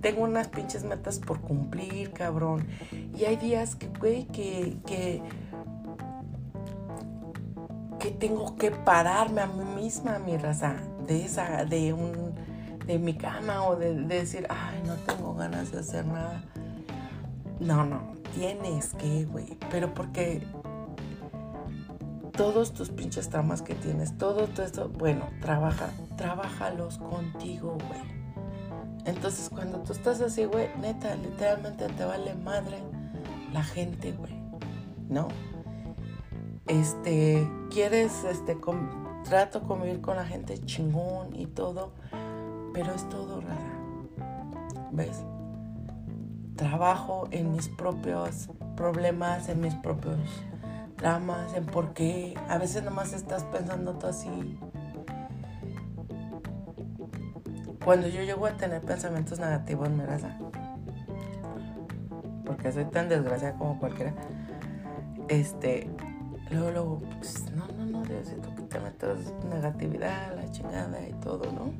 Tengo 0.00 0.22
unas 0.22 0.48
pinches 0.48 0.84
metas 0.84 1.18
por 1.18 1.40
cumplir, 1.40 2.12
cabrón. 2.12 2.68
Y 3.16 3.24
hay 3.24 3.36
días 3.36 3.74
que, 3.74 3.88
güey, 3.88 4.26
que, 4.26 4.76
que 4.86 5.22
que 7.98 8.10
tengo 8.10 8.56
que 8.56 8.70
pararme 8.70 9.40
a 9.40 9.46
mí 9.46 9.64
misma, 9.64 10.18
mi 10.18 10.36
raza, 10.36 10.76
de 11.06 11.24
esa, 11.24 11.64
de 11.64 11.92
un, 11.92 12.34
de 12.86 12.98
mi 12.98 13.14
cama 13.14 13.64
o 13.64 13.76
de, 13.76 13.94
decir, 13.94 14.46
ay, 14.48 14.82
no 14.86 14.94
tengo 14.94 15.34
ganas 15.34 15.72
de 15.72 15.80
hacer 15.80 16.06
nada. 16.06 16.42
No, 17.60 17.84
no, 17.84 18.12
tienes 18.34 18.94
que, 18.94 19.24
güey, 19.24 19.58
pero 19.70 19.92
porque 19.92 20.42
todos 22.36 22.72
tus 22.72 22.90
pinches 22.90 23.28
tramas 23.28 23.62
que 23.62 23.74
tienes, 23.74 24.16
todo, 24.16 24.46
todo 24.46 24.64
esto, 24.64 24.88
bueno, 24.88 25.28
trabaja, 25.40 25.90
trabajalos 26.16 26.98
contigo, 26.98 27.76
güey. 27.88 28.18
Entonces, 29.04 29.48
cuando 29.48 29.78
tú 29.80 29.92
estás 29.92 30.20
así, 30.20 30.44
güey, 30.44 30.68
neta, 30.80 31.14
literalmente 31.16 31.86
te 31.88 32.04
vale 32.04 32.34
madre 32.34 32.78
la 33.52 33.64
gente, 33.64 34.12
güey, 34.12 34.38
¿no? 35.08 35.28
Este, 36.68 37.50
quieres, 37.70 38.24
este, 38.24 38.60
con, 38.60 39.22
trato 39.24 39.62
convivir 39.62 40.00
con 40.00 40.16
la 40.16 40.24
gente 40.24 40.58
chingón 40.64 41.34
y 41.34 41.46
todo, 41.46 41.92
pero 42.72 42.92
es 42.92 43.08
todo 43.08 43.40
rara. 43.40 43.78
¿Ves? 44.92 45.24
Trabajo 46.56 47.28
en 47.30 47.52
mis 47.52 47.68
propios 47.68 48.48
problemas, 48.76 49.48
en 49.48 49.60
mis 49.60 49.74
propios 49.74 50.18
dramas, 50.96 51.54
en 51.54 51.66
por 51.66 51.94
qué. 51.94 52.36
A 52.48 52.58
veces 52.58 52.82
nomás 52.82 53.12
estás 53.12 53.44
pensando 53.44 53.94
tú 53.94 54.06
así. 54.06 54.58
Cuando 57.84 58.08
yo 58.08 58.22
llego 58.22 58.46
a 58.46 58.52
tener 58.52 58.82
pensamientos 58.82 59.38
negativos, 59.38 59.88
me 59.90 60.04
raza. 60.04 60.36
Porque 62.44 62.72
soy 62.72 62.84
tan 62.86 63.08
desgraciada 63.08 63.56
como 63.56 63.78
cualquiera. 63.78 64.12
Este, 65.28 65.90
Luego, 66.50 66.70
luego, 66.70 67.02
pues, 67.18 67.50
no, 67.52 67.66
no, 67.76 67.84
no, 67.84 68.02
Diosito, 68.04 68.48
quítame 68.56 68.90
toda 68.92 69.16
negatividad, 69.50 70.34
la 70.34 70.50
chingada 70.50 71.06
y 71.06 71.12
todo, 71.14 71.52
¿no? 71.52 71.72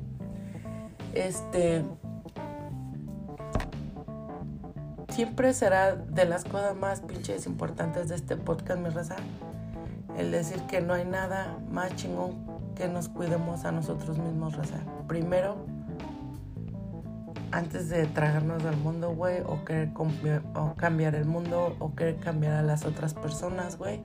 Este. 1.15 1.85
Siempre 5.09 5.53
será 5.55 5.97
de 5.97 6.27
las 6.27 6.45
cosas 6.45 6.77
más 6.77 7.01
pinches 7.01 7.47
importantes 7.47 8.09
de 8.09 8.15
este 8.15 8.37
podcast, 8.37 8.81
mi 8.81 8.91
raza. 8.91 9.17
El 10.17 10.31
decir 10.33 10.61
que 10.63 10.81
no 10.81 10.95
hay 10.95 11.05
nada 11.05 11.59
más 11.71 11.97
chingón 11.97 12.47
que 12.75 12.89
nos 12.89 13.09
cuidemos 13.09 13.65
a 13.65 13.73
nosotros 13.73 14.19
mismos, 14.19 14.57
raza. 14.57 14.81
Primero, 15.09 15.57
antes 17.53 17.89
de 17.89 18.07
tragarnos 18.07 18.65
al 18.65 18.77
mundo, 18.77 19.15
güey, 19.15 19.41
o 19.47 19.65
querer 19.65 19.91
o 20.55 20.75
cambiar 20.77 21.15
el 21.15 21.25
mundo, 21.25 21.75
o 21.79 21.95
querer 21.95 22.17
cambiar 22.19 22.53
a 22.55 22.63
las 22.63 22.85
otras 22.85 23.15
personas, 23.15 23.79
güey 23.79 24.05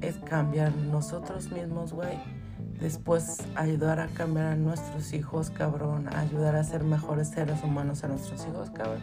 es 0.00 0.16
cambiar 0.18 0.74
nosotros 0.74 1.50
mismos, 1.50 1.92
güey. 1.92 2.18
Después 2.80 3.38
ayudar 3.56 4.00
a 4.00 4.06
cambiar 4.08 4.46
a 4.46 4.56
nuestros 4.56 5.12
hijos, 5.12 5.50
cabrón. 5.50 6.08
Ayudar 6.14 6.56
a 6.56 6.64
ser 6.64 6.82
mejores 6.82 7.28
seres 7.28 7.62
humanos 7.62 8.04
a 8.04 8.08
nuestros 8.08 8.46
hijos, 8.46 8.70
cabrón. 8.70 9.02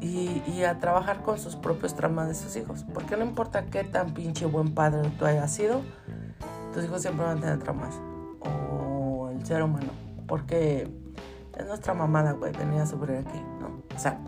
Y, 0.00 0.62
a 0.62 0.78
trabajar 0.78 1.22
con 1.22 1.38
sus 1.38 1.56
propios 1.56 1.94
traumas 1.94 2.28
de 2.28 2.34
sus 2.34 2.54
hijos. 2.56 2.84
Porque 2.94 3.16
no 3.16 3.24
importa 3.24 3.66
qué 3.66 3.82
tan 3.82 4.14
pinche 4.14 4.46
buen 4.46 4.74
padre 4.74 5.10
tú 5.18 5.24
hayas 5.24 5.50
sido, 5.50 5.82
tus 6.72 6.84
hijos 6.84 7.02
siempre 7.02 7.24
van 7.24 7.38
a 7.38 7.40
tener 7.40 7.58
traumas. 7.58 7.94
O 8.40 9.30
el 9.32 9.44
ser 9.44 9.62
humano. 9.62 9.90
Porque 10.28 10.88
es 11.56 11.66
nuestra 11.66 11.94
mamada, 11.94 12.32
güey, 12.32 12.52
venir 12.52 12.80
a 12.80 12.86
sufrir 12.86 13.18
aquí, 13.18 13.40
¿no? 13.60 13.82
O 13.94 13.98
sea, 13.98 14.20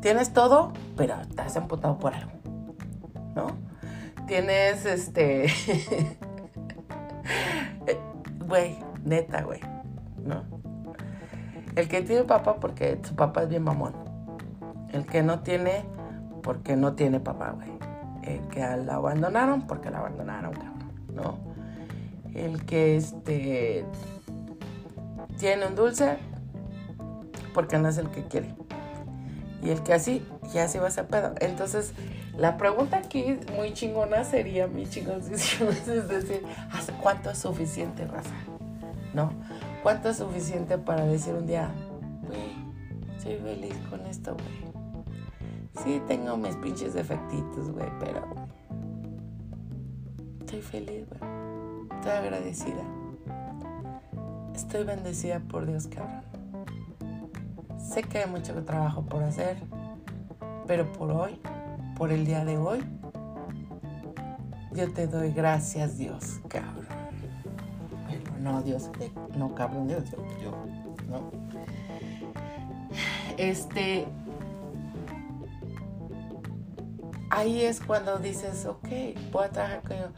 tienes 0.00 0.32
todo, 0.32 0.72
pero 0.96 1.20
estás 1.20 1.56
amputado 1.56 1.98
por 1.98 2.14
algo, 2.14 2.32
¿no? 3.34 3.46
Tienes 4.26 4.84
este. 4.84 5.46
Güey, 8.46 8.78
neta, 9.04 9.42
güey. 9.42 9.60
¿No? 10.24 10.44
El 11.74 11.88
que 11.88 12.02
tiene 12.02 12.22
papá 12.22 12.60
porque 12.60 12.98
su 13.02 13.16
papá 13.16 13.42
es 13.42 13.48
bien 13.48 13.64
mamón. 13.64 13.92
El 14.92 15.04
que 15.04 15.24
no 15.24 15.40
tiene 15.40 15.84
porque 16.44 16.76
no 16.76 16.94
tiene 16.94 17.18
papá, 17.18 17.50
güey. 17.50 17.68
El 18.22 18.46
que 18.48 18.60
la 18.60 18.94
abandonaron 18.94 19.66
porque 19.66 19.90
la 19.90 19.98
abandonaron, 19.98 20.52
cabrón. 20.52 20.92
¿No? 21.12 21.38
El 22.34 22.64
que 22.64 22.96
este 22.96 23.84
tiene 25.38 25.66
un 25.66 25.74
dulce 25.74 26.18
porque 27.52 27.78
no 27.78 27.88
es 27.88 27.98
el 27.98 28.10
que 28.10 28.24
quiere. 28.24 28.54
Y 29.62 29.70
el 29.70 29.82
que 29.82 29.92
así, 29.92 30.24
ya 30.52 30.68
se 30.68 30.78
va 30.78 30.86
a 30.86 30.88
ese 30.88 31.02
pedo. 31.02 31.34
Entonces, 31.40 31.94
la 32.36 32.56
pregunta 32.56 32.98
aquí 32.98 33.38
muy 33.54 33.72
chingona 33.72 34.24
sería, 34.24 34.66
mi 34.66 34.86
chingón, 34.86 35.22
es 35.32 36.08
decir, 36.08 36.42
¿hasta 36.72 36.92
cuánto 36.94 37.30
es 37.30 37.38
suficiente, 37.38 38.06
raza? 38.06 38.34
¿No? 39.14 39.32
¿Cuánto 39.82 40.10
es 40.10 40.18
suficiente 40.18 40.78
para 40.78 41.06
decir 41.06 41.34
un 41.34 41.46
día, 41.46 41.70
güey, 42.26 42.52
soy 43.22 43.36
feliz 43.36 43.74
con 43.88 44.06
esto, 44.06 44.34
güey? 44.34 44.66
Sí, 45.84 46.02
tengo 46.06 46.36
mis 46.36 46.56
pinches 46.56 46.94
defectitos, 46.94 47.70
güey, 47.70 47.88
pero 48.00 48.24
estoy 50.40 50.60
feliz, 50.60 51.06
güey. 51.08 51.20
Estoy 51.96 52.12
agradecida. 52.12 52.82
Estoy 54.54 54.84
bendecida 54.84 55.40
por 55.40 55.66
Dios, 55.66 55.86
cabrón. 55.86 56.22
Sé 57.78 58.02
que 58.02 58.18
hay 58.18 58.30
mucho 58.30 58.52
trabajo 58.64 59.02
por 59.02 59.22
hacer, 59.22 59.56
pero 60.66 60.90
por 60.92 61.10
hoy, 61.10 61.38
por 61.96 62.12
el 62.12 62.26
día 62.26 62.44
de 62.44 62.58
hoy, 62.58 62.84
yo 64.72 64.92
te 64.92 65.06
doy 65.06 65.32
gracias, 65.32 65.96
Dios, 65.96 66.40
cabrón. 66.48 66.86
Pero 68.08 68.38
no, 68.38 68.62
Dios, 68.62 68.90
no, 69.36 69.54
cabrón, 69.54 69.88
Dios, 69.88 70.04
yo, 70.42 70.52
no. 71.08 71.30
Este, 73.38 74.06
ahí 77.30 77.62
es 77.62 77.80
cuando 77.80 78.18
dices, 78.18 78.66
ok, 78.66 78.88
voy 79.32 79.46
a 79.46 79.50
trabajar 79.50 79.82
con 79.82 79.96
yo. 79.96 80.08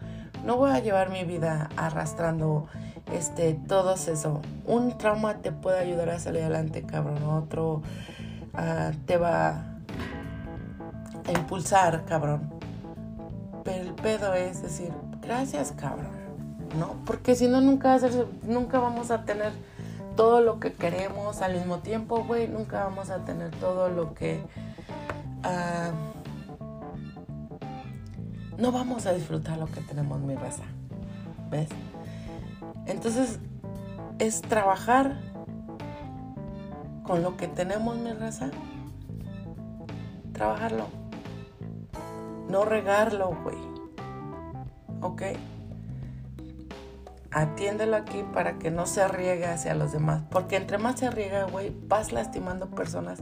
No 0.44 0.56
voy 0.56 0.70
a 0.70 0.80
llevar 0.80 1.10
mi 1.10 1.24
vida 1.24 1.68
arrastrando 1.76 2.66
este, 3.12 3.54
todo 3.54 3.94
eso. 3.94 4.40
Un 4.66 4.98
trauma 4.98 5.38
te 5.38 5.52
puede 5.52 5.78
ayudar 5.78 6.10
a 6.10 6.18
salir 6.18 6.42
adelante, 6.42 6.82
cabrón. 6.82 7.22
Otro 7.24 7.82
uh, 8.54 8.92
te 9.06 9.16
va 9.16 9.77
impulsar, 11.32 12.04
cabrón. 12.04 12.50
Pero 13.64 13.82
el 13.82 13.94
pedo 13.94 14.34
es 14.34 14.62
decir, 14.62 14.92
gracias, 15.20 15.72
cabrón. 15.72 16.16
¿No? 16.78 16.96
Porque 17.06 17.34
si 17.34 17.48
no, 17.48 17.60
nunca, 17.60 17.98
nunca 18.42 18.78
vamos 18.78 19.10
a 19.10 19.24
tener 19.24 19.52
todo 20.16 20.40
lo 20.40 20.58
que 20.60 20.72
queremos 20.72 21.42
al 21.42 21.54
mismo 21.54 21.78
tiempo, 21.78 22.24
güey. 22.24 22.48
Nunca 22.48 22.84
vamos 22.84 23.10
a 23.10 23.24
tener 23.24 23.50
todo 23.52 23.88
lo 23.88 24.14
que... 24.14 24.42
Uh, 25.44 25.92
no 28.60 28.72
vamos 28.72 29.06
a 29.06 29.12
disfrutar 29.12 29.56
lo 29.58 29.66
que 29.66 29.80
tenemos, 29.80 30.20
mi 30.20 30.34
raza. 30.34 30.64
¿Ves? 31.50 31.68
Entonces, 32.86 33.38
es 34.18 34.42
trabajar 34.42 35.20
con 37.04 37.22
lo 37.22 37.36
que 37.36 37.46
tenemos, 37.46 37.96
mi 37.96 38.12
raza. 38.12 38.50
Trabajarlo. 40.32 41.07
No 42.48 42.64
regarlo, 42.64 43.36
güey. 43.42 43.58
¿Ok? 45.00 45.22
Atiéndelo 47.30 47.96
aquí 47.96 48.24
para 48.32 48.58
que 48.58 48.70
no 48.70 48.86
se 48.86 49.06
riegue 49.06 49.46
hacia 49.46 49.74
los 49.74 49.92
demás. 49.92 50.22
Porque 50.30 50.56
entre 50.56 50.78
más 50.78 50.98
se 50.98 51.10
riega, 51.10 51.44
güey, 51.44 51.74
vas 51.86 52.12
lastimando 52.12 52.70
personas. 52.70 53.20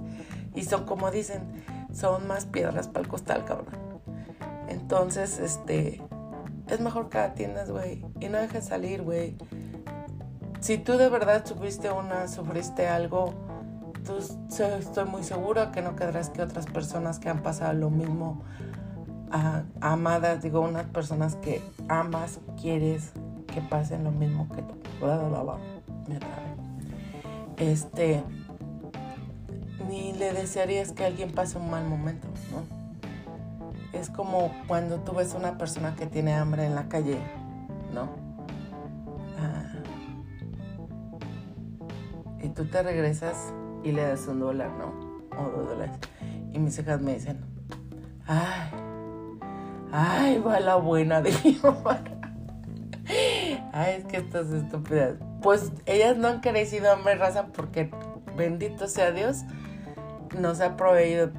Y 0.55 0.63
son, 0.63 0.85
como 0.87 1.11
dicen, 1.11 1.65
son 1.93 2.27
más 2.27 2.47
piedras 2.47 2.89
para 2.89 3.01
el 3.01 3.09
costal, 3.09 3.45
cabrón. 3.45 3.75
Entonces, 4.69 5.39
este, 5.39 6.03
es 6.69 6.81
mejor 6.81 7.09
que 7.09 7.19
atiendas, 7.19 7.71
güey, 7.71 8.05
y 8.21 8.29
no 8.29 8.39
dejes 8.39 8.67
salir, 8.67 9.03
güey. 9.03 9.37
Si 10.61 10.79
tú 10.79 10.97
de 10.97 11.09
verdad 11.09 11.45
sufriste 11.47 11.91
una, 11.91 12.29
sufriste 12.29 12.89
algo, 12.89 13.35
tú, 14.05 14.17
estoy 14.19 15.05
muy 15.05 15.23
seguro 15.23 15.71
que 15.71 15.83
no 15.83 15.95
quedarás 15.95 16.31
que 16.31 16.43
otras 16.43 16.67
personas 16.67 17.19
que 17.19 17.29
han 17.29 17.43
pasado 17.43 17.75
lo 17.75 17.91
mismo, 17.91 18.43
amadas, 19.81 20.43
digo, 20.43 20.61
unas 20.61 20.87
personas 20.87 21.37
que 21.37 21.63
amas, 21.89 22.41
quieres 22.61 23.13
que 23.47 23.61
pasen 23.61 24.05
lo 24.05 24.11
mismo 24.11 24.49
que 24.49 24.63
tú. 24.63 24.75
Este, 27.57 28.23
ni 29.89 30.13
le 30.13 30.33
desearías 30.33 30.93
que 30.93 31.05
alguien 31.05 31.33
pase 31.33 31.59
un 31.59 31.71
mal 31.71 31.85
momento, 31.85 32.29
¿no? 32.53 32.77
es 33.97 34.11
como 34.11 34.53
cuando 34.67 34.99
tú 35.01 35.13
ves 35.13 35.35
una 35.35 35.59
persona 35.59 35.95
que 35.97 36.07
tiene 36.07 36.35
hambre 36.35 36.67
en 36.67 36.75
la 36.75 36.89
calle, 36.89 37.19
¿no? 37.93 38.09
Ah. 39.39 39.65
y 42.43 42.49
tú 42.49 42.65
te 42.67 42.83
regresas 42.83 43.53
y 43.83 43.93
le 43.93 44.03
das 44.03 44.27
un 44.27 44.41
dólar, 44.41 44.71
¿no? 44.79 44.93
O 45.39 45.51
dos 45.51 45.69
dólares. 45.69 45.97
Y 46.53 46.59
mis 46.59 46.79
hijas 46.79 47.01
me 47.01 47.15
dicen, 47.15 47.45
ay, 48.27 48.71
ay, 49.93 50.39
va 50.39 50.61
la 50.61 50.77
buena 50.77 51.23
de 51.23 51.33
mi 51.45 51.59
Ay, 53.73 53.97
es 53.99 54.05
que 54.05 54.17
estas 54.19 54.51
estúpidas. 54.51 55.15
Pues 55.43 55.73
ellas 55.87 56.17
no 56.17 56.29
han 56.29 56.41
crecido 56.41 56.91
hambre 56.91 57.15
raza 57.15 57.47
porque, 57.47 57.91
bendito 58.37 58.89
sea 58.89 59.13
Dios, 59.13 59.45
nos 60.39 60.61
ha 60.61 60.77
proveído, 60.77 61.31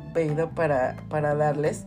para, 0.56 0.96
para 1.10 1.36
darles 1.36 1.86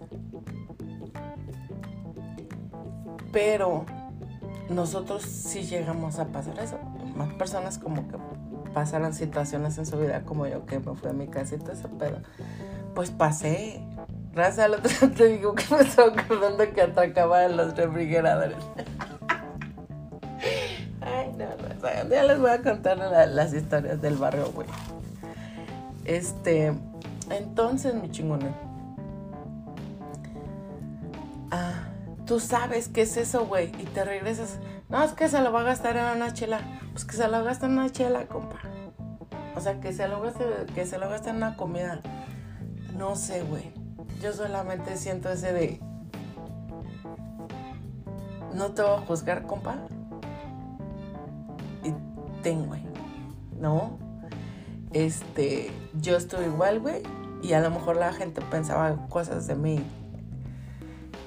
Pero 3.32 3.84
nosotros 4.68 5.22
sí 5.22 5.62
llegamos 5.62 6.18
a 6.18 6.26
pasar 6.26 6.58
eso. 6.58 6.78
Más 7.16 7.32
personas 7.34 7.78
como 7.78 8.08
que 8.08 8.16
pasaron 8.74 9.14
situaciones 9.14 9.78
en 9.78 9.86
su 9.86 9.98
vida 9.98 10.22
como 10.22 10.46
yo 10.46 10.66
que 10.66 10.78
me 10.78 10.94
fui 10.94 11.10
a 11.10 11.12
mi 11.12 11.24
eso, 11.24 11.88
pero 11.98 12.18
pues 12.94 13.10
pasé. 13.10 13.82
Raza, 14.34 14.64
al 14.64 14.74
otro 14.74 15.10
te 15.16 15.28
digo 15.28 15.54
que 15.54 15.64
me 15.74 15.82
estaba 15.82 16.12
acordando 16.12 16.72
que 16.72 16.82
atracaban 16.82 17.56
los 17.56 17.76
refrigeradores. 17.76 18.58
Ay, 21.00 21.32
no, 21.36 21.46
Raza, 21.68 22.08
ya 22.08 22.22
les 22.22 22.38
voy 22.38 22.50
a 22.50 22.62
contar 22.62 22.98
las 22.98 23.52
historias 23.52 24.00
del 24.00 24.16
barrio, 24.16 24.50
güey. 24.52 24.68
Este, 26.04 26.72
entonces, 27.30 27.94
mi 27.94 28.10
chingona 28.10 28.54
tú 32.30 32.38
sabes 32.38 32.88
qué 32.88 33.02
es 33.02 33.16
eso, 33.16 33.44
güey, 33.44 33.72
y 33.80 33.86
te 33.86 34.04
regresas. 34.04 34.60
No, 34.88 35.02
es 35.02 35.10
que 35.14 35.26
se 35.26 35.40
lo 35.40 35.52
va 35.52 35.62
a 35.62 35.64
gastar 35.64 35.96
en 35.96 36.16
una 36.16 36.32
chela. 36.32 36.60
Pues 36.92 37.04
que 37.04 37.16
se 37.16 37.26
lo 37.26 37.42
gasta 37.42 37.66
en 37.66 37.72
una 37.72 37.90
chela, 37.90 38.26
compa. 38.26 38.60
O 39.56 39.60
sea, 39.60 39.80
que 39.80 39.92
se 39.92 40.06
lo 40.06 40.20
gaste, 40.20 40.44
que 40.72 40.86
se 40.86 40.98
lo 40.98 41.08
gaste 41.08 41.30
en 41.30 41.38
una 41.38 41.56
comida. 41.56 42.00
No 42.96 43.16
sé, 43.16 43.42
güey. 43.42 43.79
Yo 44.20 44.32
solamente 44.32 44.96
siento 44.96 45.30
ese 45.30 45.52
de. 45.52 45.80
No 48.54 48.72
te 48.72 48.82
voy 48.82 48.92
a 48.92 48.98
juzgar, 48.98 49.46
compa. 49.46 49.76
Y 51.84 51.92
ten, 52.42 52.66
güey. 52.66 52.82
No. 53.58 53.98
Este. 54.92 55.70
Yo 56.00 56.16
estoy 56.16 56.46
igual, 56.46 56.80
güey. 56.80 57.02
Y 57.42 57.54
a 57.54 57.60
lo 57.60 57.70
mejor 57.70 57.96
la 57.96 58.12
gente 58.12 58.42
pensaba 58.42 59.08
cosas 59.08 59.46
de 59.46 59.54
mí 59.54 59.82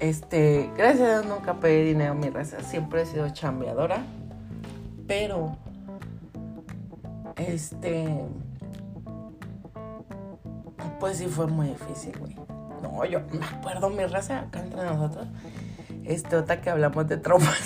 este, 0.04 0.70
gracias 0.76 1.08
a 1.08 1.22
Dios 1.22 1.26
nunca 1.26 1.62
pedí 1.62 1.82
dinero 1.86 2.14
mi 2.14 2.30
raza, 2.30 2.62
siempre 2.62 3.04
he 3.04 3.06
sido 3.06 3.30
chambeadora, 3.30 4.04
pero 5.08 5.56
este 7.38 8.26
pues 11.00 11.20
sí 11.20 11.28
fue 11.28 11.48
muy 11.48 11.68
difícil, 11.68 12.20
güey. 12.20 12.43
No, 12.84 13.04
yo 13.06 13.22
me 13.32 13.46
acuerdo 13.46 13.90
mi 13.90 14.06
raza 14.06 14.42
acá 14.42 14.60
entre 14.60 14.84
nosotros. 14.84 15.28
Este, 16.04 16.36
otra 16.36 16.62
que 16.62 16.70
hablamos 16.70 17.08
de 17.08 17.18
traumas. 17.18 17.60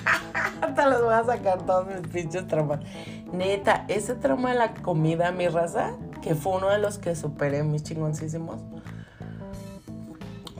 Hasta 0.62 0.88
los 0.88 1.02
voy 1.02 1.12
a 1.12 1.24
sacar 1.24 1.62
todos 1.66 1.86
mis 1.86 2.08
pinches 2.08 2.46
traumas. 2.46 2.80
Neta, 3.32 3.84
ese 3.88 4.14
trauma 4.14 4.52
de 4.52 4.58
la 4.58 4.74
comida, 4.74 5.30
mi 5.32 5.48
raza, 5.48 5.90
que 6.22 6.34
fue 6.34 6.56
uno 6.56 6.70
de 6.70 6.78
los 6.78 6.98
que 6.98 7.14
superé 7.14 7.62
mis 7.62 7.82
chingoncísimos 7.82 8.60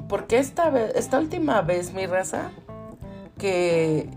porque 0.08 0.38
esta, 0.38 0.70
vez, 0.70 0.92
esta 0.94 1.18
última 1.18 1.60
vez, 1.62 1.92
mi 1.92 2.06
raza, 2.06 2.50
que 3.38 4.08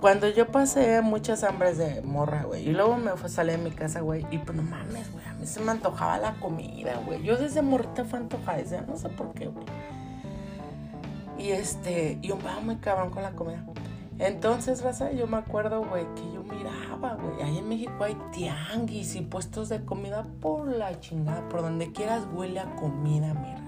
cuando 0.00 0.28
yo 0.28 0.46
pasé 0.50 1.02
muchas 1.02 1.44
hambres 1.44 1.76
de 1.78 2.00
morra, 2.02 2.44
güey, 2.44 2.68
y 2.68 2.72
luego 2.72 2.96
me 2.96 3.10
fue, 3.12 3.28
salí 3.28 3.52
de 3.52 3.58
mi 3.58 3.70
casa, 3.70 4.00
güey, 4.00 4.26
y 4.30 4.38
pues 4.38 4.56
no 4.56 4.62
mames, 4.62 5.12
güey, 5.12 5.24
se 5.42 5.60
me 5.60 5.72
antojaba 5.72 6.18
la 6.18 6.34
comida, 6.34 7.00
güey. 7.04 7.22
Yo 7.22 7.36
desde 7.36 7.62
morrita 7.62 8.04
fue 8.04 8.18
antojada, 8.18 8.82
no 8.86 8.96
sé 8.96 9.08
por 9.08 9.32
qué, 9.32 9.46
güey. 9.46 9.66
Y 11.38 11.50
este, 11.50 12.18
y 12.20 12.30
un 12.30 12.38
va 12.44 12.60
muy 12.60 12.76
cabrón 12.76 13.10
con 13.10 13.22
la 13.22 13.32
comida. 13.32 13.64
Entonces, 14.18 14.82
raza, 14.82 15.12
yo 15.12 15.26
me 15.26 15.38
acuerdo, 15.38 15.82
güey, 15.82 16.04
que 16.14 16.32
yo 16.34 16.42
miraba, 16.42 17.14
güey, 17.14 17.42
ahí 17.42 17.58
en 17.58 17.68
México 17.68 18.04
hay 18.04 18.16
tianguis 18.32 19.16
y 19.16 19.22
puestos 19.22 19.70
de 19.70 19.82
comida 19.84 20.26
por 20.42 20.68
la 20.68 21.00
chingada, 21.00 21.48
por 21.48 21.62
donde 21.62 21.90
quieras 21.92 22.26
huele 22.34 22.60
a 22.60 22.74
comida, 22.76 23.32
mi. 23.32 23.60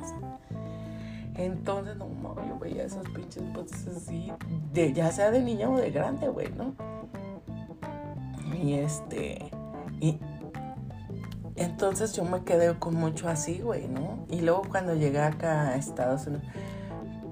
Entonces, 1.35 1.97
no 1.97 2.09
mames, 2.09 2.47
yo 2.49 2.59
veía 2.59 2.85
esos 2.85 3.09
pinches 3.09 3.43
puestos 3.55 3.97
así, 3.97 4.31
de, 4.73 4.93
ya 4.93 5.11
sea 5.11 5.31
de 5.31 5.41
niña 5.41 5.71
o 5.71 5.79
de 5.79 5.91
grande, 5.91 6.29
güey, 6.29 6.53
¿no? 6.53 6.75
Y 8.63 8.75
este, 8.75 9.51
y 10.01 10.19
Entonces 11.57 12.13
yo 12.15 12.25
me 12.25 12.45
quedé 12.45 12.79
con 12.79 12.95
mucho 12.95 13.29
así, 13.29 13.61
güey, 13.61 13.89
¿no? 13.89 14.25
Y 14.31 14.41
luego 14.41 14.63
cuando 14.69 14.95
llegué 14.95 15.21
acá 15.21 15.69
a 15.69 15.77
Estados 15.77 16.27
Unidos, 16.27 16.47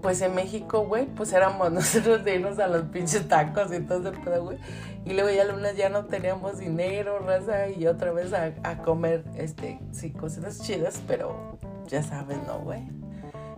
pues 0.03 0.21
en 0.23 0.35
México, 0.35 0.87
güey, 0.87 1.07
pues 1.07 1.33
éramos 1.33 1.73
nosotros 1.73 2.25
de 2.25 2.37
irnos 2.37 2.59
a 2.59 2.67
los 2.67 2.83
pinches 2.87 3.29
tacos 3.29 3.73
y 3.73 3.81
todo 3.81 4.11
ese 4.11 4.39
güey. 4.39 4.59
Y 5.05 5.15
luego 5.15 5.31
ya 5.31 5.45
lunes 5.45 5.77
ya 5.77 5.89
no 5.89 6.05
teníamos 6.07 6.59
dinero, 6.59 7.19
raza, 7.21 7.69
y 7.69 7.87
otra 7.87 8.13
vez 8.13 8.33
a, 8.33 8.53
a 8.63 8.79
comer, 8.79 9.25
este, 9.37 9.81
sí, 9.93 10.11
cosas 10.11 10.61
chidas, 10.61 11.01
pero 11.07 11.59
ya 11.89 12.03
sabes, 12.03 12.39
¿no, 12.47 12.59
güey? 12.59 12.87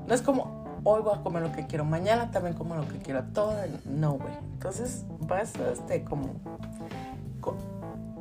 No 0.07 0.15
es 0.15 0.23
como, 0.23 0.81
hoy 0.85 1.03
voy 1.03 1.15
a 1.17 1.23
comer 1.23 1.43
lo 1.43 1.53
que 1.53 1.67
quiero, 1.67 1.85
mañana 1.85 2.31
también 2.31 2.55
como 2.55 2.77
lo 2.77 2.87
que 2.87 2.99
quiero, 2.99 3.25
todo, 3.33 3.55
no, 3.85 4.13
güey. 4.13 4.35
Entonces 4.53 5.05
vas, 5.21 5.53
este, 5.57 6.05
como, 6.05 6.35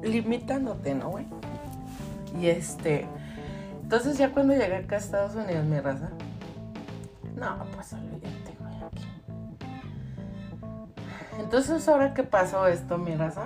limitándote, 0.01 0.95
¿no, 0.95 1.11
güey? 1.11 1.25
Y 2.39 2.47
este, 2.47 3.07
entonces 3.83 4.17
ya 4.17 4.31
cuando 4.31 4.53
llegué 4.53 4.75
acá 4.77 4.95
a 4.95 4.99
Estados 4.99 5.35
Unidos, 5.35 5.65
mi 5.65 5.79
raza, 5.79 6.09
no, 7.35 7.65
pues 7.73 7.93
olvídate, 7.93 8.55
güey, 8.59 8.75
aquí. 8.83 9.07
Entonces, 11.39 11.87
ahora 11.87 12.13
que 12.13 12.23
pasó 12.23 12.67
esto, 12.67 12.97
mi 12.97 13.15
raza, 13.15 13.45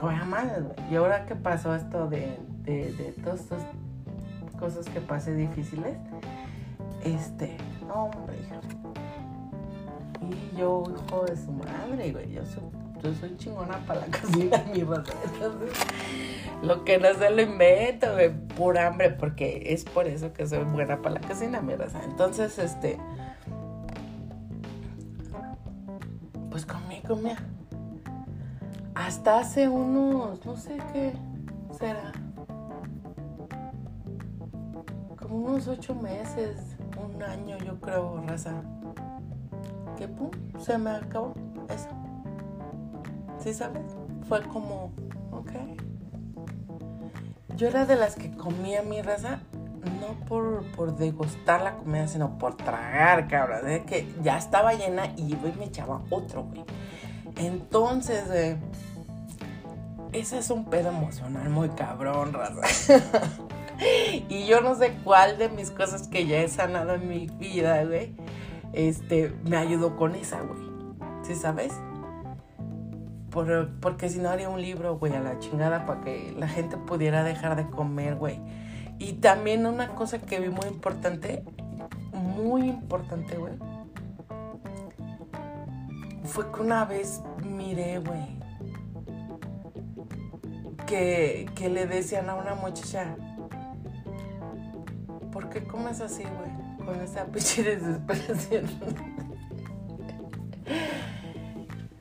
güey, 0.00 0.16
madre. 0.24 0.64
Y 0.90 0.96
ahora 0.96 1.26
que 1.26 1.36
pasó 1.36 1.74
esto 1.74 2.08
de, 2.08 2.38
de, 2.64 2.92
de 2.92 3.12
todas 3.22 3.40
estas 3.40 3.62
cosas 4.58 4.86
que 4.88 5.00
pasé 5.00 5.34
difíciles, 5.34 5.96
este, 7.04 7.56
hombre. 7.92 8.38
Y 10.22 10.56
yo, 10.56 10.84
hijo 10.86 11.24
de 11.24 11.36
su 11.36 11.52
madre, 11.52 12.12
güey, 12.12 12.32
yo 12.32 12.42
soy, 13.02 13.36
chingona 13.36 13.78
para 13.86 14.06
la 14.06 14.06
cocina, 14.20 14.64
mi 14.72 14.82
raza. 14.82 15.12
Entonces, 15.24 15.78
lo 16.62 16.84
que 16.84 16.98
no 16.98 17.12
se 17.14 17.30
lo 17.30 17.42
invento, 17.42 18.12
güey, 18.12 18.30
por 18.56 18.78
hambre, 18.78 19.10
porque 19.10 19.62
es 19.66 19.84
por 19.84 20.06
eso 20.06 20.32
que 20.32 20.46
soy 20.46 20.64
buena 20.64 21.00
para 21.02 21.16
la 21.16 21.20
cocina, 21.20 21.60
mi 21.60 21.74
raza. 21.74 22.00
Entonces, 22.04 22.58
este, 22.58 22.98
pues 26.50 26.64
comí, 26.66 27.00
comía. 27.06 27.36
Hasta 28.94 29.40
hace 29.40 29.68
unos, 29.68 30.44
no 30.44 30.56
sé 30.56 30.78
qué 30.92 31.12
será, 31.78 32.12
como 35.18 35.46
unos 35.46 35.66
ocho 35.66 35.94
meses, 35.94 36.76
un 37.02 37.22
año, 37.22 37.56
yo 37.58 37.80
creo, 37.80 38.22
raza. 38.26 38.62
Que 39.96 40.06
pum, 40.06 40.30
se 40.58 40.76
me 40.78 40.90
acabó 40.90 41.34
eso. 41.68 42.01
¿Sí 43.42 43.54
sabes? 43.54 43.82
Fue 44.28 44.42
como, 44.42 44.92
ok 45.30 45.50
yo 47.56 47.68
era 47.68 47.86
de 47.86 47.96
las 47.96 48.16
que 48.16 48.30
comía 48.32 48.82
mi 48.82 49.02
raza 49.02 49.40
no 50.00 50.26
por, 50.26 50.64
por 50.72 50.96
degustar 50.96 51.62
la 51.62 51.74
comida, 51.76 52.08
sino 52.08 52.38
por 52.38 52.56
tragar, 52.56 53.28
cabrón. 53.28 53.66
De 53.66 53.84
que 53.84 54.12
ya 54.22 54.38
estaba 54.38 54.74
llena 54.74 55.12
y 55.16 55.32
iba 55.32 55.48
y 55.48 55.52
me 55.58 55.66
echaba 55.66 56.02
otro, 56.10 56.44
güey. 56.44 56.64
Entonces, 57.36 58.26
güey, 58.26 58.56
ese 60.12 60.38
es 60.38 60.50
un 60.50 60.66
pedo 60.66 60.90
emocional 60.90 61.48
muy 61.50 61.68
cabrón, 61.70 62.32
raza. 62.32 63.00
y 64.28 64.46
yo 64.46 64.60
no 64.60 64.74
sé 64.74 64.94
cuál 65.04 65.38
de 65.38 65.48
mis 65.48 65.70
cosas 65.70 66.08
que 66.08 66.26
ya 66.26 66.40
he 66.40 66.48
sanado 66.48 66.94
en 66.94 67.08
mi 67.08 67.26
vida, 67.26 67.84
güey, 67.84 68.14
este, 68.72 69.34
me 69.44 69.56
ayudó 69.56 69.96
con 69.96 70.14
esa, 70.14 70.40
güey. 70.40 70.60
¿Sí 71.22 71.34
sabes? 71.34 71.72
Porque 73.32 74.10
si 74.10 74.18
no 74.18 74.28
haría 74.28 74.50
un 74.50 74.60
libro, 74.60 74.98
güey, 74.98 75.14
a 75.14 75.20
la 75.20 75.38
chingada 75.38 75.86
para 75.86 76.02
que 76.02 76.34
la 76.38 76.48
gente 76.48 76.76
pudiera 76.76 77.24
dejar 77.24 77.56
de 77.56 77.66
comer, 77.66 78.16
güey. 78.16 78.38
Y 78.98 79.14
también 79.14 79.64
una 79.64 79.94
cosa 79.94 80.18
que 80.18 80.38
vi 80.38 80.50
muy 80.50 80.66
importante, 80.66 81.42
muy 82.12 82.68
importante, 82.68 83.36
güey, 83.36 83.54
fue 86.24 86.52
que 86.52 86.60
una 86.60 86.84
vez 86.84 87.22
miré, 87.42 87.98
güey, 87.98 88.38
que, 90.86 91.48
que 91.54 91.70
le 91.70 91.86
decían 91.86 92.28
a 92.28 92.34
una 92.34 92.54
muchacha, 92.54 93.16
¿por 95.32 95.48
qué 95.48 95.64
comes 95.64 96.02
así, 96.02 96.22
güey? 96.22 96.84
Con 96.84 97.00
esa 97.00 97.24
pinche 97.26 97.62
desesperación. 97.62 98.66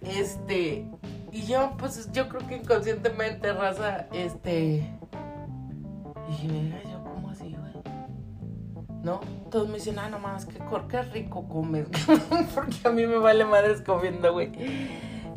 este, 0.01 0.90
y 1.31 1.43
yo, 1.43 1.73
pues, 1.77 2.11
yo 2.11 2.27
creo 2.27 2.45
que 2.47 2.57
inconscientemente, 2.57 3.53
raza, 3.53 4.07
este. 4.11 4.89
Dije, 6.27 6.83
yo, 6.91 7.03
¿cómo 7.03 7.29
así, 7.29 7.55
güey? 7.57 7.73
¿No? 9.01 9.21
Todos 9.49 9.67
me 9.69 9.75
dicen, 9.75 9.97
ah, 9.99 10.09
no 10.09 10.19
más, 10.19 10.45
qué, 10.45 10.59
qué 10.89 11.01
rico 11.03 11.47
comes. 11.47 11.87
Porque 12.55 12.77
a 12.85 12.89
mí 12.91 13.07
me 13.07 13.17
vale 13.17 13.45
madres 13.45 13.81
comiendo, 13.81 14.33
güey. 14.33 14.51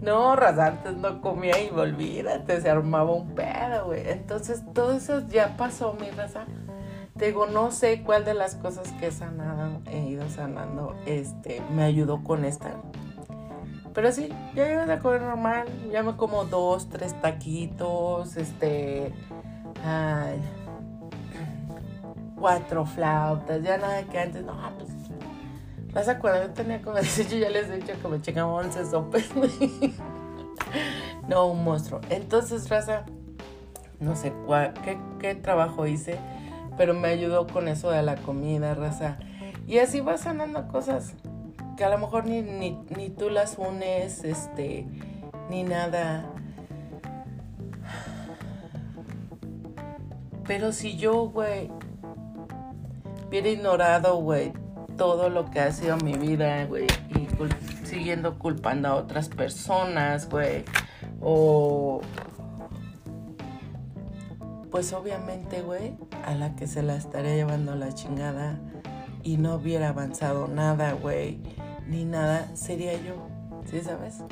No, 0.03 0.35
raza, 0.37 0.67
antes 0.67 0.97
no 0.97 1.21
comía 1.21 1.63
y 1.63 1.71
olvídate, 1.71 2.61
se 2.61 2.69
armaba 2.69 3.13
un 3.13 3.35
pedo, 3.35 3.87
güey. 3.87 4.09
Entonces, 4.09 4.63
todo 4.75 4.93
eso 4.93 5.27
ya 5.29 5.57
pasó, 5.57 5.95
mi 5.95 6.11
raza. 6.11 6.45
Te 7.17 7.27
digo, 7.27 7.47
no 7.47 7.71
sé 7.71 8.03
cuál 8.03 8.25
de 8.25 8.35
las 8.35 8.57
cosas 8.57 8.91
que 8.99 9.07
he 9.07 9.13
sanado, 9.13 9.81
he 9.87 10.01
ido 10.01 10.29
sanando, 10.29 10.97
este, 11.07 11.63
me 11.73 11.85
ayudó 11.85 12.25
con 12.25 12.45
esta 12.45 12.75
pero 13.95 14.11
sí, 14.11 14.29
ya 14.55 14.67
llegas 14.67 14.91
a 14.91 14.99
comer 14.99 15.23
normal. 15.23 15.69
Ya 15.91 16.03
me 16.03 16.17
como 16.17 16.45
dos, 16.45 16.89
tres 16.89 17.15
taquitos, 17.21 18.37
este. 18.37 19.13
Cuatro 22.37 22.85
flautas, 22.85 23.63
ya 23.63 23.79
nada 23.79 24.03
que 24.03 24.19
antes. 24.19 24.45
No, 24.45 24.55
pues. 24.77 24.91
Vas 25.93 26.09
a 26.09 26.19
cuando 26.19 26.43
yo 26.43 26.53
tenía 26.53 26.83
como 26.83 26.97
18, 27.01 27.37
ya 27.37 27.51
les 27.51 27.71
he 27.71 27.77
dicho 27.77 27.93
que 28.03 28.09
me 28.09 28.21
chingaba 28.21 28.53
11 28.53 28.85
sopes. 28.87 29.31
no, 31.29 31.47
un 31.47 31.63
monstruo. 31.63 32.01
Entonces, 32.11 32.69
raza, 32.69 33.05
no 34.01 34.17
sé 34.17 34.33
cuál, 34.45 34.75
qué, 34.83 34.99
qué 35.21 35.37
trabajo 35.37 35.87
hice, 35.87 36.19
pero 36.77 36.95
me 36.95 37.09
ayudó 37.09 37.47
con 37.47 37.69
eso 37.69 37.93
de 37.93 38.03
la 38.03 38.17
comida, 38.17 38.75
raza. 38.75 39.19
Y 39.69 39.79
así 39.79 40.01
vas 40.01 40.23
sanando 40.23 40.67
cosas 40.67 41.15
que 41.77 41.85
a 41.85 41.89
lo 41.89 41.99
mejor 41.99 42.27
ni, 42.27 42.43
ni, 42.43 43.11
tú 43.11 43.31
las 43.31 43.59
unes, 43.59 44.25
este, 44.25 44.87
ni 45.51 45.63
nada. 45.63 46.31
Pero 50.47 50.73
si 50.73 50.97
yo, 50.97 51.31
güey, 51.31 51.71
hubiera 53.27 53.49
ignorado, 53.49 54.17
güey, 54.17 54.53
todo 54.97 55.31
lo 55.31 55.51
que 55.51 55.61
ha 55.61 55.73
sido 55.73 55.97
mi 55.99 56.15
vida, 56.15 56.65
güey, 56.67 56.87
y 57.11 57.87
siguiendo 57.87 58.39
culpando 58.39 58.89
a 58.89 58.95
otras 58.97 59.29
personas, 59.29 60.29
güey, 60.29 60.65
o... 61.21 62.01
Pues 64.71 64.93
obviamente, 64.93 65.63
güey, 65.63 65.97
a 66.25 66.35
la 66.35 66.57
que 66.57 66.67
se 66.67 66.83
la 66.83 66.97
estaría 66.97 67.37
llevando 67.37 67.77
la 67.77 67.95
chingada 67.95 68.59
y 69.23 69.37
no 69.37 69.55
hubiera 69.55 69.91
avanzado 69.91 70.49
nada, 70.49 70.95
güey 70.95 71.41
ni 71.89 72.05
nada 72.05 72.49
sería 72.55 72.95
yo, 72.95 73.15
¿sí 73.71 73.81
sabes? 73.81 74.23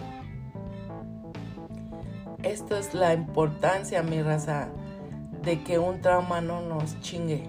Esto 2.42 2.76
es 2.76 2.94
la 2.94 3.14
importancia, 3.14 4.02
mi 4.02 4.20
raza, 4.22 4.68
de 5.42 5.62
que 5.62 5.78
un 5.78 6.00
trauma 6.00 6.40
no 6.40 6.60
nos 6.60 6.98
chingue, 7.00 7.44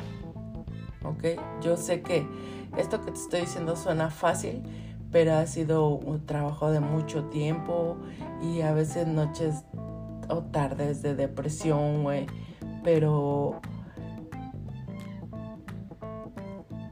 ¿ok? 1.04 1.40
Yo 1.62 1.78
sé 1.78 2.02
que 2.02 2.28
esto 2.78 3.02
que 3.02 3.12
te 3.12 3.18
estoy 3.18 3.42
diciendo 3.42 3.76
suena 3.76 4.10
fácil, 4.10 4.64
pero 5.12 5.36
ha 5.36 5.46
sido 5.46 5.90
un 5.90 6.26
trabajo 6.26 6.72
de 6.72 6.80
mucho 6.80 7.26
tiempo 7.26 7.98
y 8.42 8.62
a 8.62 8.74
veces 8.74 9.08
noches 9.08 9.64
o 10.28 10.44
tardes 10.44 11.02
de 11.02 11.16
depresión, 11.16 12.04
güey, 12.04 12.26
pero 12.84 13.62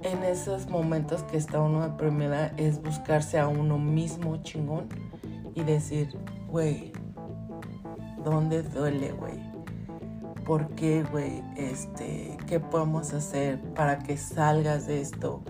en 0.04 0.24
esos 0.24 0.68
momentos 0.68 1.24
que 1.24 1.38
está 1.38 1.62
uno 1.62 1.82
deprimido 1.88 2.34
es 2.58 2.82
buscarse 2.82 3.40
a 3.40 3.48
uno 3.48 3.78
mismo 3.78 4.38
chingón 4.42 4.88
y 5.54 5.64
decir, 5.64 6.18
güey, 6.50 6.92
¿dónde 8.24 8.64
duele, 8.64 9.12
güey? 9.12 9.40
¿Por 10.46 10.70
qué, 10.70 11.04
güey? 11.04 11.44
Este, 11.56 12.36
¿qué 12.48 12.60
podemos 12.60 13.14
hacer 13.14 13.60
para 13.76 14.00
que 14.00 14.18
salgas 14.18 14.88
de 14.88 15.02
esto? 15.02 15.44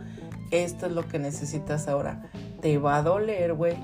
Esto 0.52 0.88
es 0.88 0.92
lo 0.92 1.08
que 1.08 1.18
necesitas 1.18 1.88
ahora. 1.88 2.30
Te 2.60 2.78
va 2.78 2.98
a 2.98 3.04
doler, 3.04 3.54
güey, 3.54 3.78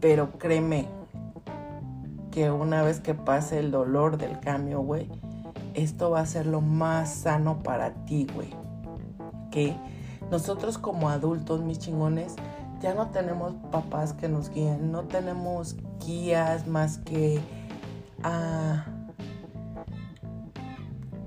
pero 0.00 0.36
créeme 0.38 0.88
que 2.32 2.50
una 2.50 2.82
vez 2.82 2.98
que 3.00 3.14
pase 3.14 3.60
el 3.60 3.70
dolor 3.70 4.18
del 4.18 4.40
cambio, 4.40 4.80
güey, 4.80 5.08
esto 5.74 6.10
va 6.10 6.20
a 6.20 6.26
ser 6.26 6.46
lo 6.46 6.60
más 6.60 7.14
sano 7.14 7.62
para 7.62 7.94
ti, 8.04 8.26
güey 8.34 8.63
nosotros 10.30 10.78
como 10.78 11.08
adultos, 11.08 11.62
mis 11.62 11.78
chingones, 11.78 12.34
ya 12.80 12.94
no 12.94 13.08
tenemos 13.10 13.54
papás 13.70 14.12
que 14.12 14.28
nos 14.28 14.50
guíen, 14.50 14.90
no 14.92 15.04
tenemos 15.04 15.76
guías 16.04 16.66
más 16.66 16.98
que 16.98 17.40
a 18.22 18.84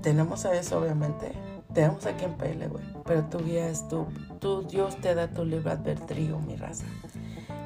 tenemos 0.00 0.46
a 0.46 0.54
eso, 0.54 0.78
obviamente. 0.78 1.32
Tenemos 1.74 2.06
a 2.06 2.16
quien 2.16 2.34
pele, 2.34 2.68
güey. 2.68 2.84
Pero 3.04 3.24
tu 3.24 3.38
guía 3.38 3.68
es 3.68 3.86
tú. 3.88 4.06
Tú, 4.40 4.62
Dios 4.62 4.96
te 5.00 5.14
da 5.14 5.28
tu 5.28 5.44
libre 5.44 5.72
albedrío, 5.72 6.38
mi 6.38 6.56
raza. 6.56 6.86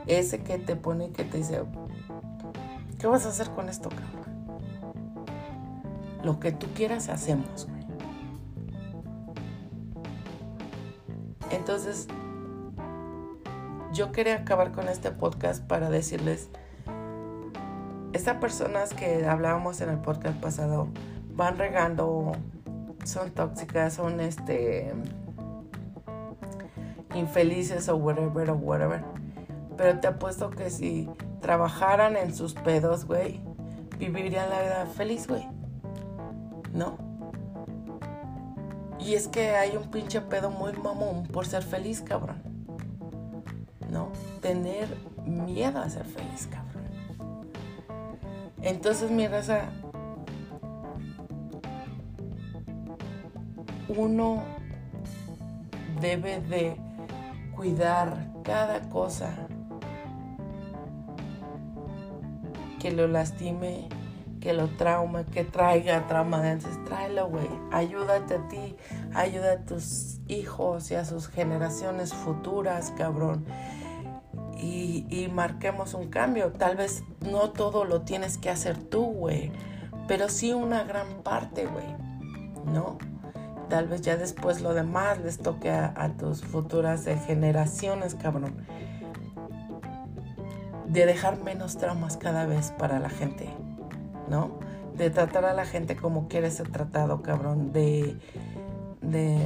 Ese 0.06 0.42
que 0.42 0.58
te 0.58 0.74
pone 0.74 1.06
y 1.06 1.08
que 1.10 1.24
te 1.24 1.38
dice, 1.38 1.62
¿qué 2.98 3.06
vas 3.06 3.26
a 3.26 3.28
hacer 3.28 3.50
con 3.50 3.68
esto, 3.68 3.90
cabrón? 3.90 4.32
Lo 6.24 6.40
que 6.40 6.52
tú 6.52 6.66
quieras 6.74 7.08
hacemos, 7.08 7.68
Entonces, 11.53 12.09
yo 13.92 14.11
quería 14.11 14.36
acabar 14.36 14.72
con 14.72 14.88
este 14.88 15.11
podcast 15.11 15.62
para 15.62 15.90
decirles, 15.90 16.48
estas 18.12 18.36
personas 18.38 18.94
que 18.94 19.26
hablábamos 19.26 19.80
en 19.80 19.90
el 19.90 19.98
podcast 19.98 20.40
pasado 20.40 20.88
van 21.34 21.59
regando, 21.59 22.32
son 23.05 23.30
tóxicas, 23.30 23.94
son 23.94 24.20
este 24.20 24.92
infelices 27.14 27.88
o 27.88 27.96
whatever 27.96 28.50
o 28.50 28.55
whatever. 28.55 29.05
Pero 29.76 30.00
te 30.00 30.07
apuesto 30.07 30.50
que 30.50 30.70
si 30.70 31.09
trabajaran 31.40 32.16
en 32.16 32.34
sus 32.34 32.55
pedos, 32.55 33.05
güey, 33.05 33.40
vivirían 33.98 34.48
la 34.48 34.62
vida 34.62 34.86
feliz, 34.86 35.26
güey. 35.26 35.46
¿No? 36.72 37.11
Y 39.12 39.14
es 39.14 39.28
que 39.28 39.50
hay 39.50 39.76
un 39.76 39.90
pinche 39.90 40.22
pedo 40.22 40.50
muy 40.50 40.72
mamón 40.72 41.24
por 41.24 41.46
ser 41.46 41.62
feliz, 41.62 42.00
cabrón. 42.00 42.40
¿No? 43.90 44.08
Tener 44.40 44.88
miedo 45.26 45.80
a 45.80 45.90
ser 45.90 46.06
feliz, 46.06 46.48
cabrón. 46.50 46.86
Entonces, 48.62 49.10
mi 49.10 49.28
raza, 49.28 49.68
uno 53.88 54.44
debe 56.00 56.40
de 56.40 56.78
cuidar 57.54 58.32
cada 58.42 58.80
cosa 58.88 59.46
que 62.80 62.90
lo 62.92 63.08
lastime, 63.08 63.90
que 64.43 64.53
lo 64.53 64.68
trauma, 64.68 65.24
que 65.24 65.45
traiga 65.45 66.07
trauma. 66.07 66.51
Entonces, 66.51 66.82
tráelo, 66.84 67.28
güey. 67.28 67.49
Ayúdate 67.70 68.34
a 68.34 68.49
ti, 68.49 68.76
ayuda 69.14 69.53
a 69.53 69.59
tus 69.64 70.18
hijos 70.28 70.90
y 70.90 70.97
a 70.97 71.05
sus 71.05 71.28
generaciones 71.28 72.12
futuras, 72.12 72.93
cabrón 72.97 73.47
y, 74.62 75.28
marquemos 75.32 75.95
un 75.95 76.09
cambio. 76.09 76.53
Tal 76.53 76.76
vez 76.76 77.05
no 77.20 77.51
todo 77.51 77.84
lo 77.84 78.03
tienes 78.03 78.38
que 78.38 78.51
hacer 78.51 78.78
tú, 78.78 79.05
güey, 79.05 79.51
pero 80.07 80.28
sí 80.28 80.53
una 80.53 80.84
gran 80.84 81.22
parte, 81.22 81.66
güey, 81.66 81.86
¿no? 82.72 82.99
Tal 83.68 83.88
vez 83.88 84.03
ya 84.03 84.16
después 84.16 84.61
lo 84.61 84.74
demás 84.74 85.18
les 85.20 85.38
toque 85.38 85.70
a, 85.70 86.12
tus 86.18 86.43
futuras 86.43 87.07
generaciones, 87.26 88.14
cabrón. 88.14 88.55
De 90.86 91.07
dejar 91.07 91.43
menos 91.43 91.78
traumas 91.78 92.18
cada 92.18 92.45
vez 92.45 92.70
para 92.72 92.99
la 92.99 93.09
gente, 93.09 93.49
¿no? 94.29 94.59
De 94.97 95.11
tratar 95.11 95.45
a 95.45 95.55
la 95.55 95.64
gente 95.64 95.97
como 95.97 96.29
quiere 96.29 96.51
ser 96.51 96.68
tratado, 96.70 97.23
cabrón. 97.23 97.73
De, 97.73 98.18
de 99.01 99.39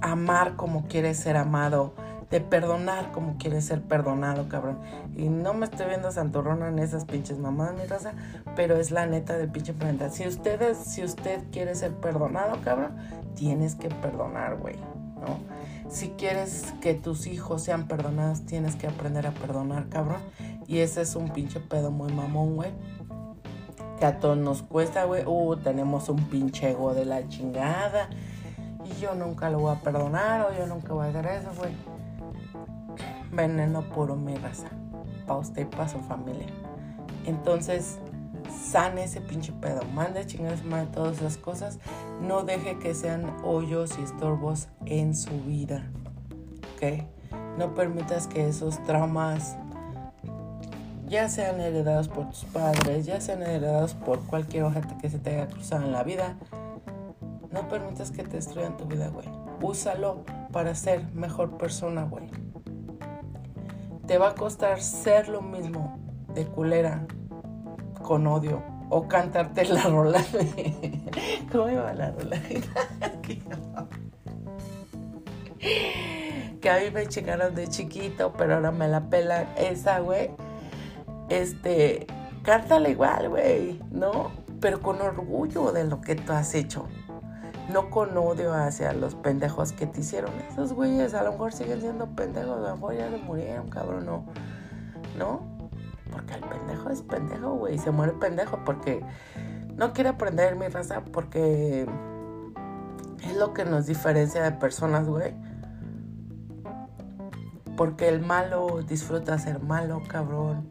amar 0.00 0.56
como 0.56 0.86
quiere 0.86 1.14
ser 1.14 1.36
amado 1.36 1.94
de 2.30 2.40
perdonar 2.40 3.12
como 3.12 3.36
quiere 3.38 3.60
ser 3.60 3.82
perdonado, 3.82 4.48
cabrón. 4.48 4.78
Y 5.16 5.28
no 5.28 5.54
me 5.54 5.66
estoy 5.66 5.86
viendo 5.86 6.10
santurrona 6.10 6.68
en 6.68 6.78
esas 6.78 7.04
pinches 7.04 7.38
mamadas, 7.38 7.78
mi 7.78 7.86
raza, 7.86 8.12
pero 8.56 8.76
es 8.76 8.90
la 8.90 9.06
neta 9.06 9.36
del 9.38 9.50
pinche 9.50 9.72
planeta. 9.72 10.10
Si 10.10 10.26
ustedes, 10.26 10.76
si 10.78 11.04
usted 11.04 11.42
quiere 11.52 11.74
ser 11.74 11.92
perdonado, 11.94 12.60
cabrón, 12.62 12.96
tienes 13.34 13.76
que 13.76 13.88
perdonar, 13.88 14.56
güey, 14.56 14.76
¿no? 14.76 15.38
Si 15.88 16.08
quieres 16.10 16.74
que 16.80 16.94
tus 16.94 17.28
hijos 17.28 17.62
sean 17.62 17.86
perdonados, 17.86 18.44
tienes 18.44 18.74
que 18.74 18.88
aprender 18.88 19.26
a 19.26 19.30
perdonar, 19.30 19.88
cabrón. 19.88 20.20
Y 20.66 20.78
ese 20.78 21.02
es 21.02 21.14
un 21.14 21.28
pinche 21.28 21.60
pedo 21.60 21.92
muy 21.92 22.12
mamón, 22.12 22.56
güey. 22.56 22.72
Que 23.98 24.04
a 24.04 24.18
todos 24.18 24.36
nos 24.36 24.62
cuesta, 24.62 25.04
güey. 25.04 25.24
Uh, 25.26 25.56
tenemos 25.56 26.08
un 26.08 26.24
pinche 26.28 26.70
ego 26.70 26.94
de 26.94 27.04
la 27.04 27.26
chingada. 27.28 28.08
Y 28.84 29.00
yo 29.00 29.14
nunca 29.14 29.50
lo 29.50 29.60
voy 29.60 29.74
a 29.74 29.80
perdonar 29.80 30.42
o 30.42 30.56
yo 30.56 30.66
nunca 30.66 30.92
voy 30.92 31.06
a 31.06 31.08
hacer 31.10 31.26
eso, 31.26 31.50
güey 31.56 31.72
veneno 33.36 33.82
puro, 33.82 34.16
mi 34.16 34.34
raza. 34.34 34.68
Para 35.26 35.40
usted 35.40 35.62
y 35.62 35.64
para 35.66 35.88
su 35.88 35.98
familia. 36.00 36.46
Entonces, 37.26 37.98
sane 38.70 39.04
ese 39.04 39.20
pinche 39.20 39.52
pedo. 39.52 39.82
Mande 39.94 40.26
chingadas 40.26 40.62
de 40.64 40.86
todas 40.86 41.18
esas 41.18 41.36
cosas. 41.36 41.78
No 42.20 42.42
deje 42.42 42.78
que 42.78 42.94
sean 42.94 43.36
hoyos 43.44 43.98
y 43.98 44.02
estorbos 44.02 44.68
en 44.86 45.14
su 45.14 45.30
vida. 45.42 45.90
¿Ok? 46.76 47.04
No 47.58 47.74
permitas 47.74 48.26
que 48.26 48.48
esos 48.48 48.82
traumas 48.84 49.56
ya 51.06 51.28
sean 51.28 51.60
heredados 51.60 52.08
por 52.08 52.28
tus 52.28 52.44
padres, 52.44 53.06
ya 53.06 53.20
sean 53.20 53.42
heredados 53.42 53.94
por 53.94 54.20
cualquier 54.26 54.64
ojete 54.64 54.96
que 55.00 55.10
se 55.10 55.18
te 55.18 55.30
haya 55.30 55.46
cruzado 55.46 55.84
en 55.84 55.92
la 55.92 56.02
vida. 56.02 56.36
No 57.50 57.68
permitas 57.68 58.10
que 58.10 58.22
te 58.22 58.36
destruyan 58.36 58.76
tu 58.76 58.84
vida, 58.84 59.08
güey. 59.08 59.28
Úsalo 59.62 60.24
para 60.52 60.74
ser 60.74 61.06
mejor 61.14 61.56
persona, 61.56 62.04
güey 62.04 62.28
te 64.06 64.18
va 64.18 64.30
a 64.30 64.34
costar 64.34 64.80
ser 64.80 65.28
lo 65.28 65.42
mismo 65.42 65.98
de 66.32 66.46
culera 66.46 67.06
con 68.02 68.26
odio 68.26 68.62
o 68.88 69.06
cantarte 69.08 69.64
la 69.64 69.82
rola 69.82 70.24
de... 70.32 71.02
¿Cómo 71.52 71.68
iba 71.70 71.92
la 71.92 72.12
rola? 72.12 72.40
que 76.60 76.70
a 76.70 76.78
mí 76.78 76.90
me 76.92 77.08
chingaron 77.08 77.52
de 77.54 77.66
chiquito, 77.66 78.32
pero 78.38 78.54
ahora 78.54 78.70
me 78.70 78.86
la 78.86 79.10
pelan 79.10 79.48
esa, 79.56 79.98
güey. 79.98 80.30
Este, 81.28 82.06
cántala 82.42 82.88
igual, 82.88 83.28
güey, 83.28 83.80
¿no? 83.90 84.30
Pero 84.60 84.80
con 84.80 85.00
orgullo 85.00 85.72
de 85.72 85.84
lo 85.84 86.00
que 86.00 86.14
tú 86.14 86.32
has 86.32 86.54
hecho 86.54 86.86
no 87.68 87.90
con 87.90 88.16
odio 88.16 88.54
hacia 88.54 88.92
los 88.92 89.14
pendejos 89.14 89.72
que 89.72 89.86
te 89.86 90.00
hicieron. 90.00 90.30
Esos 90.50 90.72
güeyes 90.72 91.14
a 91.14 91.22
lo 91.22 91.32
mejor 91.32 91.52
siguen 91.52 91.80
siendo 91.80 92.06
pendejos, 92.06 92.58
a 92.58 92.70
lo 92.70 92.76
mejor 92.76 92.94
ya 92.94 93.10
se 93.10 93.18
murieron, 93.18 93.68
cabrón, 93.68 94.06
no. 94.06 94.24
¿No? 95.18 95.40
Porque 96.10 96.34
el 96.34 96.40
pendejo 96.40 96.90
es 96.90 97.02
pendejo, 97.02 97.54
güey, 97.54 97.78
se 97.78 97.90
muere 97.90 98.12
pendejo 98.12 98.60
porque 98.64 99.04
no 99.76 99.92
quiere 99.92 100.10
aprender 100.10 100.56
mi 100.56 100.68
raza 100.68 101.02
porque 101.04 101.86
es 103.22 103.36
lo 103.36 103.52
que 103.52 103.64
nos 103.64 103.86
diferencia 103.86 104.42
de 104.42 104.52
personas, 104.52 105.08
güey. 105.08 105.34
Porque 107.76 108.08
el 108.08 108.20
malo 108.20 108.82
disfruta 108.82 109.38
ser 109.38 109.60
malo, 109.60 110.02
cabrón. 110.08 110.68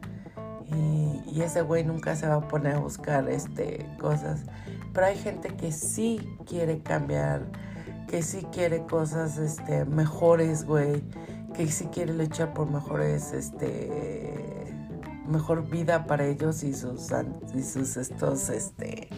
Y, 0.74 1.42
ese 1.42 1.60
güey 1.60 1.84
nunca 1.84 2.16
se 2.16 2.26
va 2.26 2.36
a 2.36 2.48
poner 2.48 2.76
a 2.76 2.78
buscar 2.78 3.28
este, 3.28 3.86
cosas 4.00 4.40
pero 4.96 5.08
hay 5.08 5.18
gente 5.18 5.50
que 5.50 5.72
sí 5.72 6.26
quiere 6.46 6.78
cambiar, 6.78 7.42
que 8.08 8.22
sí 8.22 8.46
quiere 8.50 8.86
cosas 8.86 9.36
este, 9.36 9.84
mejores, 9.84 10.64
güey, 10.64 11.02
que 11.52 11.66
sí 11.66 11.84
quiere 11.92 12.14
luchar 12.14 12.54
por 12.54 12.70
mejores, 12.70 13.34
este, 13.34 14.32
mejor 15.26 15.68
vida 15.68 16.06
para 16.06 16.24
ellos 16.24 16.62
y 16.62 16.72
sus, 16.72 17.10
y 17.54 17.62
sus 17.62 17.98
estos, 17.98 18.48
este, 18.48 19.10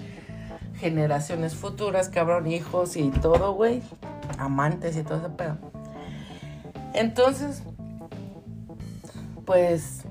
generaciones 0.80 1.55
futuras, 1.55 2.09
cabrón, 2.09 2.49
hijos 2.49 2.96
y 2.96 3.11
todo, 3.11 3.55
güey, 3.55 3.80
amantes 4.36 4.96
y 4.96 5.05
todo 5.05 5.18
ese 5.18 5.30
pedo. 5.30 5.59
Entonces, 6.92 7.62
pues 9.46 10.03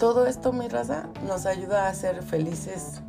todo 0.00 0.26
esto, 0.26 0.54
mi 0.54 0.66
raza, 0.66 1.10
nos 1.26 1.44
ayuda 1.44 1.86
a 1.86 1.94
ser 1.94 2.22
felices. 2.22 3.02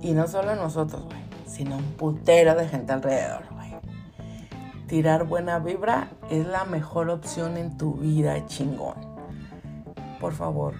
Y 0.00 0.12
no 0.12 0.28
solo 0.28 0.54
nosotros, 0.54 1.06
güey, 1.06 1.18
sino 1.44 1.76
un 1.76 1.92
putero 1.94 2.54
de 2.54 2.68
gente 2.68 2.92
alrededor, 2.92 3.42
güey. 3.50 3.72
Tirar 4.86 5.24
buena 5.24 5.58
vibra 5.58 6.08
es 6.30 6.46
la 6.46 6.64
mejor 6.64 7.10
opción 7.10 7.56
en 7.56 7.76
tu 7.76 7.94
vida, 7.94 8.46
chingón. 8.46 8.94
Por 10.20 10.34
favor, 10.34 10.74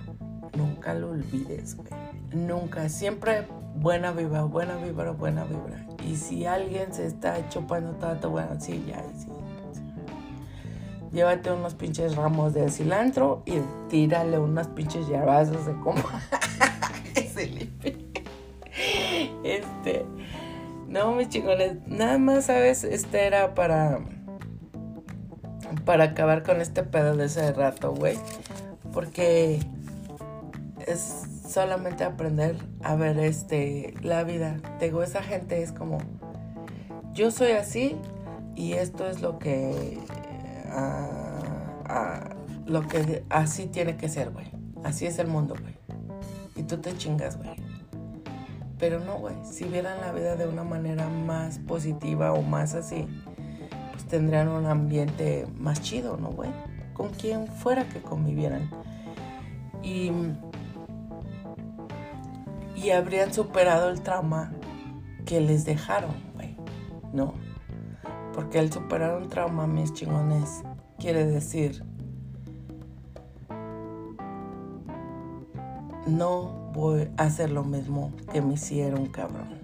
nunca 0.57 0.95
lo 0.95 1.11
olvides, 1.11 1.77
güey. 1.77 1.91
Nunca, 2.33 2.89
siempre 2.89 3.49
buena 3.75 4.13
vibra, 4.13 4.45
buena 4.45 4.77
vibra, 4.77 5.11
buena 5.11 5.43
vibra. 5.43 5.85
Y 6.07 6.15
si 6.15 6.47
alguien 6.47 6.95
se 6.95 7.07
está 7.07 7.49
chupando 7.49 7.97
tanto, 7.97 8.31
bueno, 8.31 8.53
sí, 8.61 8.85
ya, 8.87 9.03
sí 9.19 9.38
llévate 11.13 11.51
unos 11.51 11.75
pinches 11.75 12.17
ramos 12.17 12.55
de 12.55 12.71
cilantro 12.71 13.43
y 13.47 13.61
tírale 13.89 14.39
unas 14.39 14.69
pinches 14.69 15.07
hierbazos 15.09 15.67
de 15.67 15.73
cómo 15.81 16.03
se 17.35 17.47
limpie. 17.47 17.97
Este, 19.45 20.05
no, 20.87 21.13
mis 21.13 21.29
chingones, 21.29 21.77
nada 21.87 22.19
más, 22.19 22.47
¿sabes? 22.47 22.85
Este 22.85 23.27
era 23.27 23.55
para 23.55 24.01
para 25.85 26.05
acabar 26.05 26.43
con 26.43 26.61
este 26.61 26.83
pedo 26.83 27.17
de 27.17 27.27
ese 27.27 27.53
rato, 27.53 27.95
güey. 27.95 28.19
Porque 28.93 29.61
es 30.87 31.25
solamente 31.49 32.05
aprender 32.05 32.57
a 32.83 32.95
ver 32.95 33.19
este 33.19 33.95
la 34.03 34.25
vida. 34.25 34.59
Te 34.79 34.87
digo, 34.87 35.03
esa 35.03 35.23
gente 35.23 35.63
es 35.63 35.73
como 35.73 35.99
yo 37.13 37.31
soy 37.31 37.53
así 37.53 37.97
y 38.55 38.75
esto 38.75 39.09
es 39.09 39.21
lo 39.21 39.39
que 39.39 39.99
ah, 40.71 42.31
lo 42.67 42.87
que 42.87 43.25
así 43.31 43.67
tiene 43.67 43.97
que 43.97 44.09
ser, 44.09 44.31
güey. 44.31 44.47
Así 44.85 45.07
es 45.07 45.19
el 45.19 45.27
mundo, 45.27 45.55
güey. 45.61 45.75
Y 46.57 46.63
tú 46.63 46.79
te 46.79 46.97
chingas, 46.97 47.37
güey. 47.37 47.57
Pero 48.79 49.01
no, 49.01 49.19
güey. 49.19 49.35
Si 49.45 49.65
vieran 49.65 50.01
la 50.01 50.13
vida 50.13 50.37
de 50.37 50.47
una 50.47 50.65
manera 50.65 51.09
más 51.09 51.59
positiva 51.59 52.33
o 52.33 52.43
más 52.43 52.75
así, 52.75 53.07
pues 53.93 54.05
tendrían 54.05 54.49
un 54.49 54.67
ambiente 54.67 55.47
más 55.57 55.81
chido, 55.81 56.17
¿no, 56.17 56.29
güey? 56.29 56.51
Con 56.93 57.11
quien 57.11 57.47
fuera 57.47 57.89
que 57.89 58.01
convivieran. 58.01 58.71
Y, 59.83 60.13
y 62.77 62.91
habrían 62.91 63.33
superado 63.33 63.91
el 63.91 64.03
trauma 64.03 64.53
que 65.25 65.41
les 65.41 65.65
dejaron, 65.65 66.15
güey. 66.35 66.57
¿No? 67.13 67.35
Porque 68.39 68.61
el 68.61 68.73
superar 68.73 69.17
un 69.17 69.29
trauma, 69.29 69.67
mis 69.67 69.93
chingones, 69.93 70.63
quiere 70.97 71.27
decir 71.27 71.83
no 76.07 76.71
voy 76.73 77.09
a 77.17 77.25
hacer 77.25 77.51
lo 77.51 77.65
mismo 77.65 78.13
que 78.33 78.41
me 78.41 78.55
hicieron, 78.55 79.07
cabrón. 79.07 79.59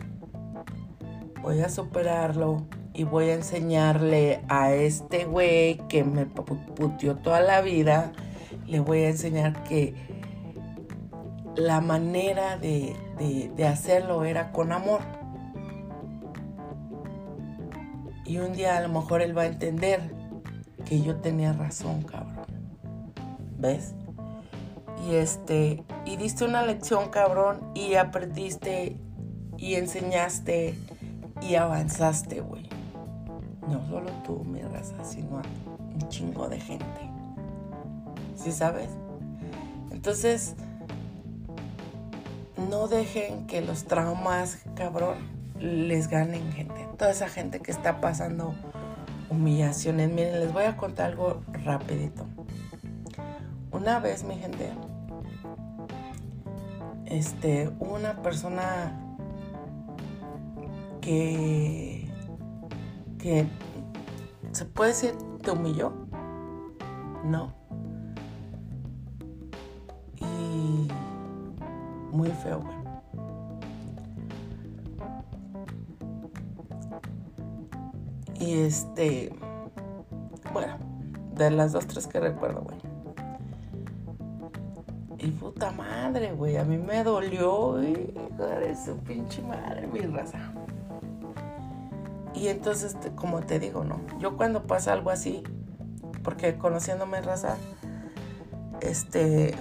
Voy 1.40 1.60
a 1.60 1.68
superarlo 1.68 2.66
y 2.92 3.04
voy 3.04 3.26
a 3.26 3.34
enseñarle 3.34 4.42
a 4.48 4.72
este 4.72 5.24
güey 5.24 5.78
que 5.86 6.02
me 6.02 6.26
puteó 6.26 7.14
toda 7.18 7.42
la 7.42 7.60
vida, 7.60 8.10
le 8.66 8.80
voy 8.80 9.04
a 9.04 9.10
enseñar 9.10 9.62
que 9.62 9.94
la 11.54 11.80
manera 11.80 12.56
de, 12.56 12.96
de 13.54 13.66
hacerlo 13.68 14.24
era 14.24 14.50
con 14.50 14.72
amor. 14.72 15.23
Y 18.24 18.38
un 18.38 18.52
día 18.52 18.78
a 18.78 18.80
lo 18.80 18.88
mejor 18.88 19.22
él 19.22 19.36
va 19.36 19.42
a 19.42 19.46
entender 19.46 20.00
que 20.84 21.00
yo 21.02 21.16
tenía 21.16 21.52
razón, 21.52 22.02
cabrón. 22.02 22.44
¿Ves? 23.58 23.94
y 25.06 25.16
este 25.16 25.84
y 26.04 26.16
diste 26.16 26.44
una 26.44 26.64
lección 26.64 27.10
cabrón 27.10 27.60
y 27.74 27.94
aprendiste 27.94 28.96
y 29.56 29.74
enseñaste 29.74 30.78
y 31.40 31.54
avanzaste, 31.54 32.40
güey. 32.40 32.68
No 33.68 33.86
solo 33.88 34.10
tú, 34.24 34.44
mi 34.44 34.60
raza, 34.60 35.04
sino 35.04 35.38
a 35.38 35.42
un 35.94 36.08
chingo 36.08 36.48
de 36.48 36.60
gente. 36.60 37.10
¿Sí 38.36 38.52
sabes? 38.52 38.90
Entonces, 39.90 40.54
no 42.70 42.88
dejen 42.88 43.46
que 43.46 43.62
los 43.62 43.84
traumas, 43.84 44.58
cabrón, 44.74 45.16
les 45.60 46.08
ganen 46.08 46.52
gente. 46.52 46.88
Toda 46.98 47.10
esa 47.10 47.28
gente 47.28 47.60
que 47.60 47.70
está 47.70 48.00
pasando 48.00 48.54
humillaciones. 49.30 50.10
Miren, 50.10 50.40
les 50.40 50.52
voy 50.52 50.64
a 50.64 50.76
contar 50.76 51.06
algo 51.10 51.42
rapidito. 51.64 52.26
Una 53.72 53.98
vez, 53.98 54.24
mi 54.24 54.36
gente, 54.36 54.70
este, 57.06 57.70
una 57.80 58.22
persona 58.22 59.00
que, 61.00 62.08
que 63.18 63.46
se 64.52 64.64
puede 64.64 64.90
decir 64.90 65.14
te 65.42 65.50
humilló, 65.50 65.92
no. 67.24 67.52
Y 70.20 70.88
muy 72.12 72.30
feo, 72.30 72.62
Y 78.44 78.60
este, 78.60 79.32
bueno, 80.52 80.76
de 81.34 81.50
las 81.50 81.72
dos, 81.72 81.86
tres 81.86 82.06
que 82.06 82.20
recuerdo, 82.20 82.60
güey. 82.60 82.76
Y 85.18 85.30
puta 85.30 85.70
madre, 85.70 86.32
güey. 86.32 86.58
A 86.58 86.64
mí 86.64 86.76
me 86.76 87.02
dolió, 87.02 87.72
güey. 87.72 88.12
de 88.36 88.76
su 88.76 88.98
pinche 88.98 89.40
madre, 89.40 89.86
mi 89.86 90.00
raza. 90.00 90.52
Y 92.34 92.48
entonces, 92.48 92.96
como 93.16 93.40
te 93.40 93.58
digo, 93.58 93.82
¿no? 93.82 94.00
Yo 94.18 94.36
cuando 94.36 94.64
pasa 94.64 94.92
algo 94.92 95.08
así, 95.08 95.42
porque 96.22 96.58
conociéndome 96.58 97.22
raza, 97.22 97.56
este. 98.82 99.54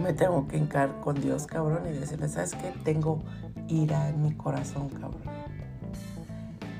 Me 0.00 0.12
tengo 0.12 0.46
que 0.46 0.58
hincar 0.58 1.00
con 1.00 1.20
Dios, 1.20 1.48
cabrón, 1.48 1.80
y 1.88 1.90
decirle, 1.90 2.28
¿sabes 2.28 2.54
qué? 2.54 2.72
Tengo 2.84 3.20
ira 3.66 4.10
en 4.10 4.22
mi 4.22 4.32
corazón, 4.32 4.90
cabrón 4.90 5.37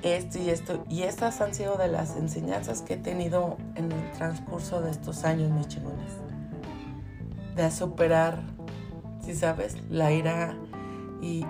esto 0.03 0.38
y 0.38 0.51
esto. 0.51 0.84
Y 0.88 1.03
estas 1.03 1.40
han 1.40 1.55
sido 1.55 1.76
de 1.76 1.88
las 1.88 2.16
enseñanzas 2.16 2.82
que 2.82 2.94
he 2.94 2.96
tenido 2.96 3.57
en 3.74 3.90
el 3.92 4.12
transcurso 4.12 4.80
de 4.80 4.90
estos 4.90 5.24
años, 5.24 5.51
mis 5.51 5.68
chingones. 5.68 6.12
De 7.57 7.70
superar, 7.70 8.40
si 9.24 9.34
sabes, 9.34 9.76
la 9.90 10.12
ira 10.12 10.57
y, 11.20 11.44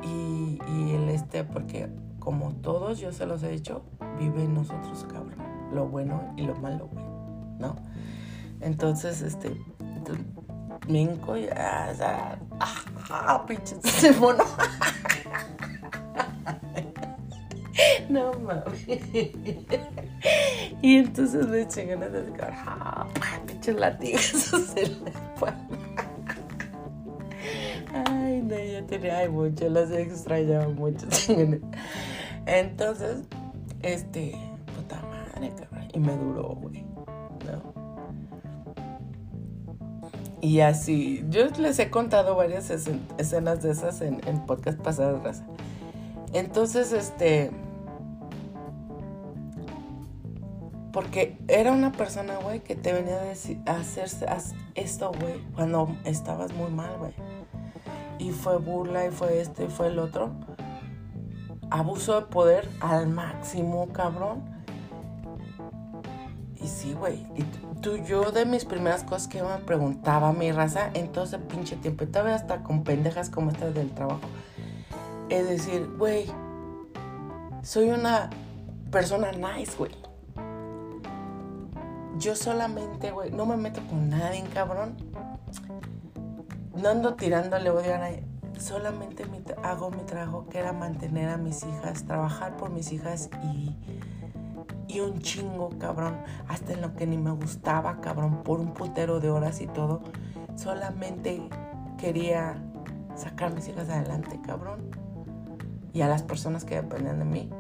el 0.94 1.08
este, 1.10 1.44
porque 1.44 1.88
como 2.18 2.52
todos, 2.52 2.98
yo 2.98 3.12
se 3.12 3.26
los 3.26 3.42
he 3.42 3.50
dicho, 3.50 3.82
vive 4.18 4.46
nosotros, 4.48 5.06
cabrón. 5.10 5.36
Lo 5.72 5.86
bueno 5.86 6.32
y 6.36 6.42
lo 6.42 6.54
malo, 6.56 6.88
güey. 6.90 7.04
¿No? 7.58 7.76
Entonces, 8.60 9.20
este, 9.22 9.56
minco 10.88 11.36
y, 11.36 11.46
ah, 11.48 11.92
ah, 12.00 12.36
ah, 13.10 13.46
pinche 13.46 13.76
mono. 14.20 14.44
No 18.08 18.32
mames. 18.34 18.86
Y 20.80 20.96
entonces 20.96 21.46
me 21.48 21.62
eché 21.62 21.86
ganas 21.86 22.12
de 22.12 22.22
decir, 22.22 22.40
¡ah! 22.42 23.06
Pinches 23.46 23.76
latigazos 23.76 24.72
en 24.76 25.04
la 25.04 25.10
espalda. 25.10 25.68
Ay, 28.06 28.42
no, 28.42 28.58
yo 28.58 28.84
tenía 28.84 29.18
ay, 29.18 29.28
mucho, 29.28 29.68
las 29.68 29.90
extrañaba 29.90 30.68
mucho. 30.68 31.06
Entonces, 32.46 33.24
este, 33.82 34.36
puta 34.76 35.02
madre, 35.02 35.52
cabrón. 35.58 35.88
Y 35.92 35.98
me 35.98 36.16
duró, 36.16 36.54
güey. 36.54 36.82
¿No? 36.82 37.88
Y 40.40 40.60
así, 40.60 41.24
yo 41.30 41.46
les 41.58 41.78
he 41.80 41.90
contado 41.90 42.36
varias 42.36 42.70
escenas 42.70 43.62
de 43.62 43.72
esas 43.72 44.00
en, 44.00 44.20
en 44.26 44.46
podcast 44.46 44.78
pasadas, 44.78 45.42
Entonces, 46.32 46.92
este 46.92 47.50
Porque 50.98 51.38
era 51.46 51.70
una 51.70 51.92
persona, 51.92 52.38
güey, 52.38 52.58
que 52.58 52.74
te 52.74 52.92
venía 52.92 53.20
a, 53.20 53.22
decir, 53.22 53.60
a 53.66 53.76
hacer 53.76 54.08
esto, 54.74 55.12
güey, 55.20 55.38
cuando 55.54 55.96
estabas 56.02 56.52
muy 56.54 56.72
mal, 56.72 56.98
güey. 56.98 57.12
Y 58.18 58.32
fue 58.32 58.58
burla, 58.58 59.06
y 59.06 59.12
fue 59.12 59.40
esto, 59.40 59.62
y 59.62 59.68
fue 59.68 59.86
el 59.86 60.00
otro. 60.00 60.32
Abuso 61.70 62.20
de 62.20 62.26
poder 62.26 62.68
al 62.80 63.06
máximo, 63.06 63.92
cabrón. 63.92 64.42
Y 66.60 66.66
sí, 66.66 66.94
güey. 66.94 67.24
Y 67.36 67.44
tú, 67.80 67.98
yo 67.98 68.32
de 68.32 68.44
mis 68.44 68.64
primeras 68.64 69.04
cosas 69.04 69.28
que 69.28 69.40
me 69.40 69.58
preguntaba 69.58 70.32
mi 70.32 70.50
raza 70.50 70.90
en 70.94 71.12
todo 71.12 71.26
ese 71.26 71.38
pinche 71.38 71.76
tiempo, 71.76 72.02
y 72.02 72.06
todavía 72.08 72.34
hasta 72.34 72.64
con 72.64 72.82
pendejas 72.82 73.30
como 73.30 73.52
estas 73.52 73.72
del 73.72 73.92
trabajo, 73.92 74.26
es 75.28 75.48
decir, 75.48 75.88
güey, 75.96 76.26
soy 77.62 77.90
una 77.90 78.30
persona 78.90 79.30
nice, 79.30 79.76
güey 79.78 80.07
yo 82.18 82.34
solamente, 82.34 83.10
güey, 83.10 83.30
no 83.30 83.46
me 83.46 83.56
meto 83.56 83.80
con 83.88 84.10
nadie, 84.10 84.42
cabrón. 84.52 84.96
No 86.74 86.88
ando 86.88 87.14
tirándole 87.14 87.70
odio 87.70 87.94
a 87.94 87.98
nadie. 87.98 88.24
Solamente 88.58 89.24
hago 89.62 89.90
mi 89.90 90.02
trabajo 90.02 90.46
que 90.48 90.58
era 90.58 90.72
mantener 90.72 91.28
a 91.28 91.36
mis 91.36 91.62
hijas, 91.62 92.04
trabajar 92.04 92.56
por 92.56 92.70
mis 92.70 92.92
hijas 92.92 93.30
y, 93.44 93.76
y 94.88 95.00
un 95.00 95.20
chingo, 95.20 95.70
cabrón. 95.78 96.16
Hasta 96.48 96.72
en 96.72 96.82
lo 96.82 96.94
que 96.94 97.06
ni 97.06 97.18
me 97.18 97.30
gustaba, 97.30 98.00
cabrón, 98.00 98.42
por 98.42 98.60
un 98.60 98.74
putero 98.74 99.20
de 99.20 99.30
horas 99.30 99.60
y 99.60 99.66
todo. 99.66 100.02
Solamente 100.56 101.48
quería 101.98 102.56
sacar 103.14 103.52
a 103.52 103.54
mis 103.54 103.68
hijas 103.68 103.88
adelante, 103.88 104.40
cabrón. 104.44 104.90
Y 105.92 106.02
a 106.02 106.08
las 106.08 106.22
personas 106.22 106.64
que 106.64 106.76
dependen 106.76 107.20
de 107.20 107.24
mí. 107.24 107.50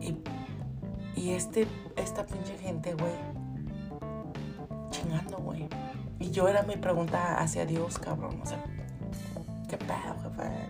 Y 0.00 0.18
y 1.16 1.30
este, 1.30 1.66
esta 1.96 2.24
pinche 2.26 2.56
gente, 2.58 2.94
güey, 2.94 3.12
chingando, 4.90 5.38
güey. 5.38 5.66
Y 6.20 6.30
yo 6.30 6.46
era 6.46 6.62
mi 6.62 6.76
pregunta 6.76 7.40
hacia 7.40 7.66
Dios, 7.66 7.98
cabrón. 7.98 8.38
O 8.42 8.46
sea, 8.46 8.62
¿qué 9.68 9.76
pedo, 9.78 10.14
jefe? 10.22 10.68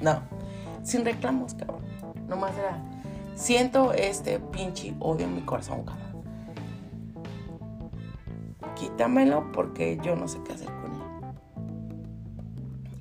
No, 0.00 0.22
sin 0.82 1.04
reclamos, 1.04 1.54
cabrón. 1.54 1.82
Nomás 2.28 2.56
era, 2.56 2.80
siento 3.34 3.92
este 3.92 4.38
pinche 4.38 4.94
odio 5.00 5.26
en 5.26 5.34
mi 5.34 5.42
corazón, 5.42 5.84
cabrón. 5.84 6.04
quítamelo 8.76 9.52
porque 9.52 9.98
yo 10.02 10.16
no 10.16 10.26
sé 10.28 10.40
qué 10.44 10.52
hacer 10.52 10.66
con 10.66 10.94
él. 10.94 11.00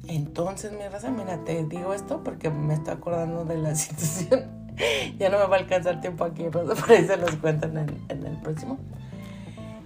Entonces, 0.08 0.72
mi 0.72 0.88
raza, 0.88 1.10
mira, 1.12 1.44
te 1.44 1.64
digo 1.66 1.94
esto 1.94 2.24
porque 2.24 2.50
me 2.50 2.76
estoy 2.76 2.94
acordando 2.94 3.46
de 3.46 3.58
la 3.58 3.76
situación. 3.76 4.63
ya 5.20 5.30
no 5.30 5.40
me 5.40 5.48
va 5.48 5.58
a 5.58 5.60
alcanzar 5.60 6.02
tiempo 6.02 6.24
aquí, 6.24 6.50
Rosa, 6.50 6.76
por 6.82 6.92
ahí 6.92 7.06
se 7.06 7.18
los 7.18 7.36
cuento 7.38 7.68
en 7.68 7.78
el, 7.78 8.38
próximo. 8.42 8.78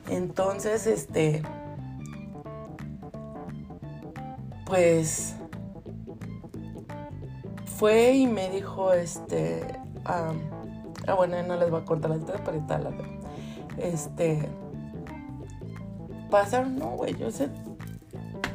Entonces, 0.10 0.88
este, 0.88 1.42
pues 4.66 5.36
fue 7.66 8.14
y 8.14 8.28
me 8.28 8.50
dijo, 8.50 8.94
este, 8.94 9.66
ah, 10.06 10.34
bueno, 11.16 11.42
no 11.44 11.58
les 11.58 11.70
voy 11.70 11.82
a 11.82 11.86
contar 11.86 12.12
la 12.12 12.18
historia, 12.18 12.42
pero 12.44 12.58
está 12.58 12.78
larga. 12.78 13.04
Este, 13.78 14.48
pasaron, 16.32 16.78
no, 16.78 16.92
güey, 16.92 17.16
yo 17.16 17.30
sé, 17.32 17.50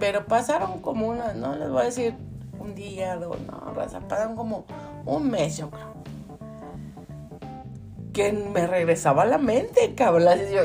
pero 0.00 0.26
pasaron 0.26 0.80
como 0.80 1.08
una, 1.08 1.34
no 1.34 1.54
les 1.54 1.70
voy 1.70 1.82
a 1.82 1.84
decir 1.84 2.14
un 2.58 2.74
día, 2.74 3.16
dos, 3.16 3.38
no, 3.42 3.72
raza, 3.74 4.00
pasaron 4.00 4.34
como 4.34 4.64
un 5.04 5.30
mes, 5.30 5.58
yo 5.58 5.70
creo. 5.70 5.91
Que 8.12 8.32
me 8.32 8.66
regresaba 8.66 9.22
a 9.22 9.26
la 9.26 9.38
mente, 9.38 9.94
cabrón, 9.94 10.28
así 10.28 10.52
yo, 10.52 10.62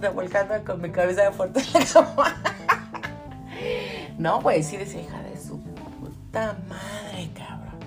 revolcando 0.00 0.54
con 0.64 0.80
mi 0.82 0.90
cabeza 0.90 1.22
de 1.22 1.32
fuerte. 1.32 1.62
No, 4.18 4.40
güey, 4.40 4.62
sí 4.62 4.78
decía, 4.78 5.02
hija 5.02 5.22
de 5.22 5.38
su 5.38 5.60
puta 5.60 6.56
madre, 6.68 7.30
cabrón. 7.34 7.78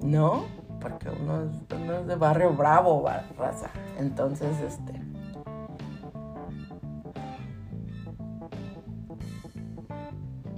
¿No? 0.00 0.44
Porque 0.80 1.10
uno, 1.10 1.42
es 1.42 2.06
de 2.06 2.14
barrio 2.14 2.54
bravo, 2.54 3.06
raza. 3.36 3.68
Entonces, 3.98 4.58
este. 4.60 5.00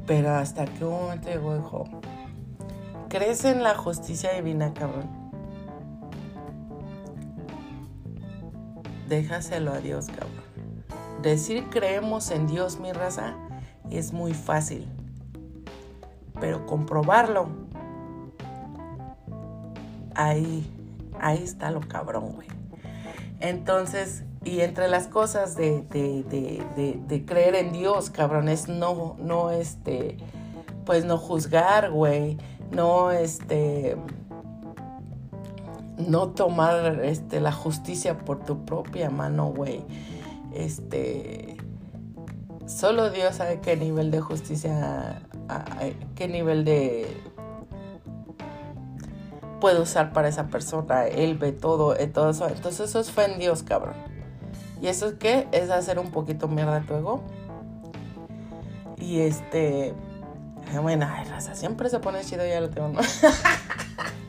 Pero 0.07 0.37
hasta 0.37 0.65
un 0.81 0.91
momento 0.91 1.29
llegó, 1.29 1.57
dijo, 1.57 1.85
¿crees 3.09 3.45
en 3.45 3.65
la 3.65 3.75
justicia 3.75 4.33
divina, 4.35 4.73
cabrón? 4.73 5.26
Déjaselo 9.09 9.73
a 9.73 9.79
Dios, 9.79 10.07
cabrón. 10.07 10.47
Decir 11.23 11.69
creemos 11.71 12.31
en 12.31 12.47
Dios, 12.47 12.79
mi 12.79 12.93
raza, 12.93 13.35
es 13.91 14.13
muy 14.13 14.35
fácil. 14.35 14.87
Pero 16.41 16.67
comprobarlo, 16.67 17.49
ahí, 20.15 20.67
ahí 21.21 21.43
está 21.43 21.71
lo 21.71 21.81
cabrón, 21.81 22.33
güey. 22.35 22.49
Entonces, 23.41 24.25
y 24.45 24.61
entre 24.61 24.89
las 24.89 25.09
cosas 25.09 25.57
de, 25.57 25.83
de, 25.83 27.25
creer 27.27 27.55
en 27.55 27.73
Dios, 27.73 28.11
cabrón, 28.11 28.49
es 28.49 28.69
no, 28.69 29.17
no, 29.19 29.51
este, 29.51 30.17
pues 30.85 31.05
no 31.05 31.19
juzgar, 31.19 31.91
güey, 31.91 32.39
no, 32.71 33.11
este, 33.11 33.97
no 35.99 36.29
tomar, 36.29 37.05
este, 37.05 37.41
la 37.41 37.53
justicia 37.53 38.19
por 38.19 38.45
tu 38.45 38.65
propia 38.65 39.11
mano, 39.11 39.53
güey, 39.53 39.85
este, 40.53 41.57
Solo 42.67 43.11
Dios 43.11 43.37
sabe 43.37 43.61
qué 43.61 43.77
nivel 43.77 44.11
de 44.11 44.21
justicia, 44.21 45.23
qué 46.17 46.27
nivel 46.27 46.65
de 46.65 47.07
puede 49.61 49.81
usar 49.81 50.13
para 50.13 50.29
esa 50.29 50.49
persona. 50.49 51.07
Él 51.07 51.39
ve 51.39 51.53
todo, 51.53 51.97
eh, 51.97 52.09
todo 52.09 52.31
eso. 52.31 52.49
Entonces 52.49 52.91
eso 52.91 52.99
es 52.99 53.13
fe 53.13 53.33
en 53.33 53.39
Dios, 53.39 53.63
cabrón. 53.63 53.95
¿Y 54.83 54.89
eso 54.89 55.07
es 55.07 55.15
qué? 55.15 55.47
Es 55.53 55.71
hacer 55.71 56.01
un 56.01 56.11
poquito 56.11 56.49
mierda 56.49 56.81
tu 56.83 56.95
ego. 56.95 57.23
Y 58.99 59.21
este... 59.21 59.95
Bueno, 60.83 61.07
ay, 61.09 61.25
raza, 61.25 61.55
siempre 61.55 61.89
se 61.89 62.01
pone 62.01 62.23
chido, 62.25 62.45
ya 62.45 62.61
lo 62.61 62.69
tengo, 62.71 62.89
¿no? 62.89 63.01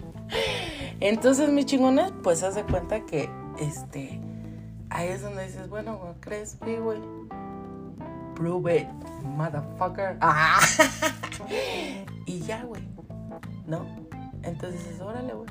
Entonces, 1.00 1.50
mi 1.50 1.66
chingones, 1.66 2.12
pues 2.24 2.44
haz 2.44 2.56
de 2.56 2.64
cuenta 2.64 3.06
que, 3.06 3.30
este... 3.60 4.22
Ahí 4.90 5.10
es 5.10 5.22
donde 5.22 5.46
dices, 5.46 5.70
bueno, 5.70 6.16
¿crees? 6.22 6.58
Güey 6.60 7.02
prove 8.38 8.82
it, 8.82 8.88
motherfucker. 9.24 10.18
Ah. 10.22 10.60
y 12.26 12.40
ya, 12.42 12.64
güey. 12.64 12.84
¿No? 13.66 13.86
Entonces 14.44 14.86
es 14.88 15.02
órale, 15.02 15.34
güey. 15.34 15.50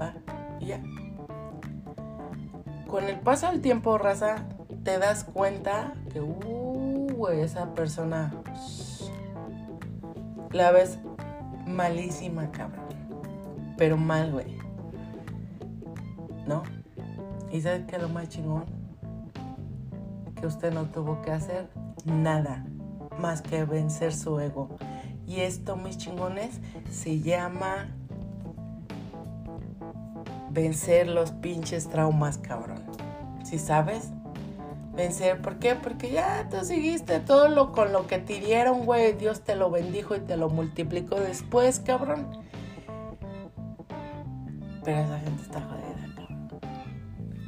Va, 0.00 0.12
y 0.60 0.66
ya. 0.66 0.82
Con 2.86 3.04
el 3.04 3.18
paso 3.20 3.50
del 3.50 3.62
tiempo, 3.62 3.96
raza, 3.96 4.44
te 4.84 4.98
das 4.98 5.24
cuenta 5.24 5.94
que, 6.12 6.20
uh, 6.20 7.08
güey, 7.16 7.40
esa 7.40 7.74
persona 7.74 8.34
la 10.50 10.70
ves 10.72 10.98
malísima, 11.66 12.50
cabrón. 12.50 12.99
Pero 13.80 13.96
mal, 13.96 14.30
güey. 14.30 14.58
¿No? 16.46 16.64
¿Y 17.50 17.62
sabes 17.62 17.86
qué 17.86 17.96
es 17.96 18.02
lo 18.02 18.10
más 18.10 18.28
chingón? 18.28 18.66
que 20.38 20.46
usted 20.46 20.70
no 20.70 20.84
tuvo 20.84 21.22
que 21.22 21.30
hacer 21.30 21.70
nada 22.04 22.66
más 23.18 23.40
que 23.40 23.64
vencer 23.64 24.12
su 24.12 24.38
ego. 24.38 24.68
Y 25.26 25.40
esto, 25.40 25.76
mis 25.76 25.96
chingones, 25.96 26.60
se 26.90 27.20
llama 27.20 27.88
vencer 30.50 31.08
los 31.08 31.30
pinches 31.30 31.88
traumas, 31.88 32.36
cabrón. 32.36 32.82
¿Sí 33.44 33.58
sabes? 33.58 34.10
Vencer, 34.94 35.40
¿por 35.40 35.58
qué? 35.58 35.74
Porque 35.74 36.10
ya 36.10 36.46
tú 36.50 36.66
seguiste 36.66 37.18
todo 37.20 37.48
lo 37.48 37.72
con 37.72 37.94
lo 37.94 38.06
que 38.06 38.18
te 38.18 38.40
dieron, 38.40 38.84
güey. 38.84 39.14
Dios 39.14 39.40
te 39.40 39.56
lo 39.56 39.70
bendijo 39.70 40.16
y 40.16 40.20
te 40.20 40.36
lo 40.36 40.50
multiplicó 40.50 41.16
después, 41.16 41.80
cabrón. 41.80 42.49
Pero 44.84 45.00
esa 45.00 45.18
gente 45.20 45.42
está 45.42 45.60
jodida. 45.60 45.90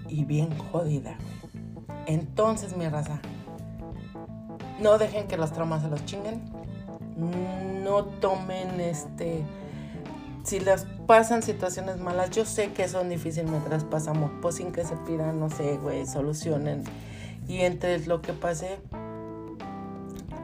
Y 0.09 0.24
bien 0.24 0.57
jodida, 0.59 1.16
güey. 1.16 1.43
Entonces, 2.07 2.76
mi 2.76 2.89
raza, 2.89 3.20
no 4.80 4.99
dejen 4.99 5.28
que 5.28 5.37
los 5.37 5.53
traumas 5.53 5.83
se 5.83 5.89
los 5.89 6.05
chinguen. 6.05 6.43
No 7.85 8.05
tomen 8.05 8.80
este. 8.80 9.45
Si 10.43 10.59
les 10.59 10.87
pasan 11.07 11.43
situaciones 11.43 11.99
malas, 11.99 12.30
yo 12.30 12.45
sé 12.45 12.72
que 12.72 12.89
son 12.89 13.09
difíciles 13.09 13.49
mientras 13.49 13.85
pasamos, 13.85 14.30
pues 14.41 14.57
sin 14.57 14.72
que 14.72 14.85
se 14.85 14.97
pidan, 14.97 15.39
no 15.39 15.49
sé, 15.49 15.76
güey, 15.76 16.05
solucionen. 16.07 16.83
Y 17.47 17.61
entre 17.61 18.05
lo 18.07 18.22
que 18.22 18.33
pase, 18.33 18.80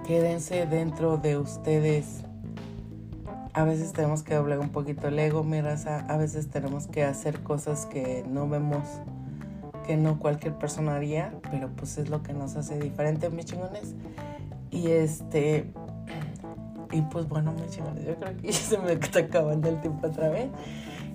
quédense 0.06 0.66
dentro 0.66 1.16
de 1.16 1.36
ustedes. 1.36 2.27
A 3.58 3.64
veces 3.64 3.92
tenemos 3.92 4.22
que 4.22 4.36
doblar 4.36 4.60
un 4.60 4.68
poquito 4.68 5.08
el 5.08 5.18
ego, 5.18 5.42
mi 5.42 5.60
raza. 5.60 6.06
A 6.06 6.16
veces 6.16 6.48
tenemos 6.48 6.86
que 6.86 7.02
hacer 7.02 7.40
cosas 7.42 7.86
que 7.86 8.24
no 8.24 8.48
vemos 8.48 8.84
que 9.84 9.96
no 9.96 10.20
cualquier 10.20 10.54
persona 10.54 10.94
haría, 10.94 11.34
pero 11.50 11.68
pues 11.74 11.98
es 11.98 12.08
lo 12.08 12.22
que 12.22 12.32
nos 12.32 12.54
hace 12.54 12.78
diferente, 12.78 13.30
mis 13.30 13.46
chingones. 13.46 13.96
Y 14.70 14.92
este, 14.92 15.72
y 16.92 17.02
pues 17.02 17.26
bueno, 17.26 17.52
mis 17.54 17.70
chingones, 17.70 18.06
yo 18.06 18.14
creo 18.14 18.36
que 18.36 18.46
ya 18.52 18.52
se 18.52 18.78
me 18.78 18.92
está 18.92 19.18
acabando 19.18 19.68
el 19.68 19.80
tiempo 19.80 20.06
otra 20.06 20.28
vez. 20.28 20.50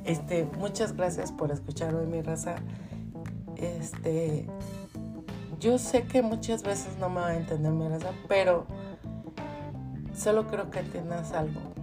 Este, 0.04 0.46
muchas 0.60 0.98
gracias 0.98 1.32
por 1.32 1.50
escucharme, 1.50 2.06
mi 2.08 2.22
raza. 2.22 2.56
Este, 3.56 4.48
yo 5.62 5.78
sé 5.78 6.04
que 6.04 6.22
muchas 6.22 6.64
veces 6.64 6.98
no 7.00 7.08
me 7.08 7.22
va 7.22 7.28
a 7.28 7.38
entender 7.38 7.72
mi 7.72 7.88
raza, 7.88 8.10
pero 8.28 8.66
solo 10.14 10.46
creo 10.48 10.70
que 10.72 10.80
entiendas 10.80 11.32
algo. 11.32 11.83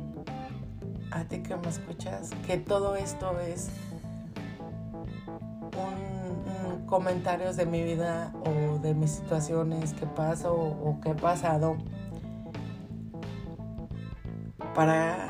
A 1.11 1.24
ti 1.24 1.42
que 1.42 1.56
me 1.56 1.68
escuchas, 1.68 2.30
que 2.46 2.56
todo 2.56 2.96
esto 2.96 3.38
es 3.40 3.70
comentarios 6.90 7.56
de 7.56 7.66
mi 7.66 7.84
vida 7.84 8.32
o 8.44 8.78
de 8.78 8.94
mis 8.94 9.12
situaciones 9.12 9.94
que 9.94 10.06
paso 10.06 10.52
o, 10.52 11.00
que 11.00 11.11
he 11.11 11.14
pasado 11.14 11.76
para 14.74 15.28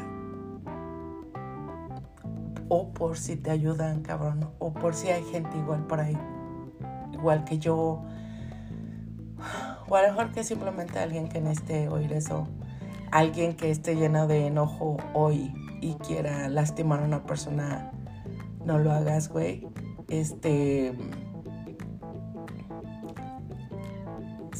o 2.69 2.89
por 2.95 3.19
si 3.19 3.37
te 3.37 3.51
ayudan, 3.51 4.01
cabrón, 4.01 4.49
o 4.59 4.73
por 4.73 4.95
si 4.95 5.09
hay 5.09 5.23
gente 5.25 5.59
igual 5.59 5.87
por 5.87 6.01
ahí, 6.01 6.17
igual 7.13 7.45
que 7.45 7.59
yo, 7.59 8.03
o 9.89 9.97
a 9.97 10.03
lo 10.03 10.09
mejor 10.09 10.33
que 10.33 10.45
simplemente 10.45 10.99
alguien 10.99 11.29
que 11.29 11.43
necesite 11.43 11.89
oír 11.89 12.13
eso, 12.13 12.49
alguien 13.11 13.55
que 13.55 13.71
esté 13.71 13.97
lleno 13.97 14.27
de 14.27 14.47
enojo 14.47 14.97
hoy 15.13 15.53
y 15.81 15.95
quiera 15.95 16.49
lastimar 16.49 17.01
a 17.01 17.05
una 17.05 17.25
persona, 17.25 17.93
no 18.65 18.79
lo 18.79 18.93
hagas, 18.93 19.29
güey. 19.29 19.67
Este 20.09 20.95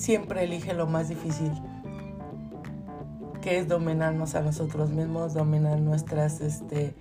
siempre 0.01 0.45
elige 0.45 0.73
lo 0.73 0.87
más 0.87 1.09
difícil, 1.09 1.53
que 3.43 3.59
es 3.59 3.69
dominarnos 3.69 4.35
a 4.35 4.41
nosotros 4.41 4.91
mismos, 4.91 5.35
dominar 5.35 5.79
nuestras 5.81 6.41
este, 6.41 6.95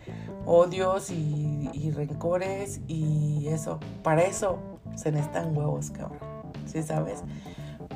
odios 0.45 1.09
y, 1.09 1.91
rencores 1.95 2.81
y 2.87 3.47
eso. 3.47 3.79
Para 4.03 4.23
eso 4.23 4.59
se 4.95 5.11
necesitan 5.11 5.55
huevos, 5.55 5.91
cabrón. 5.91 6.19
¿Sí 6.65 6.83
sabes? 6.83 7.23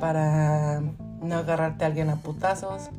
Para 0.00 0.80
no 1.20 1.36
agarrarte 1.36 1.84
a 1.84 1.86
alguien 1.86 2.10
a 2.10 2.16
putazos, 2.16 2.90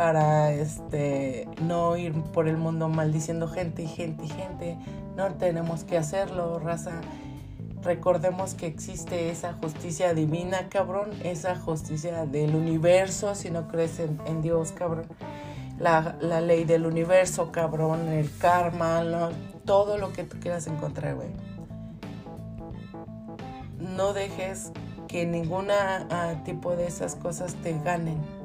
para 0.00 0.50
este 0.54 1.46
no 1.60 1.94
ir 1.98 2.14
por 2.32 2.48
el 2.48 2.56
mundo 2.56 2.88
maldiciendo 2.88 3.48
gente 3.48 3.82
y 3.82 3.86
gente 3.86 4.24
y 4.24 4.28
gente. 4.30 4.78
No 5.14 5.34
tenemos 5.34 5.84
que 5.84 5.98
hacerlo, 5.98 6.58
raza. 6.58 7.02
Recordemos 7.82 8.54
que 8.54 8.66
existe 8.66 9.28
esa 9.28 9.52
justicia 9.52 10.14
divina, 10.14 10.70
cabrón, 10.70 11.10
esa 11.22 11.54
justicia 11.54 12.24
del 12.24 12.54
universo, 12.54 13.34
si 13.34 13.50
no 13.50 13.68
crees 13.68 14.00
en, 14.00 14.40
Dios, 14.40 14.72
cabrón. 14.72 15.04
La, 15.78 16.16
ley 16.40 16.64
del 16.64 16.86
universo, 16.86 17.52
cabrón, 17.52 18.08
el 18.08 18.34
karma, 18.38 19.02
todo 19.66 19.98
lo 19.98 20.14
que 20.14 20.24
tú 20.24 20.38
quieras 20.40 20.66
encontrar, 20.66 21.16
güey. 21.16 21.28
No 23.76 24.14
dejes 24.14 24.72
que 25.08 25.26
ninguna 25.26 26.06
ah, 26.10 26.36
tipo 26.46 26.74
de 26.74 26.86
esas 26.86 27.16
cosas 27.16 27.54
te 27.56 27.78
ganen. 27.84 28.39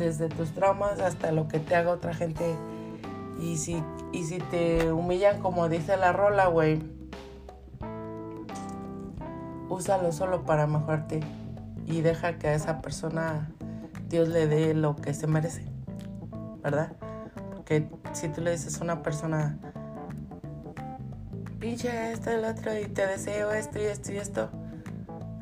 Desde 0.00 0.28
tus 0.28 0.50
traumas 0.50 0.98
hasta 0.98 1.30
lo 1.30 1.46
que 1.46 1.60
te 1.60 1.76
haga 1.76 1.92
otra 1.92 2.12
gente. 2.12 2.56
Y 3.40 3.56
si, 3.58 3.82
y 4.12 4.24
si 4.24 4.38
te 4.38 4.92
humillan 4.92 5.40
como 5.40 5.68
dice 5.68 5.96
la 5.96 6.12
rola, 6.12 6.48
güey 6.48 6.82
úsalo 9.70 10.12
solo 10.12 10.42
para 10.44 10.66
mejorarte 10.66 11.20
y 11.86 12.02
deja 12.02 12.38
que 12.38 12.48
a 12.48 12.54
esa 12.54 12.82
persona 12.82 13.50
Dios 14.08 14.28
le 14.28 14.46
dé 14.46 14.74
lo 14.74 14.96
que 14.96 15.14
se 15.14 15.26
merece, 15.26 15.64
¿verdad? 16.62 16.92
Porque 17.54 17.88
si 18.12 18.28
tú 18.28 18.40
le 18.40 18.50
dices 18.50 18.78
a 18.80 18.84
una 18.84 19.02
persona, 19.02 19.58
pinche 21.60 22.12
esto 22.12 22.30
y 22.30 22.34
el 22.34 22.44
otro 22.44 22.76
y 22.76 22.86
te 22.86 23.06
deseo 23.06 23.52
esto 23.52 23.78
y 23.78 23.84
esto 23.84 24.12
y 24.12 24.16
esto, 24.16 24.50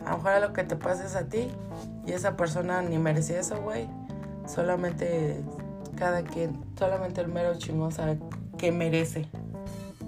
a 0.04 0.10
lo 0.10 0.18
mejor 0.18 0.40
lo 0.40 0.52
que 0.52 0.62
te 0.62 0.76
pasa 0.76 1.04
es 1.04 1.16
a 1.16 1.24
ti 1.24 1.48
y 2.06 2.12
esa 2.12 2.36
persona 2.36 2.82
ni 2.82 2.98
merece 2.98 3.38
eso, 3.38 3.60
güey. 3.62 3.88
Solamente 4.48 5.42
cada 5.96 6.22
quien, 6.22 6.64
solamente 6.78 7.20
el 7.20 7.28
mero 7.28 7.58
chingón 7.58 7.92
sabe 7.92 8.18
qué 8.56 8.72
merece, 8.72 9.26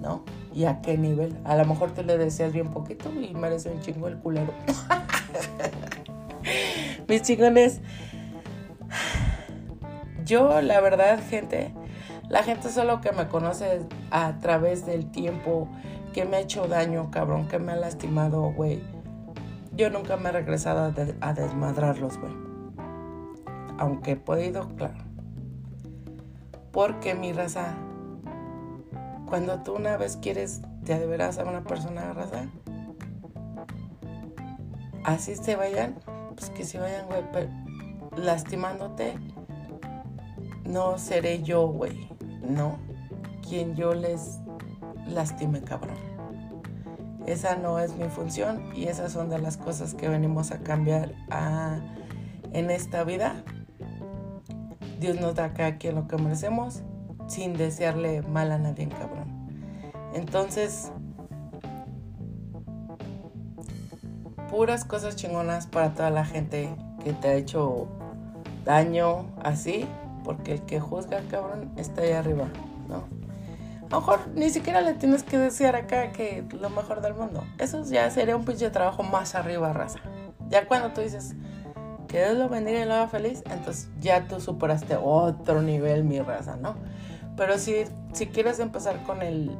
¿no? 0.01 0.23
y 0.53 0.65
a 0.65 0.81
qué 0.81 0.97
nivel. 0.97 1.37
A 1.45 1.55
lo 1.55 1.65
mejor 1.65 1.91
te 1.91 2.03
le 2.03 2.17
deseas 2.17 2.53
bien 2.53 2.69
poquito 2.69 3.11
y 3.11 3.33
merece 3.33 3.71
un 3.71 3.81
chingo 3.81 4.07
el 4.07 4.17
culero. 4.17 4.53
Mis 7.07 7.21
chingones. 7.21 7.81
Yo, 10.25 10.61
la 10.61 10.79
verdad, 10.81 11.19
gente, 11.29 11.73
la 12.29 12.43
gente 12.43 12.69
solo 12.69 13.01
que 13.01 13.11
me 13.11 13.27
conoce 13.27 13.81
a 14.11 14.37
través 14.39 14.85
del 14.85 15.09
tiempo, 15.11 15.67
que 16.13 16.25
me 16.25 16.37
ha 16.37 16.39
hecho 16.41 16.67
daño, 16.67 17.09
cabrón, 17.11 17.47
que 17.47 17.59
me 17.59 17.71
ha 17.71 17.75
lastimado, 17.75 18.51
güey. 18.51 18.81
Yo 19.73 19.89
nunca 19.89 20.17
me 20.17 20.29
he 20.29 20.31
regresado 20.33 20.81
a, 20.81 21.27
a 21.27 21.33
desmadrarlos, 21.33 22.17
güey. 22.17 22.50
Aunque 23.77 24.11
he 24.11 24.15
podido, 24.15 24.67
claro. 24.75 25.03
Porque 26.71 27.15
mi 27.15 27.33
raza 27.33 27.75
cuando 29.31 29.59
tú 29.59 29.75
una 29.75 29.95
vez 29.95 30.17
quieres 30.17 30.59
ya 30.83 30.99
de 30.99 31.07
veras 31.07 31.37
a 31.37 31.45
una 31.45 31.63
persona 31.63 32.11
raza, 32.11 32.47
así 35.05 35.37
se 35.37 35.55
vayan, 35.55 35.95
pues 36.35 36.49
que 36.49 36.65
se 36.65 36.79
vayan, 36.79 37.05
güey, 37.07 37.47
lastimándote, 38.17 39.17
no 40.65 40.97
seré 40.97 41.43
yo, 41.43 41.65
güey, 41.65 42.09
no, 42.41 42.77
quien 43.47 43.73
yo 43.77 43.93
les 43.93 44.39
lastime, 45.07 45.61
cabrón. 45.61 45.95
Esa 47.25 47.55
no 47.55 47.79
es 47.79 47.95
mi 47.95 48.09
función 48.09 48.75
y 48.75 48.87
esas 48.87 49.13
son 49.13 49.29
de 49.29 49.39
las 49.39 49.55
cosas 49.55 49.93
que 49.93 50.09
venimos 50.09 50.51
a 50.51 50.59
cambiar 50.59 51.13
en 52.51 52.69
esta 52.69 53.05
vida. 53.05 53.45
Dios 55.01 55.19
nos 55.19 55.33
da 55.33 55.51
cada 55.55 55.77
quien 55.79 55.95
lo 55.95 56.07
que 56.07 56.15
merecemos 56.17 56.83
sin 57.27 57.57
desearle 57.57 58.21
mal 58.21 58.51
a 58.51 58.59
nadie, 58.59 58.87
cabrón. 58.87 59.49
Entonces, 60.13 60.91
puras 64.51 64.85
cosas 64.85 65.15
chingonas 65.15 65.65
para 65.65 65.95
toda 65.95 66.11
la 66.11 66.23
gente 66.23 66.69
que 67.03 67.13
te 67.13 67.29
ha 67.29 67.33
hecho 67.33 67.87
daño 68.63 69.25
así, 69.43 69.87
porque 70.23 70.53
el 70.53 70.61
que 70.61 70.79
juzga, 70.79 71.21
cabrón, 71.31 71.71
está 71.77 72.03
ahí 72.03 72.11
arriba, 72.11 72.45
¿no? 72.87 72.97
A 73.87 73.95
lo 73.95 74.01
mejor 74.01 74.19
ni 74.35 74.51
siquiera 74.51 74.81
le 74.81 74.93
tienes 74.93 75.23
que 75.23 75.39
desear 75.39 75.75
acá 75.75 76.11
que 76.11 76.45
lo 76.59 76.69
mejor 76.69 77.01
del 77.01 77.15
mundo. 77.15 77.43
Eso 77.57 77.83
ya 77.85 78.07
sería 78.11 78.35
un 78.35 78.45
pinche 78.45 78.69
trabajo 78.69 79.01
más 79.01 79.33
arriba, 79.33 79.73
raza. 79.73 79.99
Ya 80.47 80.67
cuando 80.67 80.91
tú 80.91 81.01
dices 81.01 81.33
que 82.11 82.19
Dios 82.19 82.37
lo 82.37 82.49
bendiga 82.49 82.81
y 82.81 82.85
lo 82.85 82.93
haga 82.93 83.07
feliz, 83.07 83.41
entonces 83.49 83.87
ya 84.01 84.27
tú 84.27 84.41
superaste 84.41 84.97
otro 85.01 85.61
nivel, 85.61 86.03
mi 86.03 86.19
raza, 86.19 86.57
¿no? 86.57 86.75
Pero 87.37 87.57
si, 87.57 87.85
si 88.11 88.27
quieres 88.27 88.59
empezar 88.59 89.01
con 89.03 89.21
el, 89.21 89.55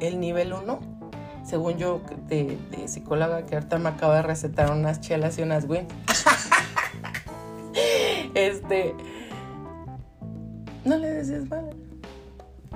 el 0.00 0.18
nivel 0.18 0.54
1, 0.54 0.80
según 1.44 1.76
yo 1.76 2.00
de, 2.28 2.58
psicóloga, 2.86 3.44
que 3.44 3.56
ahorita 3.56 3.78
me 3.78 3.90
acaba 3.90 4.16
de 4.16 4.22
recetar 4.22 4.72
unas 4.72 5.00
chelas 5.00 5.38
y 5.38 5.42
unas 5.42 5.66
wins. 5.66 5.92
este. 8.34 8.94
No 10.84 10.96
le 10.96 11.10
desees 11.10 11.48
mal. 11.50 11.76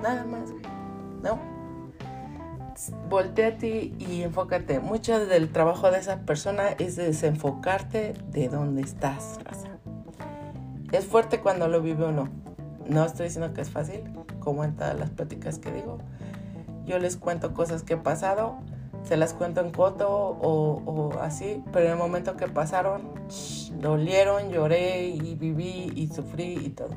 Nada 0.03 0.25
más, 0.25 0.51
güey. 0.51 0.63
No. 1.23 1.54
Volteate 3.09 3.93
y 3.99 4.23
enfócate. 4.23 4.81
Mucho 4.81 5.25
del 5.27 5.51
trabajo 5.51 5.91
de 5.91 5.99
esa 5.99 6.21
persona 6.21 6.71
es 6.79 6.97
desenfocarte 6.97 8.15
de 8.31 8.49
dónde 8.49 8.83
estás, 8.83 9.39
raza. 9.45 9.69
Es 10.93 11.07
fuerte 11.07 11.41
cuando 11.41 11.69
lo 11.69 11.81
vive 11.81 12.05
uno 12.05 12.45
no 12.87 13.05
estoy 13.05 13.27
diciendo 13.27 13.53
que 13.55 13.61
es 13.61 13.71
fácil, 13.71 14.03
como 14.41 14.65
en 14.65 14.77
todas 14.77 14.99
las 14.99 15.11
pláticas 15.11 15.59
que 15.59 15.71
digo. 15.73 15.99
Yo 16.87 16.99
les 16.99 17.17
cuento 17.17 17.55
cosas 17.55 17.83
que 17.83 17.95
he 17.95 17.97
pasado, 17.97 18.59
se 19.05 19.17
las 19.17 19.33
cuento 19.33 19.61
en 19.61 19.71
coto 19.71 20.09
o, 20.09 21.13
así, 21.21 21.63
pero 21.73 21.87
en 21.87 21.93
el 21.93 21.99
momento 21.99 22.37
que 22.37 22.47
pasaron, 22.49 23.03
dolieron, 23.81 24.51
lloré 24.51 25.09
y 25.09 25.35
viví 25.35 25.93
y 25.95 26.09
sufrí 26.09 26.59
y 26.65 26.71
todo. 26.71 26.91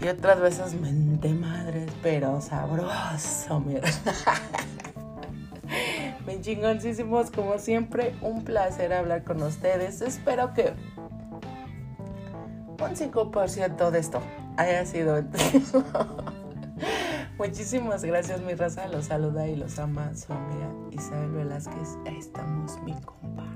Y 0.00 0.08
otras 0.08 0.40
veces 0.40 0.74
menté 0.80 1.30
madres, 1.34 1.90
pero 2.02 2.40
sabroso, 2.40 3.60
mira. 3.60 3.88
Bien 6.24 6.40
chingoncísimos, 6.42 7.30
como 7.32 7.58
siempre, 7.58 8.14
un 8.22 8.44
placer 8.44 8.92
hablar 8.92 9.24
con 9.24 9.42
ustedes. 9.42 10.00
Espero 10.00 10.54
que 10.54 10.74
un 12.68 12.94
5% 12.94 13.90
de 13.90 13.98
esto 13.98 14.20
haya 14.56 14.86
sido. 14.86 15.20
Muchísimas 17.38 18.04
gracias, 18.04 18.40
mi 18.40 18.54
raza. 18.54 18.86
Los 18.88 19.06
saluda 19.06 19.48
y 19.48 19.56
los 19.56 19.78
ama 19.80 20.14
su 20.14 20.32
amiga 20.32 20.70
Isabel 20.92 21.30
Velázquez. 21.30 21.98
Estamos, 22.04 22.80
mi 22.82 22.92
compa. 23.00 23.46